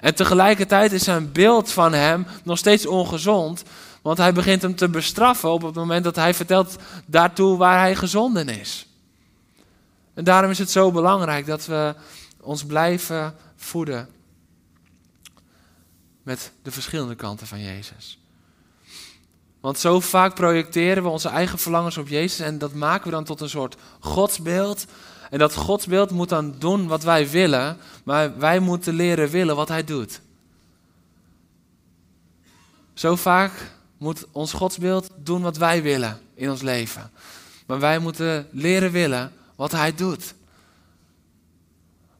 En 0.00 0.14
tegelijkertijd 0.14 0.92
is 0.92 1.04
zijn 1.04 1.32
beeld 1.32 1.72
van 1.72 1.92
hem 1.92 2.26
nog 2.44 2.58
steeds 2.58 2.86
ongezond, 2.86 3.62
want 4.08 4.20
hij 4.20 4.32
begint 4.32 4.62
hem 4.62 4.74
te 4.74 4.88
bestraffen 4.88 5.50
op 5.50 5.62
het 5.62 5.74
moment 5.74 6.04
dat 6.04 6.16
hij 6.16 6.34
vertelt 6.34 6.76
daartoe 7.06 7.56
waar 7.56 7.78
hij 7.78 7.94
gezonden 7.94 8.48
is. 8.48 8.86
En 10.14 10.24
daarom 10.24 10.50
is 10.50 10.58
het 10.58 10.70
zo 10.70 10.92
belangrijk 10.92 11.46
dat 11.46 11.66
we 11.66 11.94
ons 12.40 12.64
blijven 12.64 13.34
voeden 13.56 14.08
met 16.22 16.52
de 16.62 16.70
verschillende 16.70 17.14
kanten 17.14 17.46
van 17.46 17.60
Jezus. 17.60 18.18
Want 19.60 19.78
zo 19.78 20.00
vaak 20.00 20.34
projecteren 20.34 21.02
we 21.02 21.08
onze 21.08 21.28
eigen 21.28 21.58
verlangens 21.58 21.96
op 21.96 22.08
Jezus 22.08 22.40
en 22.40 22.58
dat 22.58 22.74
maken 22.74 23.04
we 23.04 23.10
dan 23.10 23.24
tot 23.24 23.40
een 23.40 23.48
soort 23.48 23.76
godsbeeld. 24.00 24.86
En 25.30 25.38
dat 25.38 25.54
godsbeeld 25.54 26.10
moet 26.10 26.28
dan 26.28 26.54
doen 26.58 26.86
wat 26.86 27.02
wij 27.02 27.30
willen, 27.30 27.76
maar 28.04 28.38
wij 28.38 28.58
moeten 28.58 28.94
leren 28.94 29.28
willen 29.28 29.56
wat 29.56 29.68
Hij 29.68 29.84
doet. 29.84 30.20
Zo 32.94 33.16
vaak 33.16 33.76
moet 33.98 34.26
ons 34.32 34.52
godsbeeld 34.52 35.10
doen 35.16 35.42
wat 35.42 35.56
wij 35.56 35.82
willen 35.82 36.20
in 36.34 36.50
ons 36.50 36.62
leven. 36.62 37.10
Maar 37.66 37.80
wij 37.80 37.98
moeten 37.98 38.48
leren 38.50 38.90
willen 38.90 39.32
wat 39.56 39.72
Hij 39.72 39.94
doet. 39.94 40.34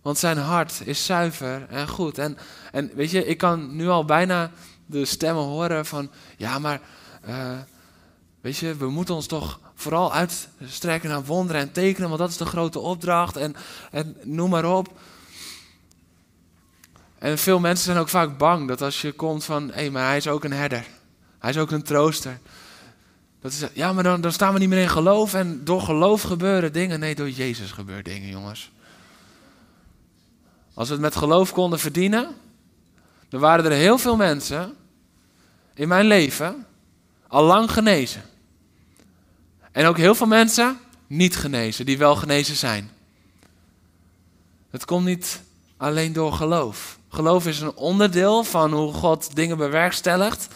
Want 0.03 0.19
zijn 0.19 0.39
hart 0.39 0.81
is 0.85 1.05
zuiver 1.05 1.67
en 1.69 1.89
goed. 1.89 2.19
En, 2.19 2.39
en 2.73 2.91
weet 2.95 3.11
je, 3.11 3.27
ik 3.27 3.39
kan 3.39 3.77
nu 3.77 3.89
al 3.89 4.05
bijna 4.05 4.51
de 4.87 5.05
stemmen 5.05 5.45
horen 5.45 5.87
van, 5.87 6.11
ja, 6.37 6.59
maar 6.59 6.81
uh, 7.29 7.59
weet 8.41 8.57
je, 8.57 8.77
we 8.77 8.91
moeten 8.91 9.15
ons 9.15 9.27
toch 9.27 9.61
vooral 9.75 10.13
uitstrekken 10.13 11.11
naar 11.11 11.25
wonderen 11.25 11.61
en 11.61 11.73
tekenen, 11.73 12.09
want 12.09 12.21
dat 12.21 12.31
is 12.31 12.37
de 12.37 12.45
grote 12.45 12.79
opdracht 12.79 13.37
en, 13.37 13.57
en 13.91 14.17
noem 14.23 14.51
maar 14.51 14.77
op. 14.77 14.99
En 17.19 17.39
veel 17.39 17.59
mensen 17.59 17.85
zijn 17.85 17.99
ook 17.99 18.09
vaak 18.09 18.39
bang 18.39 18.69
dat 18.69 18.83
als 18.83 19.01
je 19.01 19.13
komt 19.13 19.45
van, 19.45 19.71
hé, 19.73 19.91
maar 19.91 20.07
hij 20.07 20.17
is 20.17 20.29
ook 20.29 20.45
een 20.45 20.53
herder. 20.53 20.87
Hij 21.39 21.51
is 21.51 21.59
ook 21.59 21.71
een 21.71 21.83
trooster. 21.83 22.39
Dat 23.41 23.53
is, 23.53 23.65
ja, 23.73 23.93
maar 23.93 24.03
dan, 24.03 24.21
dan 24.21 24.33
staan 24.33 24.53
we 24.53 24.59
niet 24.59 24.69
meer 24.69 24.83
in 24.83 24.89
geloof 24.89 25.35
en 25.35 25.65
door 25.65 25.81
geloof 25.81 26.23
gebeuren 26.23 26.73
dingen. 26.73 27.01
Nee, 27.01 27.15
door 27.15 27.31
Jezus 27.31 27.71
gebeuren 27.71 28.05
dingen, 28.05 28.29
jongens. 28.29 28.71
Als 30.75 30.89
we 30.89 30.95
het 30.95 31.03
met 31.03 31.17
geloof 31.17 31.53
konden 31.53 31.79
verdienen, 31.79 32.35
dan 33.29 33.41
waren 33.41 33.65
er 33.65 33.71
heel 33.71 33.99
veel 33.99 34.17
mensen 34.17 34.75
in 35.75 35.89
mijn 35.89 36.07
leven 36.07 36.67
al 37.29 37.45
lang 37.45 37.71
genezen. 37.71 38.23
En 39.73 39.87
ook 39.87 39.97
heel 39.97 40.15
veel 40.15 40.27
mensen 40.27 40.79
niet 41.07 41.37
genezen, 41.37 41.87
die 41.87 41.99
wel 41.99 42.17
genezen 42.17 42.57
zijn. 42.57 42.91
Het 44.71 44.85
komt 44.85 45.05
niet 45.05 45.41
alleen 45.77 46.13
door 46.13 46.33
geloof. 46.33 46.99
Geloof 47.09 47.47
is 47.47 47.61
een 47.61 47.75
onderdeel 47.75 48.45
van 48.45 48.73
hoe 48.73 48.93
God 48.93 49.37
dingen 49.37 49.57
bewerkstelligt, 49.57 50.49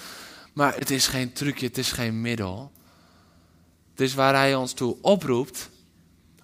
maar 0.53 0.75
het 0.75 0.91
is 0.91 1.07
geen 1.07 1.33
trucje, 1.33 1.67
het 1.67 1.79
is 1.79 1.93
geen 1.93 2.21
middel. 2.21 2.73
Het 3.91 4.01
is 4.01 4.15
waar 4.15 4.35
Hij 4.35 4.55
ons 4.55 4.73
toe 4.73 4.97
oproept 5.01 5.71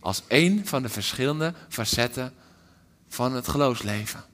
als 0.00 0.22
één 0.26 0.66
van 0.66 0.82
de 0.82 0.88
verschillende 0.88 1.54
facetten 1.68 2.32
van 3.09 3.34
het 3.34 3.48
geloofsleven. 3.48 4.24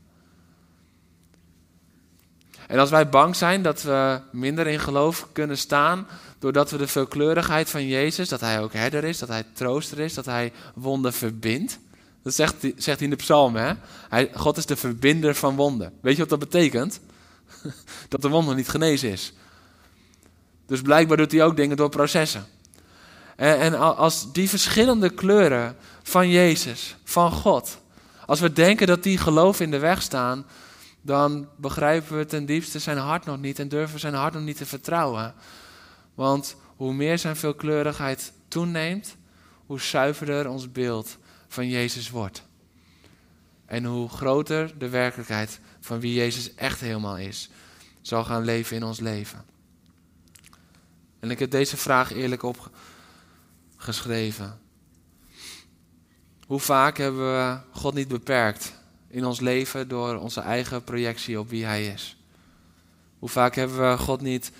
En 2.67 2.79
als 2.79 2.91
wij 2.91 3.09
bang 3.09 3.37
zijn 3.37 3.63
dat 3.63 3.83
we 3.83 4.21
minder 4.33 4.67
in 4.67 4.81
geloof 4.81 5.29
kunnen 5.33 5.59
staan, 5.59 6.07
doordat 6.39 6.71
we 6.71 6.77
de 6.77 6.87
veelkleurigheid 6.87 7.71
van 7.71 7.87
Jezus, 7.87 8.29
dat 8.29 8.41
Hij 8.41 8.61
ook 8.61 8.73
herder 8.73 9.05
is, 9.05 9.19
dat 9.19 9.29
Hij 9.29 9.45
trooster 9.53 10.01
is, 10.01 10.15
dat 10.15 10.25
Hij 10.25 10.53
wonden 10.75 11.13
verbindt. 11.13 11.79
Dat 12.23 12.35
zegt, 12.35 12.55
zegt 12.61 12.99
hij 12.99 13.09
in 13.09 13.11
de 13.11 13.17
psalm, 13.17 13.57
hè? 13.57 13.73
Hij, 14.09 14.31
God 14.35 14.57
is 14.57 14.67
de 14.67 14.77
verbinder 14.77 15.35
van 15.35 15.57
wonden. 15.57 15.93
Weet 16.01 16.15
je 16.15 16.21
wat 16.21 16.29
dat 16.29 16.39
betekent? 16.39 17.01
dat 18.09 18.23
de 18.23 18.29
wond 18.29 18.47
nog 18.47 18.57
niet 18.57 18.69
genezen 18.69 19.11
is. 19.11 19.33
Dus 20.67 20.83
blijkbaar 20.83 21.17
doet 21.17 21.33
hij 21.33 21.45
ook 21.45 21.57
dingen 21.57 21.77
door 21.77 21.89
processen. 21.89 22.47
En, 23.37 23.59
en 23.59 23.75
als 23.97 24.33
die 24.33 24.49
verschillende 24.49 25.11
kleuren 25.11 25.77
van 26.03 26.31
Jezus, 26.31 26.97
van 27.05 27.33
God, 27.33 27.79
als 28.27 28.41
we 28.41 28.53
denken 28.53 28.87
dat 28.87 29.03
die 29.03 29.19
geloof 29.19 29.61
in 29.61 29.71
de 29.71 29.79
weg 29.79 30.03
staan, 30.03 30.47
dan 31.03 31.49
begrijpen 31.57 32.17
we 32.17 32.27
ten 32.27 32.47
diepste 32.47 32.79
zijn 32.79 32.99
hart 32.99 33.25
nog 33.25 33.41
niet 33.41 33.59
en 33.59 33.69
durven 33.69 34.01
zijn 34.01 34.15
hart 34.15 34.35
nog 34.35 34.43
niet 34.43 34.57
te 34.57 34.67
vertrouwen. 34.67 35.35
Want 36.15 36.57
hoe 36.77 36.93
meer 36.93 37.19
zijn 37.19 37.37
veelkleurigheid 37.37 38.33
toeneemt, 38.49 39.17
hoe 39.67 39.81
zuiverder 39.81 40.49
ons 40.49 40.73
beeld 40.73 41.17
van 41.49 41.69
Jezus 41.69 42.11
wordt. 42.11 42.43
En 43.67 43.85
hoe 43.85 44.09
groter 44.09 44.79
de 44.79 44.89
werkelijkheid 44.89 45.61
van 45.81 46.01
wie 46.01 46.15
Jezus 46.15 46.55
echt 46.55 46.81
helemaal 46.81 47.17
is, 47.17 47.51
zal 48.01 48.25
gaan 48.25 48.45
leven 48.45 48.77
in 48.77 48.85
ons 48.85 49.01
leven. 49.01 49.45
En 51.25 51.31
ik 51.31 51.39
heb 51.39 51.51
deze 51.51 51.77
vraag 51.77 52.13
eerlijk 52.13 52.43
opgeschreven. 53.77 54.61
Hoe 56.47 56.61
vaak 56.61 56.97
hebben 56.97 57.21
we 57.21 57.59
God 57.71 57.95
niet 57.95 58.09
beperkt 58.09 58.75
in 59.09 59.25
ons 59.25 59.41
leven 59.41 59.89
door 59.89 60.17
onze 60.17 60.41
eigen 60.41 60.85
projectie 60.85 61.39
op 61.39 61.49
wie 61.49 61.65
Hij 61.65 61.87
is? 61.87 62.17
Hoe 63.19 63.29
vaak 63.29 63.55
hebben 63.55 63.91
we 63.91 63.99
God 63.99 64.21
niet 64.21 64.53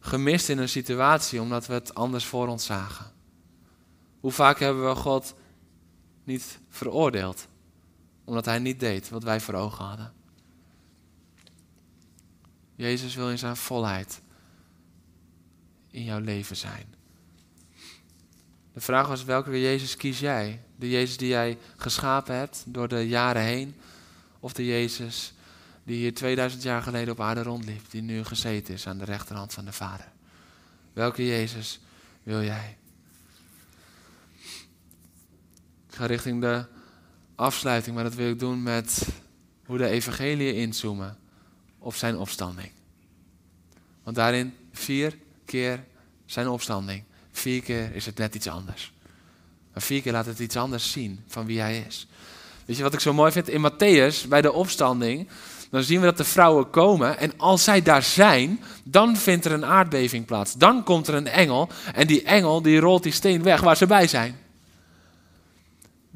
gemist 0.00 0.48
in 0.48 0.58
een 0.58 0.68
situatie 0.68 1.40
omdat 1.40 1.66
we 1.66 1.72
het 1.72 1.94
anders 1.94 2.24
voor 2.24 2.48
ons 2.48 2.64
zagen? 2.64 3.12
Hoe 4.20 4.32
vaak 4.32 4.58
hebben 4.58 4.88
we 4.88 4.94
God 4.94 5.34
niet 6.24 6.58
veroordeeld, 6.68 7.46
omdat 8.24 8.44
Hij 8.44 8.58
niet 8.58 8.80
deed 8.80 9.08
wat 9.08 9.22
wij 9.22 9.40
voor 9.40 9.54
ogen 9.54 9.84
hadden? 9.84 10.12
Jezus 12.74 13.14
wil 13.14 13.30
in 13.30 13.38
zijn 13.38 13.56
volheid 13.56 14.20
in 15.96 16.04
jouw 16.04 16.20
leven 16.20 16.56
zijn. 16.56 16.94
De 18.72 18.80
vraag 18.80 19.08
was, 19.08 19.24
welke 19.24 19.60
Jezus 19.60 19.96
kies 19.96 20.20
jij? 20.20 20.60
De 20.76 20.90
Jezus 20.90 21.16
die 21.16 21.28
jij 21.28 21.58
geschapen 21.76 22.34
hebt 22.34 22.64
door 22.66 22.88
de 22.88 23.08
jaren 23.08 23.42
heen? 23.42 23.74
Of 24.40 24.52
de 24.52 24.66
Jezus 24.66 25.32
die 25.84 25.96
hier 25.96 26.14
2000 26.14 26.62
jaar 26.62 26.82
geleden 26.82 27.12
op 27.12 27.20
aarde 27.20 27.42
rondliep, 27.42 27.90
die 27.90 28.02
nu 28.02 28.24
gezeten 28.24 28.74
is 28.74 28.86
aan 28.86 28.98
de 28.98 29.04
rechterhand 29.04 29.52
van 29.52 29.64
de 29.64 29.72
Vader? 29.72 30.08
Welke 30.92 31.26
Jezus 31.26 31.80
wil 32.22 32.42
jij? 32.42 32.76
Ik 35.88 35.94
ga 35.94 36.06
richting 36.06 36.40
de 36.40 36.64
afsluiting, 37.34 37.94
maar 37.94 38.04
dat 38.04 38.14
wil 38.14 38.30
ik 38.30 38.38
doen 38.38 38.62
met 38.62 39.08
hoe 39.66 39.78
de 39.78 39.88
evangelie 39.88 40.54
inzoomen 40.54 41.18
op 41.78 41.94
zijn 41.94 42.16
opstanding. 42.16 42.70
Want 44.02 44.16
daarin 44.16 44.54
vier 44.72 45.18
keer 45.46 45.84
zijn 46.26 46.48
opstanding. 46.48 47.02
Vier 47.32 47.62
keer 47.62 47.94
is 47.94 48.06
het 48.06 48.18
net 48.18 48.34
iets 48.34 48.48
anders. 48.48 48.92
Maar 49.72 49.82
vier 49.82 50.02
keer 50.02 50.12
laat 50.12 50.26
het 50.26 50.38
iets 50.38 50.56
anders 50.56 50.92
zien 50.92 51.24
van 51.26 51.46
wie 51.46 51.60
hij 51.60 51.84
is. 51.88 52.06
Weet 52.64 52.76
je 52.76 52.82
wat 52.82 52.94
ik 52.94 53.00
zo 53.00 53.12
mooi 53.12 53.32
vind? 53.32 53.48
In 53.48 53.70
Matthäus, 53.70 54.28
bij 54.28 54.42
de 54.42 54.52
opstanding, 54.52 55.28
dan 55.70 55.82
zien 55.82 56.00
we 56.00 56.06
dat 56.06 56.16
de 56.16 56.24
vrouwen 56.24 56.70
komen. 56.70 57.18
En 57.18 57.32
als 57.36 57.64
zij 57.64 57.82
daar 57.82 58.02
zijn, 58.02 58.60
dan 58.84 59.16
vindt 59.16 59.44
er 59.44 59.52
een 59.52 59.64
aardbeving 59.64 60.26
plaats. 60.26 60.52
Dan 60.52 60.82
komt 60.82 61.08
er 61.08 61.14
een 61.14 61.28
engel. 61.28 61.68
En 61.94 62.06
die 62.06 62.22
engel 62.22 62.62
die 62.62 62.80
rolt 62.80 63.02
die 63.02 63.12
steen 63.12 63.42
weg 63.42 63.60
waar 63.60 63.76
ze 63.76 63.86
bij 63.86 64.06
zijn. 64.06 64.45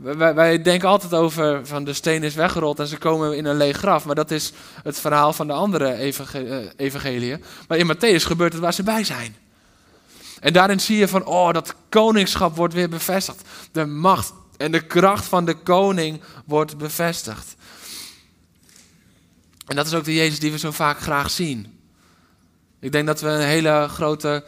Wij, 0.03 0.35
wij, 0.35 0.63
denken 0.63 0.89
altijd 0.89 1.15
over 1.15 1.67
van 1.67 1.85
de 1.85 1.93
steen 1.93 2.23
is 2.23 2.35
weggerold 2.35 2.79
en 2.79 2.87
ze 2.87 2.99
komen 2.99 3.37
in 3.37 3.45
een 3.45 3.57
leeg 3.57 3.77
graf. 3.77 4.05
Maar 4.05 4.15
dat 4.15 4.31
is 4.31 4.53
het 4.83 5.01
verhaal 5.01 5.33
van 5.33 5.47
de 5.47 5.53
andere 5.53 5.95
evangel 5.95 6.71
evangeliën. 6.77 7.45
Maar 7.69 7.79
in 7.79 7.95
Matthäus 7.95 8.25
gebeurt 8.25 8.53
het 8.53 8.63
waar 8.63 8.75
ze 8.75 8.83
bij 8.83 9.05
zijn. 9.05 9.37
En 10.41 10.53
daarin 10.53 10.81
zie 10.81 10.97
je 10.97 11.09
van, 11.09 11.25
oh, 11.25 11.53
dat 11.53 11.75
koningschap 11.89 12.57
wordt 12.57 12.75
weer 12.75 12.89
bevestigd. 12.89 13.43
De 13.73 13.87
macht 13.87 14.33
en 14.57 14.73
de 14.73 14.87
kracht 14.87 15.25
van 15.25 15.45
de 15.45 15.55
koning 15.55 16.21
wordt 16.45 16.79
bevestigd. 16.79 17.57
En 19.67 19.77
dat 19.77 19.87
is 19.87 19.95
ook 19.95 20.05
de 20.05 20.15
Jezus 20.15 20.41
die 20.41 20.53
we 20.53 20.59
zo 20.59 20.71
vaak 20.71 21.01
graag 21.01 21.31
zien. 21.31 21.81
Ik 22.81 22.93
denk 22.93 23.07
dat 23.07 23.21
we 23.21 23.29
een 23.29 23.47
hele 23.47 23.87
grote 23.89 24.45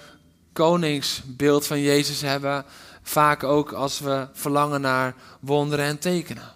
koningsbeeld 0.52 1.66
van 1.66 1.80
Jezus 1.80 2.20
hebben. 2.20 2.64
Vaak 3.02 3.42
ook 3.42 3.72
als 3.72 3.98
we 3.98 4.28
verlangen 4.32 4.80
naar 4.80 5.14
wonderen 5.40 5.84
en 5.84 5.98
tekenen. 5.98 6.52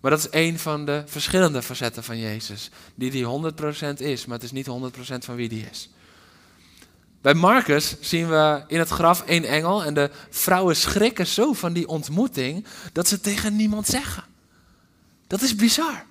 Maar 0.00 0.10
dat 0.10 0.20
is 0.20 0.28
een 0.30 0.58
van 0.58 0.84
de 0.84 1.02
verschillende 1.06 1.62
facetten 1.62 2.04
van 2.04 2.18
Jezus. 2.18 2.70
Die 2.94 3.10
die 3.10 3.24
100% 3.24 3.94
is, 3.96 4.26
maar 4.26 4.36
het 4.36 4.44
is 4.44 4.52
niet 4.52 4.68
100% 4.68 4.70
van 5.18 5.34
wie 5.34 5.48
die 5.48 5.66
is. 5.70 5.90
Bij 7.20 7.34
Marcus 7.34 7.96
zien 8.00 8.28
we 8.28 8.62
in 8.66 8.78
het 8.78 8.88
graf 8.88 9.22
één 9.22 9.44
engel 9.44 9.84
en 9.84 9.94
de 9.94 10.10
vrouwen 10.30 10.76
schrikken 10.76 11.26
zo 11.26 11.52
van 11.52 11.72
die 11.72 11.88
ontmoeting 11.88 12.66
dat 12.92 13.08
ze 13.08 13.20
tegen 13.20 13.56
niemand 13.56 13.86
zeggen. 13.86 14.24
Dat 15.26 15.42
is 15.42 15.54
bizar. 15.54 16.04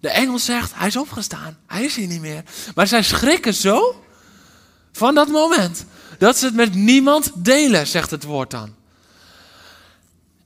De 0.00 0.10
engel 0.10 0.38
zegt, 0.38 0.74
hij 0.74 0.86
is 0.86 0.96
opgestaan, 0.96 1.58
hij 1.66 1.84
is 1.84 1.96
hier 1.96 2.06
niet 2.06 2.20
meer. 2.20 2.42
Maar 2.74 2.86
zij 2.86 3.02
schrikken 3.02 3.54
zo 3.54 4.04
van 4.92 5.14
dat 5.14 5.28
moment 5.28 5.84
dat 6.18 6.38
ze 6.38 6.44
het 6.44 6.54
met 6.54 6.74
niemand 6.74 7.30
delen, 7.34 7.86
zegt 7.86 8.10
het 8.10 8.24
woord 8.24 8.50
dan. 8.50 8.74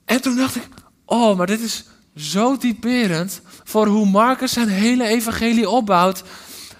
En 0.05 0.21
toen 0.21 0.35
dacht 0.35 0.55
ik, 0.55 0.67
oh, 1.05 1.37
maar 1.37 1.47
dit 1.47 1.61
is 1.61 1.83
zo 2.15 2.57
typerend 2.57 3.41
voor 3.63 3.87
hoe 3.87 4.05
Marcus 4.05 4.53
zijn 4.53 4.67
hele 4.67 5.07
evangelie 5.07 5.69
opbouwt. 5.69 6.23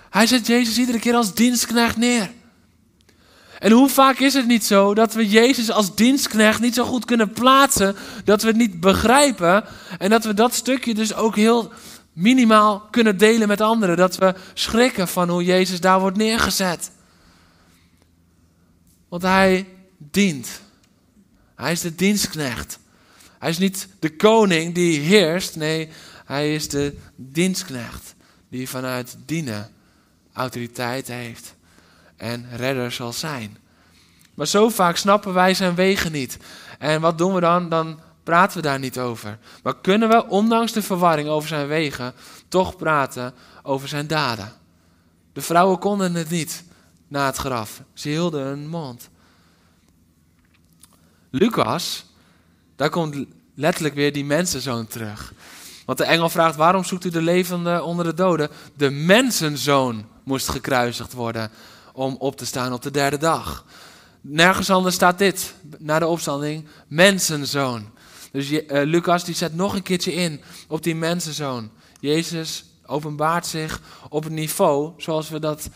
Hij 0.10 0.28
zet 0.28 0.48
Jezus 0.48 0.78
iedere 0.78 1.00
keer 1.00 1.16
als 1.16 1.34
dienstknecht 1.34 1.98
neer. 1.98 2.32
En 3.60 3.72
hoe 3.72 3.90
vaak 3.90 4.20
is 4.20 4.34
het 4.34 4.48
niet 4.48 4.66
zo 4.66 4.94
dat 4.94 5.14
we 5.14 5.30
Jezus 5.30 5.72
als 5.72 5.96
dienstknecht 5.96 6.60
niet 6.60 6.74
zo 6.74 6.84
goed 6.84 7.06
kunnen 7.06 7.32
plaatsen, 7.32 7.96
dat 8.24 8.42
we 8.42 8.48
het 8.48 8.58
niet 8.58 8.80
begrijpen 8.80 9.64
en 9.98 10.10
dat 10.10 10.26
we 10.26 10.34
dat 10.34 10.54
stukje 10.54 10.94
dus 10.94 11.16
ook 11.16 11.36
heel 11.36 11.72
minimaal 12.14 12.88
kunnen 12.92 13.18
delen 13.18 13.48
met 13.48 13.62
anderen, 13.62 13.98
dat 13.98 14.18
we 14.18 14.36
schrikken 14.54 15.08
van 15.08 15.30
hoe 15.30 15.44
Jezus 15.44 15.80
daar 15.80 16.00
wordt 16.00 16.18
neergezet. 16.18 16.92
Want 19.08 19.22
hij 19.22 19.68
dient. 19.98 20.62
Hij 21.56 21.72
is 21.72 21.82
de 21.82 21.96
dienstknecht. 21.96 22.80
Hij 23.40 23.50
is 23.50 23.58
niet 23.58 23.88
de 24.00 24.16
koning 24.16 24.74
die 24.74 25.00
heerst, 25.00 25.56
nee, 25.56 25.90
hij 26.26 26.56
is 26.56 26.70
de 26.70 26.98
dienstknecht 27.16 28.16
die 28.50 28.70
vanuit 28.70 29.18
dienen 29.26 29.72
autoriteit 30.34 31.08
heeft 31.08 31.56
en 32.16 32.46
redder 32.56 32.92
zal 32.92 33.14
zijn. 33.14 33.58
Maar 34.34 34.48
zo 34.48 34.70
vaak 34.70 34.98
snappen 34.98 35.34
wij 35.34 35.54
zijn 35.54 35.76
wegen 35.76 36.12
niet. 36.12 36.38
En 36.80 37.02
wat 37.02 37.18
doen 37.18 37.34
we 37.34 37.40
dan? 37.40 37.70
Dan 37.70 38.00
praten 38.24 38.58
we 38.58 38.64
daar 38.64 38.80
niet 38.80 39.00
over. 39.00 39.38
Maar 39.64 39.78
kunnen 39.78 40.10
we, 40.10 40.28
ondanks 40.28 40.72
de 40.72 40.82
verwarring 40.82 41.30
over 41.30 41.48
zijn 41.48 41.68
wegen, 41.68 42.14
toch 42.48 42.76
praten 42.76 43.34
over 43.64 43.88
zijn 43.88 44.08
daden? 44.08 44.54
De 45.34 45.42
vrouwen 45.42 45.80
konden 45.80 46.14
het 46.14 46.30
niet 46.30 46.64
na 47.08 47.26
het 47.26 47.38
graf. 47.38 47.82
Ze 47.94 48.10
hielden 48.10 48.46
hun 48.46 48.68
mond. 48.68 49.10
Lucas, 51.30 52.06
daar 52.76 52.90
komt 52.90 53.26
letterlijk 53.56 53.96
weer 53.96 54.14
die 54.14 54.26
mensenzoon 54.26 54.88
terug. 54.88 55.34
Want 55.86 55.98
de 55.98 56.04
engel 56.04 56.30
vraagt, 56.30 56.56
waarom 56.56 56.84
zoekt 56.84 57.06
u 57.06 57.10
de 57.10 57.22
levende 57.22 57.84
onder 57.84 58.06
de 58.06 58.14
doden? 58.14 58.50
De 58.76 58.90
mensenzoon 58.90 60.06
moest 60.24 60.50
gekruisigd 60.50 61.14
worden 61.14 61.52
om 61.94 62.16
op 62.20 62.38
te 62.38 62.46
staan 62.46 62.74
op 62.74 62.82
de 62.82 62.92
derde 62.92 63.18
dag. 63.18 63.66
Nergens 64.22 64.70
anders 64.70 64.96
staat 64.96 65.18
dit, 65.18 65.54
na 65.78 66.00
de 66.00 66.08
opstanding, 66.08 66.66
mensenzoon. 66.88 67.90
Dus 68.32 68.52
uh, 68.52 68.62
Lucas 68.68 69.24
die 69.24 69.36
zet 69.36 69.56
nog 69.56 69.76
een 69.76 69.84
keertje 69.84 70.14
in 70.14 70.42
op 70.68 70.84
die 70.84 70.96
mensenzoon. 70.96 71.70
Jezus 72.00 72.66
openbaart 72.86 73.46
zich 73.46 73.82
op 74.10 74.26
een 74.26 74.34
niveau 74.34 74.94
zoals 74.98 75.30
we 75.30 75.40
dat 75.40 75.70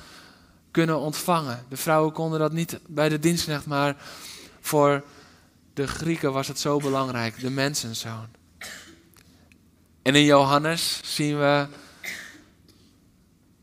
kunnen 0.80 1.00
ontvangen. 1.00 1.66
De 1.70 1.78
vrouwen 1.78 2.14
konden 2.14 2.40
dat 2.40 2.52
niet 2.52 2.80
bij 2.88 3.10
de 3.10 3.20
dienstknecht, 3.20 3.66
maar 3.66 3.96
voor 4.60 5.04
de 5.74 5.88
Grieken 5.88 6.34
was 6.34 6.48
het 6.48 6.60
zo 6.60 6.78
belangrijk, 6.78 7.40
de 7.40 7.50
mensenzoon. 7.50 8.28
En 10.02 10.16
in 10.16 10.24
Johannes 10.24 11.00
zien 11.04 11.38
we 11.38 11.68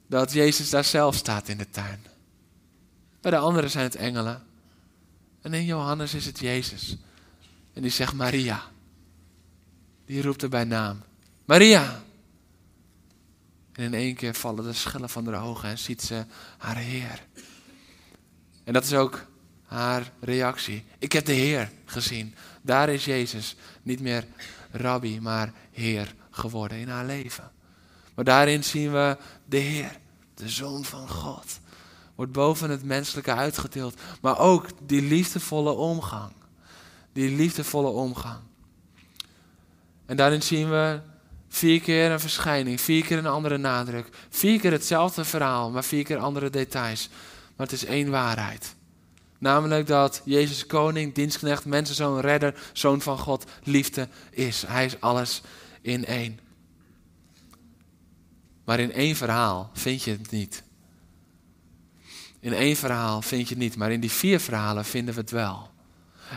dat 0.06 0.32
Jezus 0.32 0.70
daar 0.70 0.84
zelf 0.84 1.14
staat 1.14 1.48
in 1.48 1.58
de 1.58 1.70
tuin. 1.70 2.04
Bij 3.20 3.30
de 3.30 3.36
anderen 3.36 3.70
zijn 3.70 3.84
het 3.84 3.96
engelen. 3.96 4.42
En 5.40 5.54
in 5.54 5.64
Johannes 5.64 6.14
is 6.14 6.26
het 6.26 6.38
Jezus. 6.38 6.96
En 7.72 7.82
die 7.82 7.90
zegt 7.90 8.12
Maria. 8.12 8.62
Die 10.06 10.22
roept 10.22 10.42
er 10.42 10.48
bij 10.48 10.64
naam. 10.64 11.02
Maria. 11.44 12.02
En 13.76 13.84
in 13.84 13.94
één 13.94 14.14
keer 14.14 14.34
vallen 14.34 14.64
de 14.64 14.72
schellen 14.72 15.08
van 15.08 15.26
haar 15.26 15.42
ogen 15.42 15.68
en 15.68 15.78
ziet 15.78 16.02
ze 16.02 16.24
haar 16.58 16.76
Heer. 16.76 17.26
En 18.64 18.72
dat 18.72 18.84
is 18.84 18.94
ook 18.94 19.26
haar 19.64 20.12
reactie. 20.20 20.84
Ik 20.98 21.12
heb 21.12 21.24
de 21.24 21.32
Heer 21.32 21.70
gezien. 21.84 22.34
Daar 22.62 22.88
is 22.88 23.04
Jezus 23.04 23.56
niet 23.82 24.00
meer 24.00 24.26
rabbi, 24.70 25.20
maar 25.20 25.52
Heer 25.70 26.14
geworden 26.30 26.78
in 26.78 26.88
haar 26.88 27.06
leven. 27.06 27.50
Maar 28.14 28.24
daarin 28.24 28.64
zien 28.64 28.92
we 28.92 29.16
de 29.44 29.56
Heer, 29.56 29.98
de 30.34 30.48
Zoon 30.48 30.84
van 30.84 31.08
God 31.08 31.60
wordt 32.16 32.32
boven 32.32 32.70
het 32.70 32.84
menselijke 32.84 33.34
uitgetild. 33.34 34.00
Maar 34.20 34.38
ook 34.38 34.66
die 34.82 35.02
liefdevolle 35.02 35.70
omgang. 35.70 36.32
Die 37.12 37.36
liefdevolle 37.36 37.88
omgang. 37.88 38.38
En 40.06 40.16
daarin 40.16 40.42
zien 40.42 40.70
we 40.70 41.00
vier 41.56 41.80
keer 41.80 42.10
een 42.10 42.20
verschijning, 42.20 42.80
vier 42.80 43.04
keer 43.04 43.18
een 43.18 43.26
andere 43.26 43.56
nadruk. 43.56 44.08
Vier 44.30 44.60
keer 44.60 44.72
hetzelfde 44.72 45.24
verhaal, 45.24 45.70
maar 45.70 45.84
vier 45.84 46.04
keer 46.04 46.18
andere 46.18 46.50
details. 46.50 47.08
Maar 47.56 47.66
het 47.66 47.74
is 47.76 47.84
één 47.84 48.10
waarheid. 48.10 48.74
Namelijk 49.38 49.86
dat 49.86 50.22
Jezus 50.24 50.66
koning, 50.66 51.14
dienstknecht, 51.14 51.64
mensenzoon, 51.64 52.20
redder, 52.20 52.54
zoon 52.72 53.00
van 53.00 53.18
God, 53.18 53.44
liefde 53.62 54.08
is. 54.30 54.64
Hij 54.66 54.84
is 54.84 55.00
alles 55.00 55.42
in 55.80 56.04
één. 56.04 56.40
Maar 58.64 58.80
in 58.80 58.92
één 58.92 59.16
verhaal 59.16 59.70
vind 59.72 60.02
je 60.02 60.10
het 60.10 60.30
niet. 60.30 60.62
In 62.40 62.52
één 62.52 62.76
verhaal 62.76 63.22
vind 63.22 63.48
je 63.48 63.54
het 63.54 63.62
niet, 63.62 63.76
maar 63.76 63.92
in 63.92 64.00
die 64.00 64.10
vier 64.10 64.40
verhalen 64.40 64.84
vinden 64.84 65.14
we 65.14 65.20
het 65.20 65.30
wel. 65.30 65.70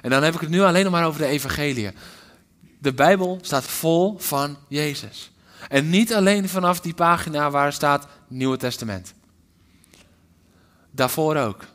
En 0.02 0.10
dan 0.10 0.24
heb 0.24 0.34
ik 0.34 0.40
het 0.40 0.50
nu 0.50 0.62
alleen 0.62 0.84
nog 0.84 0.92
maar 0.92 1.06
over 1.06 1.22
de 1.22 1.28
evangelie. 1.28 1.92
De 2.82 2.94
Bijbel 2.94 3.40
staat 3.42 3.66
vol 3.66 4.18
van 4.20 4.58
Jezus. 4.68 5.32
En 5.70 5.90
niet 5.90 6.14
alleen 6.14 6.50
vanaf 6.50 6.80
die 6.80 6.94
pagina 6.94 7.52
waar 7.52 7.74
staat 7.74 8.08
Nieuwe 8.28 8.58
Testament. 8.58 9.14
Daarvoor 10.92 11.36
ook. 11.36 11.66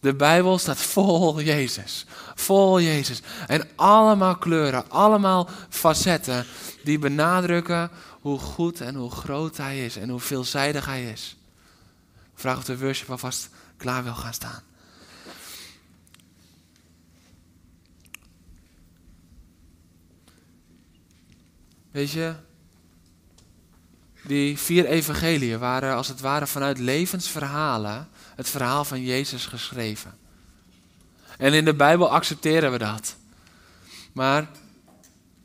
De 0.00 0.14
Bijbel 0.14 0.58
staat 0.58 0.78
vol 0.78 1.40
Jezus. 1.40 2.06
Vol 2.34 2.80
Jezus. 2.80 3.22
En 3.46 3.68
allemaal 3.76 4.36
kleuren, 4.36 4.90
allemaal 4.90 5.48
facetten 5.68 6.46
die 6.84 6.98
benadrukken 6.98 7.90
hoe 8.20 8.38
goed 8.38 8.80
en 8.80 8.94
hoe 8.94 9.10
groot 9.10 9.56
Hij 9.56 9.84
is 9.84 9.96
en 9.96 10.08
hoe 10.08 10.20
veelzijdig 10.20 10.86
Hij 10.86 11.10
is. 11.10 11.36
Vraag 12.34 12.56
of 12.56 12.64
de 12.64 12.78
worship 12.78 13.10
alvast 13.10 13.48
klaar 13.76 14.04
wil 14.04 14.14
gaan 14.14 14.34
staan. 14.34 14.62
Weet 21.90 22.10
je, 22.10 22.34
die 24.22 24.58
vier 24.58 24.86
evangeliën 24.86 25.58
waren 25.58 25.94
als 25.94 26.08
het 26.08 26.20
ware 26.20 26.46
vanuit 26.46 26.78
levensverhalen 26.78 28.08
het 28.34 28.48
verhaal 28.48 28.84
van 28.84 29.02
Jezus 29.02 29.46
geschreven. 29.46 30.18
En 31.38 31.52
in 31.52 31.64
de 31.64 31.74
Bijbel 31.74 32.10
accepteren 32.10 32.72
we 32.72 32.78
dat. 32.78 33.16
Maar 34.12 34.48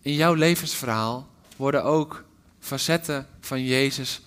in 0.01 0.13
jouw 0.13 0.33
levensverhaal 0.33 1.27
worden 1.55 1.83
ook 1.83 2.23
facetten 2.59 3.27
van 3.39 3.63
Jezus 3.63 4.21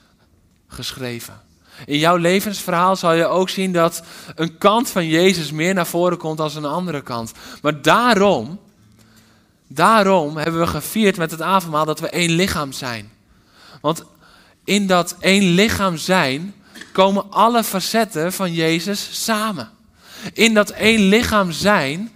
geschreven. 0.66 1.41
In 1.87 1.99
jouw 1.99 2.16
levensverhaal 2.16 2.97
zal 2.97 3.12
je 3.12 3.27
ook 3.27 3.49
zien 3.49 3.73
dat 3.73 4.03
een 4.35 4.59
kant 4.59 4.91
van 4.91 5.07
Jezus 5.07 5.51
meer 5.51 5.75
naar 5.75 5.87
voren 5.87 6.19
komt 6.19 6.37
dan 6.37 6.51
een 6.57 6.64
andere 6.64 7.03
kant. 7.03 7.33
Maar 7.62 7.83
daarom, 7.83 8.61
daarom 9.69 10.37
hebben 10.37 10.61
we 10.61 10.66
gevierd 10.66 11.16
met 11.16 11.31
het 11.31 11.43
avondmaal 11.43 11.85
dat 11.85 12.01
we 12.01 12.09
één 12.09 12.31
lichaam 12.31 12.73
zijn. 12.73 13.11
Want 13.81 14.05
in 14.64 14.87
dat 14.87 15.16
één 15.21 15.43
lichaam 15.43 15.97
zijn 15.97 16.55
komen 16.93 17.31
alle 17.31 17.64
facetten 17.64 18.33
van 18.33 18.53
Jezus 18.55 19.25
samen. 19.25 19.71
In 20.33 20.55
dat 20.55 20.71
één 20.71 21.01
lichaam 21.01 21.53
zijn, 21.53 22.12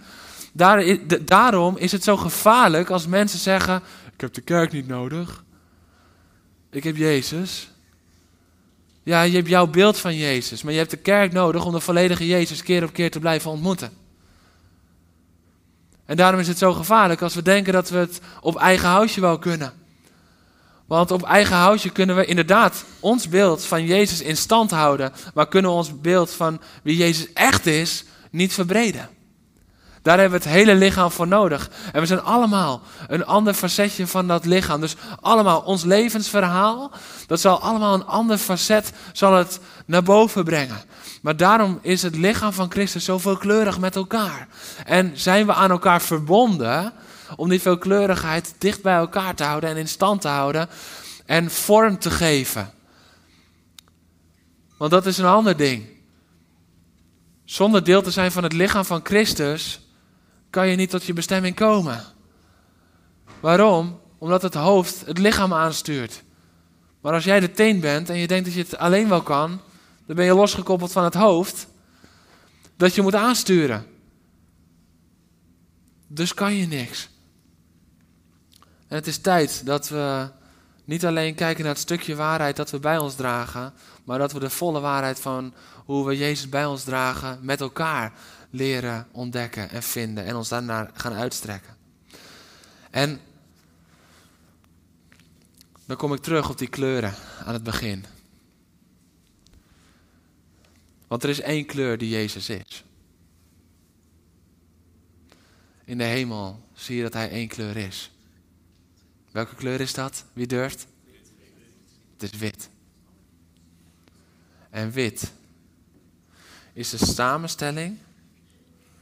daar, 0.51 0.97
daarom 1.21 1.77
is 1.77 1.91
het 1.91 2.03
zo 2.03 2.17
gevaarlijk 2.17 2.89
als 2.89 3.07
mensen 3.07 3.39
zeggen: 3.39 3.81
Ik 4.13 4.21
heb 4.21 4.33
de 4.33 4.41
kerk 4.41 4.71
niet 4.71 4.87
nodig. 4.87 5.43
Ik 6.71 6.83
heb 6.83 6.97
Jezus. 6.97 7.67
Ja, 9.03 9.21
je 9.21 9.35
hebt 9.35 9.47
jouw 9.47 9.67
beeld 9.67 9.97
van 9.97 10.15
Jezus, 10.15 10.63
maar 10.63 10.73
je 10.73 10.79
hebt 10.79 10.91
de 10.91 10.97
kerk 10.97 11.31
nodig 11.31 11.65
om 11.65 11.71
de 11.71 11.79
volledige 11.79 12.27
Jezus 12.27 12.63
keer 12.63 12.83
op 12.83 12.93
keer 12.93 13.11
te 13.11 13.19
blijven 13.19 13.51
ontmoeten. 13.51 14.02
En 16.05 16.15
daarom 16.15 16.39
is 16.39 16.47
het 16.47 16.57
zo 16.57 16.73
gevaarlijk 16.73 17.21
als 17.21 17.35
we 17.35 17.41
denken 17.41 17.73
dat 17.73 17.89
we 17.89 17.97
het 17.97 18.19
op 18.41 18.55
eigen 18.55 18.89
houtje 18.89 19.21
wel 19.21 19.39
kunnen. 19.39 19.73
Want 20.85 21.11
op 21.11 21.23
eigen 21.23 21.55
houtje 21.55 21.89
kunnen 21.89 22.15
we 22.15 22.25
inderdaad 22.25 22.83
ons 22.99 23.29
beeld 23.29 23.65
van 23.65 23.85
Jezus 23.85 24.21
in 24.21 24.37
stand 24.37 24.71
houden, 24.71 25.13
maar 25.33 25.47
kunnen 25.47 25.71
we 25.71 25.77
ons 25.77 26.01
beeld 26.01 26.31
van 26.31 26.61
wie 26.81 26.97
Jezus 26.97 27.33
echt 27.33 27.65
is 27.65 28.05
niet 28.29 28.53
verbreden. 28.53 29.09
Daar 30.03 30.19
hebben 30.19 30.39
we 30.39 30.45
het 30.45 30.55
hele 30.55 30.75
lichaam 30.75 31.11
voor 31.11 31.27
nodig. 31.27 31.69
En 31.91 32.01
we 32.01 32.07
zijn 32.07 32.21
allemaal 32.21 32.81
een 33.07 33.25
ander 33.25 33.53
facetje 33.53 34.07
van 34.07 34.27
dat 34.27 34.45
lichaam. 34.45 34.81
Dus 34.81 34.95
allemaal 35.21 35.61
ons 35.61 35.83
levensverhaal, 35.83 36.91
dat 37.27 37.39
zal 37.39 37.59
allemaal 37.59 37.93
een 37.93 38.05
ander 38.05 38.37
facet 38.37 38.91
zal 39.13 39.33
het 39.33 39.59
naar 39.85 40.03
boven 40.03 40.43
brengen. 40.43 40.81
Maar 41.23 41.37
daarom 41.37 41.79
is 41.81 42.01
het 42.01 42.15
lichaam 42.15 42.53
van 42.53 42.71
Christus 42.71 43.05
zo 43.05 43.17
veelkleurig 43.17 43.79
met 43.79 43.95
elkaar. 43.95 44.47
En 44.85 45.11
zijn 45.13 45.45
we 45.45 45.53
aan 45.53 45.71
elkaar 45.71 46.01
verbonden 46.01 46.93
om 47.35 47.49
die 47.49 47.61
veelkleurigheid 47.61 48.55
dicht 48.57 48.81
bij 48.81 48.95
elkaar 48.95 49.35
te 49.35 49.43
houden 49.43 49.69
en 49.69 49.77
in 49.77 49.87
stand 49.87 50.21
te 50.21 50.27
houden 50.27 50.69
en 51.25 51.51
vorm 51.51 51.99
te 51.99 52.09
geven. 52.09 52.73
Want 54.77 54.91
dat 54.91 55.05
is 55.05 55.17
een 55.17 55.25
ander 55.25 55.57
ding. 55.57 55.85
Zonder 57.45 57.83
deel 57.83 58.01
te 58.01 58.11
zijn 58.11 58.31
van 58.31 58.43
het 58.43 58.53
lichaam 58.53 58.85
van 58.85 58.99
Christus 59.03 59.81
kan 60.49 60.67
je 60.67 60.75
niet 60.75 60.89
tot 60.89 61.03
je 61.03 61.13
bestemming 61.13 61.55
komen. 61.55 62.03
Waarom? 63.39 63.99
Omdat 64.17 64.41
het 64.41 64.53
hoofd 64.53 65.05
het 65.05 65.17
lichaam 65.17 65.53
aanstuurt. 65.53 66.23
Maar 67.01 67.13
als 67.13 67.23
jij 67.23 67.39
de 67.39 67.51
teen 67.51 67.79
bent 67.79 68.09
en 68.09 68.17
je 68.17 68.27
denkt 68.27 68.45
dat 68.45 68.53
je 68.53 68.61
het 68.61 68.77
alleen 68.77 69.09
wel 69.09 69.21
kan, 69.21 69.61
dan 70.05 70.15
ben 70.15 70.25
je 70.25 70.33
losgekoppeld 70.33 70.91
van 70.91 71.03
het 71.03 71.13
hoofd 71.13 71.67
dat 72.77 72.95
je 72.95 73.01
moet 73.01 73.15
aansturen. 73.15 73.85
Dus 76.07 76.33
kan 76.33 76.53
je 76.53 76.67
niks. 76.67 77.09
En 78.87 78.95
het 78.95 79.07
is 79.07 79.17
tijd 79.17 79.65
dat 79.65 79.89
we 79.89 80.29
niet 80.85 81.05
alleen 81.05 81.35
kijken 81.35 81.63
naar 81.63 81.73
het 81.73 81.81
stukje 81.81 82.15
waarheid 82.15 82.55
dat 82.55 82.71
we 82.71 82.79
bij 82.79 82.97
ons 82.97 83.15
dragen, 83.15 83.73
maar 84.03 84.19
dat 84.19 84.31
we 84.31 84.39
de 84.39 84.49
volle 84.49 84.79
waarheid 84.79 85.19
van 85.19 85.53
hoe 85.85 86.07
we 86.07 86.17
Jezus 86.17 86.49
bij 86.49 86.65
ons 86.65 86.83
dragen 86.83 87.39
met 87.41 87.61
elkaar 87.61 88.13
leren 88.49 89.07
ontdekken 89.11 89.69
en 89.69 89.83
vinden 89.83 90.25
en 90.25 90.35
ons 90.35 90.49
daarnaar 90.49 90.89
gaan 90.93 91.13
uitstrekken. 91.13 91.75
En 92.91 93.19
dan 95.85 95.97
kom 95.97 96.13
ik 96.13 96.21
terug 96.21 96.49
op 96.49 96.57
die 96.57 96.67
kleuren 96.67 97.13
aan 97.45 97.53
het 97.53 97.63
begin. 97.63 98.05
Want 101.07 101.23
er 101.23 101.29
is 101.29 101.41
één 101.41 101.65
kleur 101.65 101.97
die 101.97 102.09
Jezus 102.09 102.49
is. 102.49 102.83
In 105.85 105.97
de 105.97 106.03
hemel 106.03 106.69
zie 106.73 106.95
je 106.95 107.01
dat 107.01 107.13
hij 107.13 107.29
één 107.29 107.47
kleur 107.47 107.77
is. 107.77 108.11
Welke 109.31 109.55
kleur 109.55 109.79
is 109.79 109.93
dat? 109.93 110.25
Wie 110.33 110.47
durft? 110.47 110.87
Het 112.13 112.33
is 112.33 112.39
wit. 112.39 112.69
En 114.69 114.91
wit 114.91 115.31
is 116.73 116.89
de 116.89 117.05
samenstelling 117.05 117.97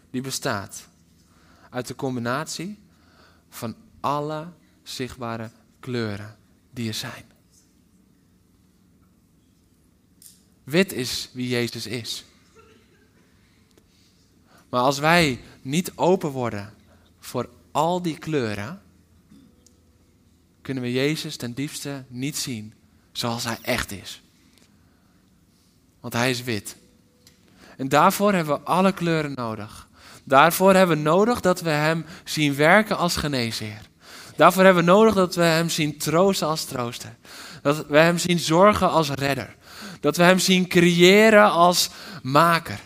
die 0.10 0.22
bestaat 0.22 0.88
uit 1.70 1.88
de 1.88 1.96
combinatie 1.96 2.80
van 3.50 3.76
alle 4.00 4.48
zichtbare 4.84 5.52
kleuren 5.80 6.38
die 6.72 6.88
er 6.88 6.94
zijn. 6.94 7.32
Wit 10.72 10.94
is 10.94 11.30
wie 11.32 11.48
Jezus 11.48 11.86
is. 11.86 12.24
Maar 14.70 14.82
als 14.82 15.00
wij 15.00 15.40
niet 15.62 15.92
open 15.96 16.30
worden 16.30 16.74
voor 17.20 17.50
al 17.72 18.02
die 18.02 18.18
kleuren, 18.18 18.82
kunnen 20.62 20.84
we 20.84 20.92
Jezus 20.92 21.36
ten 21.36 21.54
diepste 21.54 22.04
niet 22.08 22.38
zien 22.38 22.74
zoals 23.12 23.44
Hij 23.44 23.58
echt 23.62 23.92
is. 23.92 24.22
Want 26.00 26.14
Hij 26.14 26.30
is 26.30 26.44
wit. 26.44 26.76
En 27.78 27.90
daarvoor 27.90 28.34
hebben 28.34 28.56
we 28.56 28.66
alle 28.66 28.94
kleuren 28.94 29.34
nodig. 29.34 29.88
Daarvoor 30.24 30.74
hebben 30.74 30.98
we 30.98 31.04
nodig 31.04 31.42
dat 31.42 31.62
we 31.62 31.70
Hem 31.70 32.06
zien 32.24 32.56
werken 32.56 32.98
als 32.98 33.16
geneesheer. 33.16 33.82
Daarvoor 34.36 34.64
hebben 34.64 34.86
we 34.86 34.92
nodig 34.92 35.14
dat 35.14 35.36
we 35.36 35.44
Hem 35.44 35.70
zien 35.70 35.98
troosten 35.98 36.48
als 36.48 36.66
trooster. 36.66 37.16
Dat 37.62 37.86
we 37.88 37.98
Hem 37.98 38.18
zien 38.18 38.40
zorgen 38.40 38.90
als 38.90 39.10
redder. 39.10 39.56
Dat 40.02 40.18
we 40.18 40.24
Hem 40.24 40.40
zien 40.40 40.68
creëren 40.68 41.52
als 41.52 41.90
maker. 42.24 42.80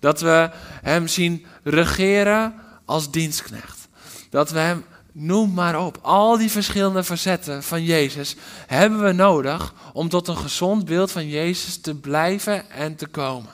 Dat 0.00 0.20
we 0.20 0.50
Hem 0.82 1.08
zien 1.08 1.46
regeren 1.62 2.54
als 2.84 3.10
dienstknecht. 3.10 3.88
Dat 4.30 4.50
we 4.50 4.58
Hem 4.58 4.84
Noem 5.20 5.52
maar 5.52 5.86
op. 5.86 5.98
Al 6.02 6.36
die 6.38 6.50
verschillende 6.50 7.04
facetten 7.04 7.62
van 7.62 7.84
Jezus 7.84 8.36
hebben 8.66 9.02
we 9.02 9.12
nodig 9.12 9.74
om 9.92 10.08
tot 10.08 10.28
een 10.28 10.36
gezond 10.36 10.84
beeld 10.84 11.10
van 11.10 11.28
Jezus 11.28 11.76
te 11.80 11.94
blijven 11.94 12.70
en 12.70 12.96
te 12.96 13.06
komen. 13.06 13.50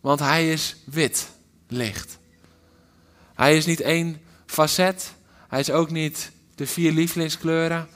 Want 0.00 0.20
hij 0.20 0.52
is 0.52 0.76
wit 0.84 1.28
licht. 1.68 2.18
Hij 3.34 3.56
is 3.56 3.66
niet 3.66 3.80
één 3.80 4.20
facet. 4.46 5.12
Hij 5.48 5.60
is 5.60 5.70
ook 5.70 5.90
niet 5.90 6.30
de 6.54 6.66
vier 6.66 6.92
lievelingskleuren. 6.92 7.88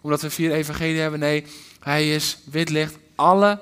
Omdat 0.00 0.22
we 0.22 0.30
vier 0.30 0.52
evangelieën 0.52 1.00
hebben. 1.00 1.20
Nee, 1.20 1.46
hij 1.80 2.14
is 2.14 2.38
wit 2.44 2.68
licht. 2.68 2.96
Alle 3.22 3.60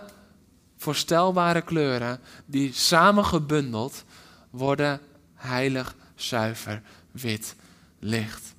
voorstelbare 0.76 1.62
kleuren 1.62 2.20
die 2.46 2.72
samen 2.72 3.24
gebundeld 3.24 4.04
worden 4.50 5.00
heilig, 5.34 5.94
zuiver, 6.14 6.82
wit 7.10 7.54
licht. 7.98 8.54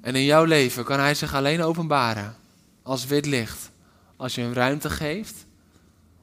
En 0.00 0.14
in 0.14 0.24
jouw 0.24 0.44
leven 0.44 0.84
kan 0.84 0.98
Hij 0.98 1.14
zich 1.14 1.34
alleen 1.34 1.62
openbaren 1.62 2.36
als 2.82 3.06
wit 3.06 3.26
licht, 3.26 3.70
als 4.16 4.34
je 4.34 4.40
hem 4.40 4.52
ruimte 4.52 4.90
geeft 4.90 5.46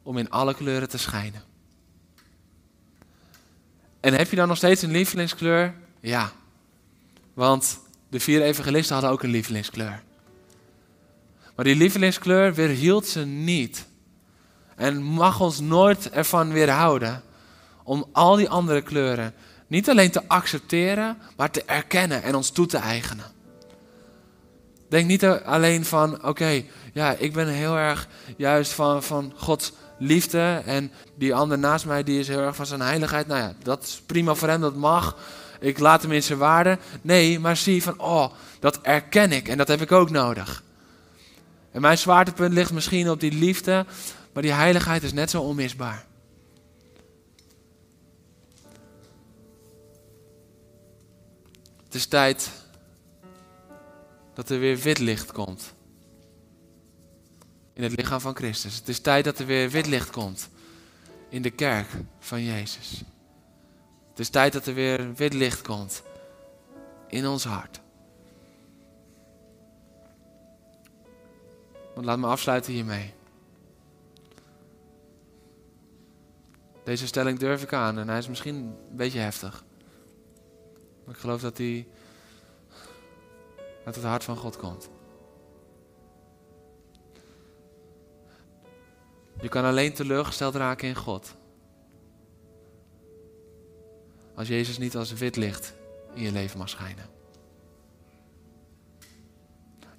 om 0.03 0.17
in 0.17 0.29
alle 0.29 0.53
kleuren 0.53 0.89
te 0.89 0.97
schijnen. 0.97 1.43
En 3.99 4.13
heb 4.13 4.29
je 4.29 4.35
dan 4.35 4.47
nog 4.47 4.57
steeds 4.57 4.81
een 4.81 4.91
lievelingskleur? 4.91 5.75
Ja, 5.99 6.31
want 7.33 7.79
de 8.09 8.19
vier 8.19 8.41
evangelisten 8.41 8.93
hadden 8.93 9.13
ook 9.13 9.23
een 9.23 9.29
lievelingskleur. 9.29 10.03
Maar 11.61 11.69
die 11.69 11.79
lievelingskleur 11.79 12.53
weerhield 12.53 13.07
ze 13.07 13.25
niet. 13.25 13.85
En 14.75 15.03
mag 15.03 15.39
ons 15.39 15.59
nooit 15.59 16.09
ervan 16.09 16.51
weerhouden 16.51 17.21
om 17.83 18.05
al 18.11 18.35
die 18.35 18.49
andere 18.49 18.81
kleuren 18.81 19.33
niet 19.67 19.89
alleen 19.89 20.11
te 20.11 20.27
accepteren, 20.27 21.17
maar 21.37 21.51
te 21.51 21.63
erkennen 21.63 22.23
en 22.23 22.35
ons 22.35 22.49
toe 22.49 22.65
te 22.65 22.77
eigenen. 22.77 23.25
Denk 24.89 25.07
niet 25.07 25.25
alleen 25.25 25.85
van, 25.85 26.25
oké, 26.25 26.63
ja, 26.93 27.13
ik 27.13 27.33
ben 27.33 27.47
heel 27.47 27.75
erg 27.75 28.07
juist 28.37 28.71
van, 28.71 29.03
van 29.03 29.33
Gods 29.35 29.73
liefde. 29.97 30.61
En 30.65 30.91
die 31.15 31.35
ander 31.35 31.59
naast 31.59 31.85
mij 31.85 32.03
die 32.03 32.19
is 32.19 32.27
heel 32.27 32.39
erg 32.39 32.55
van 32.55 32.65
zijn 32.65 32.81
heiligheid. 32.81 33.27
Nou 33.27 33.39
ja, 33.39 33.53
dat 33.63 33.83
is 33.83 34.01
prima 34.05 34.33
voor 34.35 34.47
hem, 34.47 34.61
dat 34.61 34.75
mag. 34.75 35.17
Ik 35.59 35.79
laat 35.79 36.01
hem 36.01 36.11
in 36.11 36.23
zijn 36.23 36.39
waarde. 36.39 36.77
Nee, 37.01 37.39
maar 37.39 37.57
zie 37.57 37.83
van, 37.83 37.99
oh, 37.99 38.31
dat 38.59 38.81
erken 38.81 39.31
ik 39.31 39.47
en 39.47 39.57
dat 39.57 39.67
heb 39.67 39.81
ik 39.81 39.91
ook 39.91 40.09
nodig. 40.09 40.63
En 41.71 41.81
mijn 41.81 41.97
zwaartepunt 41.97 42.53
ligt 42.53 42.71
misschien 42.71 43.09
op 43.09 43.19
die 43.19 43.31
liefde, 43.31 43.85
maar 44.33 44.43
die 44.43 44.51
heiligheid 44.51 45.03
is 45.03 45.13
net 45.13 45.29
zo 45.29 45.41
onmisbaar. 45.41 46.05
Het 51.83 51.95
is 51.95 52.05
tijd 52.05 52.51
dat 54.33 54.49
er 54.49 54.59
weer 54.59 54.77
wit 54.77 54.99
licht 54.99 55.31
komt. 55.31 55.73
In 57.73 57.83
het 57.83 57.95
lichaam 57.95 58.19
van 58.19 58.35
Christus. 58.35 58.75
Het 58.75 58.87
is 58.87 58.99
tijd 58.99 59.23
dat 59.23 59.39
er 59.39 59.45
weer 59.45 59.69
wit 59.69 59.87
licht 59.87 60.09
komt. 60.09 60.49
In 61.29 61.41
de 61.41 61.49
kerk 61.49 61.87
van 62.19 62.43
Jezus. 62.43 63.03
Het 64.09 64.19
is 64.19 64.29
tijd 64.29 64.53
dat 64.53 64.65
er 64.65 64.73
weer 64.73 65.13
wit 65.13 65.33
licht 65.33 65.61
komt. 65.61 66.01
In 67.07 67.27
ons 67.27 67.43
hart. 67.43 67.79
Laat 72.03 72.19
me 72.19 72.27
afsluiten 72.27 72.73
hiermee. 72.73 73.13
Deze 76.83 77.07
stelling 77.07 77.39
durf 77.39 77.63
ik 77.63 77.73
aan 77.73 77.97
en 77.97 78.07
hij 78.07 78.17
is 78.17 78.27
misschien 78.27 78.55
een 78.55 78.95
beetje 78.95 79.19
heftig. 79.19 79.63
Maar 81.05 81.15
ik 81.15 81.21
geloof 81.21 81.41
dat 81.41 81.57
hij 81.57 81.87
uit 83.85 83.95
het 83.95 84.03
hart 84.03 84.23
van 84.23 84.37
God 84.37 84.57
komt. 84.57 84.89
Je 89.41 89.49
kan 89.49 89.65
alleen 89.65 89.93
teleurgesteld 89.93 90.55
raken 90.55 90.87
in 90.87 90.95
God. 90.95 91.35
Als 94.35 94.47
Jezus 94.47 94.77
niet 94.77 94.95
als 94.95 95.13
wit 95.13 95.35
licht 95.35 95.73
in 96.13 96.21
je 96.21 96.31
leven 96.31 96.57
mag 96.57 96.69
schijnen. 96.69 97.10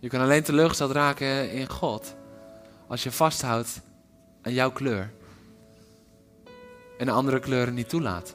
Je 0.02 0.08
kan 0.08 0.20
alleen 0.20 0.42
teleurgesteld 0.42 0.90
raken 0.90 1.50
in 1.50 1.68
God 1.68 2.14
als 2.86 3.02
je 3.02 3.12
vasthoudt 3.12 3.80
aan 4.42 4.52
jouw 4.52 4.72
kleur 4.72 5.12
en 6.98 7.08
andere 7.08 7.40
kleuren 7.40 7.74
niet 7.74 7.88
toelaat. 7.88 8.34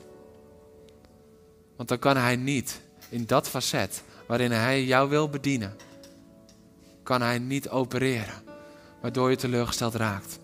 Want 1.75 1.89
dan 1.89 1.99
kan 1.99 2.17
Hij 2.17 2.35
niet 2.35 2.81
in 3.09 3.25
dat 3.25 3.49
facet 3.49 4.03
waarin 4.27 4.51
Hij 4.51 4.83
jou 4.83 5.09
wil 5.09 5.29
bedienen, 5.29 5.75
kan 7.03 7.21
Hij 7.21 7.39
niet 7.39 7.69
opereren, 7.69 8.43
waardoor 9.01 9.29
je 9.29 9.35
teleurgesteld 9.35 9.95
raakt. 9.95 10.39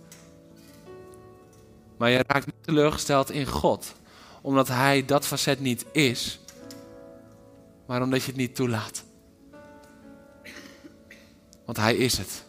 Maar 1.97 2.09
je 2.09 2.23
raakt 2.27 2.45
niet 2.45 2.63
teleurgesteld 2.63 3.31
in 3.31 3.45
God, 3.45 3.93
omdat 4.41 4.67
Hij 4.67 5.05
dat 5.05 5.25
facet 5.25 5.59
niet 5.59 5.85
is, 5.91 6.39
maar 7.85 8.01
omdat 8.01 8.21
je 8.21 8.27
het 8.27 8.35
niet 8.35 8.55
toelaat. 8.55 9.03
Want 11.65 11.77
Hij 11.77 11.95
is 11.95 12.17
het. 12.17 12.43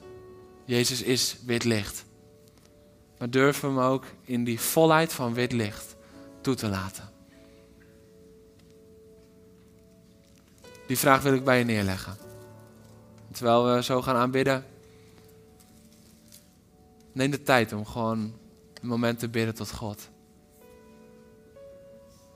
Jezus 0.64 1.02
is 1.02 1.36
wit 1.46 1.64
licht. 1.64 2.04
Maar 3.18 3.30
we 3.30 3.66
hem 3.66 3.78
ook 3.78 4.04
in 4.24 4.44
die 4.44 4.60
volheid 4.60 5.12
van 5.12 5.34
wit 5.34 5.52
licht 5.52 5.96
toe 6.40 6.54
te 6.54 6.68
laten. 6.68 7.12
Die 10.86 10.98
vraag 10.98 11.22
wil 11.22 11.34
ik 11.34 11.44
bij 11.44 11.58
je 11.58 11.64
neerleggen. 11.64 12.16
Terwijl 13.32 13.64
we 13.64 13.82
zo 13.82 14.02
gaan 14.02 14.16
aanbidden, 14.16 14.64
neem 17.12 17.30
de 17.30 17.42
tijd 17.42 17.72
om 17.72 17.86
gewoon 17.86 18.18
een 18.80 18.88
moment 18.88 19.18
te 19.18 19.28
bidden 19.28 19.54
tot 19.54 19.72
God. 19.72 20.08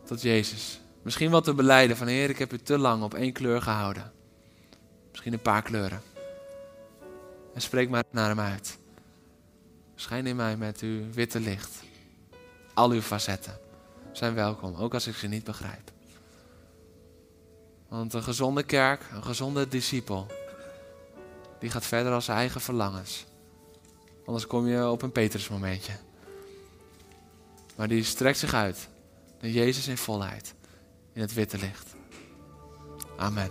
Tot 0.04 0.22
Jezus. 0.22 0.80
Misschien 1.02 1.30
wat 1.30 1.44
te 1.44 1.54
beleiden 1.54 1.96
van 1.96 2.06
Heer, 2.06 2.30
ik 2.30 2.38
heb 2.38 2.52
u 2.52 2.58
te 2.58 2.78
lang 2.78 3.02
op 3.02 3.14
één 3.14 3.32
kleur 3.32 3.62
gehouden. 3.62 4.12
Misschien 5.10 5.32
een 5.32 5.42
paar 5.42 5.62
kleuren. 5.62 6.02
En 7.58 7.64
spreek 7.64 7.88
maar 7.88 8.04
naar 8.10 8.28
hem 8.28 8.40
uit. 8.40 8.78
Schijn 9.94 10.26
in 10.26 10.36
mij 10.36 10.56
met 10.56 10.80
uw 10.80 11.10
witte 11.12 11.40
licht. 11.40 11.82
Al 12.74 12.90
uw 12.90 13.00
facetten 13.00 13.58
zijn 14.12 14.34
welkom, 14.34 14.74
ook 14.74 14.94
als 14.94 15.06
ik 15.06 15.14
ze 15.14 15.26
niet 15.26 15.44
begrijp. 15.44 15.90
Want 17.88 18.12
een 18.14 18.22
gezonde 18.22 18.62
kerk, 18.62 19.02
een 19.12 19.24
gezonde 19.24 19.68
discipel, 19.68 20.26
die 21.58 21.70
gaat 21.70 21.86
verder 21.86 22.12
als 22.12 22.24
zijn 22.24 22.38
eigen 22.38 22.60
verlangens. 22.60 23.26
Anders 24.24 24.46
kom 24.46 24.66
je 24.66 24.88
op 24.88 25.02
een 25.02 25.12
Petrusmomentje. 25.12 25.92
Maar 27.76 27.88
die 27.88 28.04
strekt 28.04 28.38
zich 28.38 28.54
uit 28.54 28.88
naar 29.40 29.50
Jezus 29.50 29.88
in 29.88 29.98
volheid, 29.98 30.54
in 31.12 31.20
het 31.20 31.34
witte 31.34 31.58
licht. 31.58 31.94
Amen. 33.16 33.50